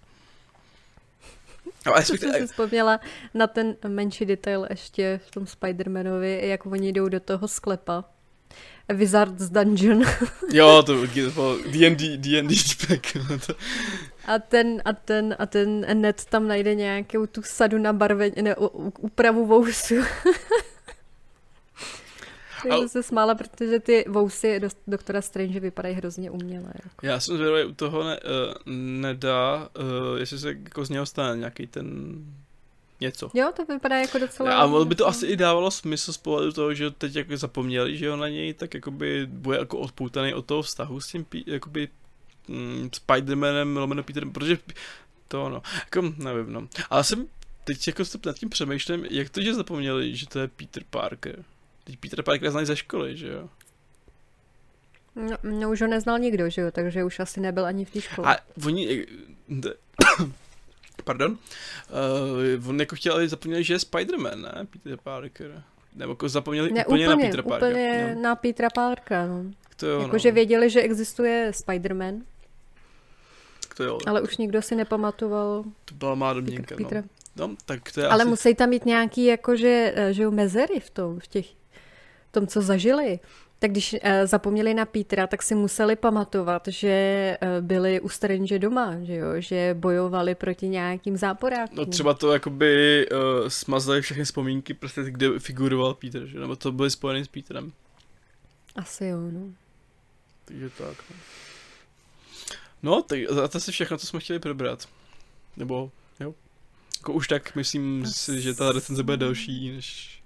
No, 1.86 2.02
jsem 2.02 2.16
si 2.16 2.46
vzpomněla 2.46 3.00
na 3.34 3.46
ten 3.46 3.76
menší 3.88 4.24
detail 4.24 4.66
ještě 4.70 5.20
v 5.26 5.30
tom 5.30 5.44
Spider-Manovi, 5.44 6.44
jak 6.44 6.66
oni 6.66 6.92
jdou 6.92 7.08
do 7.08 7.20
toho 7.20 7.48
sklepa. 7.48 8.04
Wizard's 8.88 9.50
Dungeon. 9.50 10.02
jo, 10.52 10.82
to 10.82 11.06
bylo 11.34 11.58
D&D, 11.58 12.16
D&D 12.16 12.54
a 14.26 14.38
ten, 14.38 14.82
a 14.84 14.92
ten, 14.92 15.36
a 15.38 15.46
ten 15.46 16.00
Ned 16.00 16.24
tam 16.24 16.48
najde 16.48 16.74
nějakou 16.74 17.26
tu 17.26 17.42
sadu 17.42 17.78
na 17.78 17.92
barvení, 17.92 18.34
ne, 18.42 18.56
úpravu 19.00 19.46
vousu. 19.46 19.94
Já 22.68 22.78
jsem 22.78 22.88
se 22.88 23.02
smála, 23.02 23.34
protože 23.34 23.80
ty 23.80 24.04
vousy 24.08 24.60
do, 24.60 24.68
doktora 24.86 25.22
Strange 25.22 25.60
vypadají 25.60 25.94
hrozně 25.94 26.30
uměle. 26.30 26.72
Jako. 26.84 27.06
Já 27.06 27.20
jsem 27.20 27.36
zvědavý, 27.36 27.64
u 27.64 27.74
toho 27.74 28.04
ne, 28.04 28.20
uh, 28.20 28.54
nedá, 29.00 29.68
uh, 29.78 30.18
jestli 30.18 30.38
se 30.38 30.48
jako 30.48 30.84
z 30.84 30.90
něho 30.90 31.06
stane 31.06 31.38
nějaký 31.38 31.66
ten 31.66 32.16
něco. 33.00 33.30
Jo, 33.34 33.52
to 33.56 33.64
vypadá 33.64 33.96
jako 33.96 34.18
docela... 34.18 34.56
A 34.56 34.84
by 34.84 34.94
to 34.94 35.06
asi 35.06 35.26
i 35.26 35.36
dávalo 35.36 35.70
smysl 35.70 36.12
z 36.12 36.18
pohledu 36.18 36.52
toho, 36.52 36.74
že 36.74 36.90
teď 36.90 37.16
jako 37.16 37.36
zapomněli, 37.36 37.96
že 37.96 38.06
jo 38.06 38.16
na 38.16 38.28
něj, 38.28 38.54
tak 38.54 38.74
jakoby 38.74 39.26
bude 39.26 39.58
jako 39.58 39.78
odpoutaný 39.78 40.34
od 40.34 40.46
toho 40.46 40.62
vztahu 40.62 41.00
s 41.00 41.06
tím 41.06 41.26
jakoby 41.46 41.88
mm, 42.48 42.88
Spider-Manem, 42.88 43.76
lomeno 43.76 44.02
Peterem, 44.02 44.32
protože 44.32 44.58
to 45.28 45.48
no, 45.48 45.62
jako 45.84 46.14
nevím 46.18 46.52
no. 46.52 46.68
Ale 46.90 47.04
jsem 47.04 47.26
teď 47.64 47.86
jako 47.86 48.02
nad 48.26 48.36
tím 48.36 48.50
přemýšlím, 48.50 49.06
jak 49.10 49.30
to, 49.30 49.40
že 49.40 49.54
zapomněli, 49.54 50.16
že 50.16 50.26
to 50.26 50.38
je 50.38 50.48
Peter 50.48 50.82
Parker. 50.90 51.44
Teď 51.84 51.96
Peter 51.96 52.22
Parker 52.22 52.50
znají 52.50 52.66
ze 52.66 52.76
školy, 52.76 53.16
že 53.16 53.28
jo? 53.28 53.48
No, 55.16 55.36
no 55.42 55.70
už 55.70 55.80
ho 55.80 55.88
neznal 55.88 56.18
nikdo, 56.18 56.50
že 56.50 56.60
jo, 56.60 56.70
takže 56.70 57.04
už 57.04 57.20
asi 57.20 57.40
nebyl 57.40 57.66
ani 57.66 57.84
v 57.84 57.90
té 57.90 58.00
škole. 58.00 58.36
A 58.36 58.38
oni... 58.66 59.06
Pardon. 61.04 61.38
Uh, 62.60 62.68
on 62.68 62.80
jako 62.80 62.96
chtěli, 62.96 63.28
zapomněli, 63.28 63.64
že 63.64 63.74
je 63.74 63.78
Spider-Man, 63.78 64.40
ne? 64.40 64.66
Peter 64.70 64.98
Parker. 65.02 65.62
Nebo 65.94 66.12
jako 66.12 66.28
zapomněli 66.28 66.72
ne, 66.72 66.86
úplně, 66.86 67.08
úplně 67.08 67.24
na 67.24 67.28
Petra 67.28 67.42
Parker. 67.42 67.70
Úplně 67.70 68.12
no. 68.14 68.22
na 68.22 68.36
Petra 68.36 68.70
Parkera, 68.70 69.26
no. 69.26 69.44
To 69.76 69.86
jo, 69.86 70.00
jako, 70.00 70.12
no. 70.12 70.18
že 70.18 70.32
věděli, 70.32 70.70
že 70.70 70.82
existuje 70.82 71.50
Spider-Man. 71.50 72.22
To 73.76 73.84
jo. 73.84 73.98
Ale 74.06 74.20
už 74.20 74.36
nikdo 74.36 74.62
si 74.62 74.74
nepamatoval. 74.74 75.64
To 75.84 75.94
byla 75.94 76.14
má 76.14 76.32
domněnka, 76.32 76.76
no. 76.78 77.02
No, 77.36 77.56
tak 77.66 77.92
to 77.92 78.00
je 78.00 78.08
Ale 78.08 78.22
asi... 78.22 78.30
musí 78.30 78.54
tam 78.54 78.68
mít 78.68 78.86
nějaký, 78.86 79.24
jakože, 79.24 79.92
eh, 79.96 80.12
že 80.12 80.30
mezery 80.30 80.80
v 80.80 80.90
tom, 80.90 81.20
v 81.20 81.26
těch, 81.26 81.46
tom, 82.34 82.46
co 82.46 82.62
zažili. 82.62 83.20
Tak 83.58 83.70
když 83.70 83.92
uh, 83.92 83.98
zapomněli 84.24 84.74
na 84.74 84.84
Petra, 84.84 85.26
tak 85.26 85.42
si 85.42 85.54
museli 85.54 85.96
pamatovat, 85.96 86.68
že 86.68 87.38
uh, 87.42 87.64
byli 87.64 88.00
u 88.00 88.08
Strange 88.08 88.58
doma, 88.58 88.96
že 89.02 89.14
jo, 89.14 89.28
že 89.38 89.76
bojovali 89.78 90.34
proti 90.34 90.68
nějakým 90.68 91.16
záporákům. 91.16 91.76
No 91.76 91.86
třeba 91.86 92.14
to 92.14 92.32
jakoby 92.32 93.06
uh, 93.10 93.48
smazali 93.48 94.02
všechny 94.02 94.24
vzpomínky, 94.24 94.74
prostě 94.74 95.02
kde 95.04 95.38
figuroval 95.38 95.94
Peter, 95.94 96.26
že? 96.26 96.38
Nebo 96.38 96.56
to 96.56 96.72
byly 96.72 96.90
spojené 96.90 97.24
s 97.24 97.28
Petrem. 97.28 97.72
Asi 98.76 99.06
jo, 99.06 99.18
no. 99.30 99.40
Takže 100.44 100.70
tak, 100.70 100.96
no. 101.10 101.16
No, 102.82 103.02
tak 103.02 103.18
a 103.44 103.48
to 103.48 103.60
si 103.60 103.72
všechno, 103.72 103.98
co 103.98 104.06
jsme 104.06 104.20
chtěli 104.20 104.38
probrat. 104.38 104.88
Nebo, 105.56 105.90
jo. 106.20 106.34
Jako 106.98 107.12
už 107.12 107.28
tak 107.28 107.56
myslím 107.56 108.06
si, 108.06 108.40
že 108.40 108.54
ta 108.54 108.72
recenze 108.72 109.02
bude 109.02 109.16
delší, 109.16 109.70
než... 109.70 110.22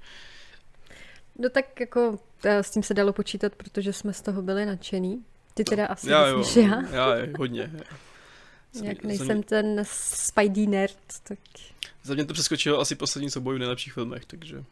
No 1.39 1.49
tak 1.49 1.81
jako 1.81 2.19
eh, 2.45 2.63
s 2.63 2.71
tím 2.71 2.83
se 2.83 2.95
dalo 2.95 3.13
počítat, 3.13 3.55
protože 3.55 3.93
jsme 3.93 4.13
z 4.13 4.23
toho 4.23 4.43
byli 4.43 4.67
nadšený. 4.67 5.25
Ty 5.55 5.65
teda 5.65 5.83
no, 5.83 5.93
asi 5.93 6.11
já, 6.11 6.37
myslíš, 6.37 6.57
jo, 6.57 6.63
já? 6.71 6.83
Já 6.91 7.15
je, 7.15 7.33
hodně. 7.39 7.71
Jak 8.83 9.05
nejsem 9.05 9.27
jsem... 9.27 9.43
ten 9.43 9.83
Spidey 9.93 10.67
nerd, 10.67 10.99
tak... 11.23 11.39
Za 12.03 12.15
mě 12.15 12.25
to 12.25 12.33
přeskočilo 12.33 12.81
asi 12.81 12.95
poslední 12.95 13.31
souboj 13.31 13.57
v 13.57 13.59
nejlepších 13.59 13.93
filmech, 13.93 14.25
takže... 14.25 14.59
Uh, 14.59 14.65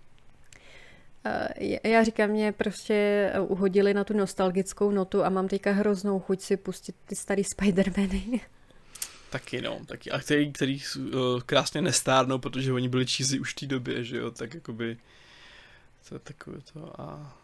já 1.85 2.05
říkám, 2.05 2.31
mě 2.31 2.53
prostě 2.53 3.33
uhodili 3.49 3.95
na 3.95 4.05
tu 4.05 4.17
nostalgickou 4.17 4.91
notu 4.91 5.25
a 5.25 5.29
mám 5.29 5.49
teďka 5.49 5.73
hroznou 5.73 6.21
chuť 6.21 6.41
si 6.41 6.57
pustit 6.57 6.97
ty 7.07 7.17
starý 7.17 7.43
Spider-Many. 7.43 8.41
Taky 9.31 9.63
no, 9.63 9.81
taky. 9.87 10.11
A 10.11 10.19
který, 10.19 10.53
který 10.53 10.81
uh, 10.97 11.41
krásně 11.47 11.83
nestárnou, 11.83 12.39
protože 12.39 12.73
oni 12.73 12.89
byli 12.89 13.07
cheesy 13.07 13.41
už 13.41 13.53
v 13.53 13.57
té 13.57 13.67
době, 13.67 14.05
že 14.05 14.17
jo, 14.17 14.31
tak 14.31 14.55
jakoby 14.55 14.97
to 16.09 16.15
je 16.15 16.19
takové 16.19 16.59
to 16.73 17.01
a... 17.01 17.37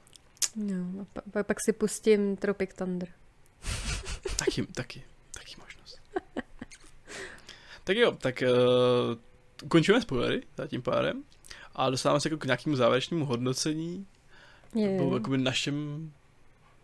No, 0.57 1.03
a 1.03 1.21
pa, 1.31 1.43
pak 1.43 1.57
si 1.65 1.73
pustím 1.73 2.37
Tropic 2.37 2.71
Thunder. 2.75 3.09
taky, 4.37 4.67
taky, 4.67 5.03
taky 5.35 5.55
možnost. 5.59 6.01
tak 7.85 7.97
jo, 7.97 8.13
tak 8.13 8.43
uh, 8.43 9.69
končíme 9.69 10.03
spoilery 10.03 10.43
za 10.57 10.67
tím 10.67 10.83
pádem 10.83 11.25
a 11.75 11.91
dostáváme 11.91 12.21
se 12.21 12.29
jako 12.29 12.39
k 12.39 12.45
nějakému 12.45 12.77
závěrečnému 12.77 13.25
hodnocení. 13.25 14.07
Je. 14.75 14.89
Nebo 14.89 15.15
jakoby 15.15 15.39
našem 15.39 16.11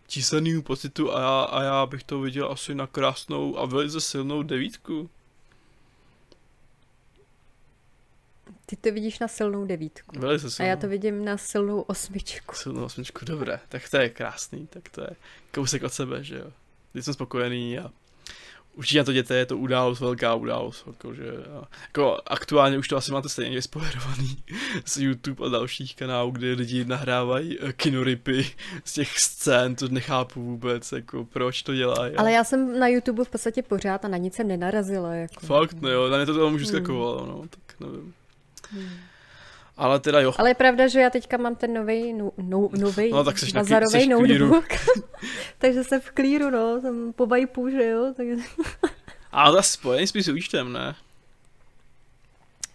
číselného 0.06 0.62
pocitu 0.62 1.14
a 1.14 1.20
já, 1.20 1.42
a 1.42 1.62
já 1.62 1.86
bych 1.86 2.02
to 2.02 2.20
viděl 2.20 2.52
asi 2.52 2.74
na 2.74 2.86
krásnou 2.86 3.58
a 3.58 3.66
velice 3.66 4.00
silnou 4.00 4.42
devítku. 4.42 5.10
Ty 8.70 8.76
to 8.76 8.92
vidíš 8.92 9.18
na 9.18 9.28
silnou 9.28 9.64
devítku. 9.64 10.20
Velice 10.20 10.50
silnou. 10.50 10.66
A 10.66 10.70
já 10.70 10.76
to 10.76 10.88
vidím 10.88 11.24
na 11.24 11.36
silnou 11.36 11.80
osmičku. 11.80 12.54
Silnou 12.54 12.84
osmičku, 12.84 13.24
dobré. 13.24 13.60
Tak 13.68 13.88
to 13.90 13.96
je 13.96 14.08
krásný, 14.08 14.66
tak 14.66 14.88
to 14.88 15.00
je 15.00 15.10
kousek 15.54 15.82
od 15.82 15.92
sebe, 15.92 16.24
že 16.24 16.38
jo. 16.38 16.52
Teď 16.92 17.04
jsem 17.04 17.14
spokojený 17.14 17.78
a 17.78 17.90
určitě 18.74 18.98
na 18.98 19.04
to 19.04 19.12
děte 19.12 19.36
je 19.36 19.46
to 19.46 19.58
událost, 19.58 20.00
velká 20.00 20.34
událost, 20.34 20.84
jako, 20.86 21.14
že, 21.14 21.24
jako 21.82 22.20
aktuálně 22.26 22.78
už 22.78 22.88
to 22.88 22.96
asi 22.96 23.12
máte 23.12 23.28
stejně 23.28 23.62
spoilerovaný 23.62 24.36
z 24.84 24.96
YouTube 24.96 25.46
a 25.46 25.48
dalších 25.48 25.96
kanálů, 25.96 26.30
kde 26.30 26.52
lidi 26.52 26.84
nahrávají 26.84 27.58
eh, 27.60 27.72
kinoripy 27.72 28.46
z 28.84 28.92
těch 28.92 29.18
scén, 29.18 29.76
to 29.76 29.88
nechápu 29.88 30.42
vůbec, 30.42 30.92
jako 30.92 31.24
proč 31.24 31.62
to 31.62 31.74
dělají. 31.74 32.14
Ale 32.14 32.32
já 32.32 32.44
jsem 32.44 32.78
na 32.78 32.88
YouTube 32.88 33.24
v 33.24 33.28
podstatě 33.28 33.62
pořád 33.62 34.04
a 34.04 34.08
na 34.08 34.16
nic 34.16 34.34
jsem 34.34 34.48
nenarazila. 34.48 35.14
Jako. 35.14 35.46
Fakt, 35.46 35.80
ne 35.80 35.90
jo, 35.90 36.08
na 36.08 36.16
mě 36.16 36.26
to 36.26 36.38
tam 36.38 36.54
už 36.54 36.66
skakovalo, 36.66 37.22
hmm. 37.22 37.28
no, 37.28 37.44
tak 37.48 37.80
nevím. 37.80 38.14
Hmm. 38.72 38.98
Ale 39.76 40.00
teda 40.00 40.20
jo. 40.20 40.34
Ale 40.38 40.50
je 40.50 40.54
pravda, 40.54 40.88
že 40.88 41.00
já 41.00 41.10
teďka 41.10 41.36
mám 41.36 41.56
ten 41.56 41.74
nový 41.74 42.12
no, 42.12 42.30
no, 42.36 42.68
nový 42.78 43.10
no, 43.10 43.24
tak 43.24 43.34
bazarový 43.54 44.08
notebook. 44.08 44.64
takže 45.58 45.84
jsem 45.84 46.00
v 46.00 46.10
klíru, 46.10 46.50
no, 46.50 46.80
jsem 46.80 47.12
po 47.12 47.26
vajpu, 47.26 47.70
že 47.70 47.84
jo. 47.84 48.14
Takže... 48.16 48.34
Ale 49.32 49.56
to 49.56 49.62
spojený 49.62 50.06
spíš 50.06 50.24
s 50.24 50.28
účtem, 50.28 50.72
ne? 50.72 50.94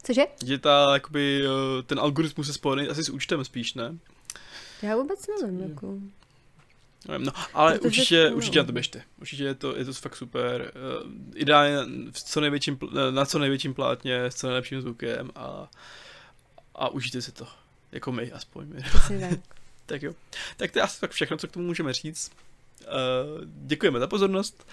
Cože? 0.04 0.24
Že 0.46 0.58
ta, 0.58 0.94
jakoby, 0.94 1.44
eh, 1.46 1.84
ten 1.84 2.00
algoritmus 2.00 2.48
je 2.48 2.54
spojený 2.54 2.88
asi 2.88 3.04
s 3.04 3.10
účtem 3.10 3.44
spíš, 3.46 3.74
ne? 3.74 3.98
Já 4.82 4.96
vůbec 4.96 5.20
nevím, 5.28 5.70
jako... 5.70 5.98
Nevím, 7.08 7.26
no, 7.26 7.32
ale 7.54 7.74
Protože, 7.74 7.88
určitě, 7.88 8.30
no. 8.30 8.36
určitě 8.36 8.60
na 8.60 8.66
to 8.66 8.72
běžte. 8.72 9.02
Určitě 9.22 9.44
je 9.44 9.56
to, 9.56 9.78
je 9.78 9.86
to 9.86 9.94
fakt 9.94 10.16
super. 10.16 10.72
Uh, 11.06 11.12
ideálně 11.36 11.78
v 12.12 12.24
co 12.24 12.42
největším, 12.42 12.80
na 13.12 13.26
co 13.26 13.40
největším 13.40 13.74
plátně, 13.74 14.24
s 14.24 14.36
co 14.36 14.48
nejlepším 14.48 14.82
zvukem 14.82 15.32
a 15.36 15.70
a 16.76 16.90
užijte 16.90 17.22
si 17.22 17.32
to. 17.32 17.48
Jako 17.92 18.12
my, 18.12 18.32
aspoň 18.32 18.68
my. 18.74 18.84
tak. 19.20 19.40
tak 19.86 20.02
jo. 20.02 20.14
Tak 20.58 20.72
to 20.72 20.80
je 20.80 20.84
asi 20.84 21.02
tak 21.02 21.12
všechno, 21.12 21.38
co 21.38 21.48
k 21.48 21.52
tomu 21.52 21.66
můžeme 21.66 21.94
říct. 21.94 22.32
Uh, 22.82 22.88
děkujeme 23.46 24.00
za 24.00 24.08
pozornost 24.08 24.66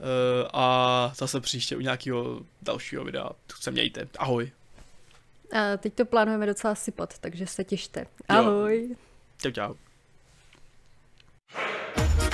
uh, 0.00 0.06
a 0.52 1.12
zase 1.16 1.40
příště 1.40 1.76
u 1.76 1.80
nějakého 1.80 2.40
dalšího 2.62 3.04
videa 3.04 3.30
se 3.60 3.70
mějte. 3.70 4.08
Ahoj. 4.18 4.52
A 5.52 5.76
teď 5.76 5.94
to 5.94 6.04
plánujeme 6.04 6.46
docela 6.46 6.74
sypat, 6.74 7.18
takže 7.18 7.46
se 7.46 7.64
těšte. 7.64 8.06
Ahoj. 8.28 8.88
Jo. 8.90 8.96
Čau, 9.38 9.50
čau. 9.50 9.74
Thank 11.94 12.22
you. 12.22 12.27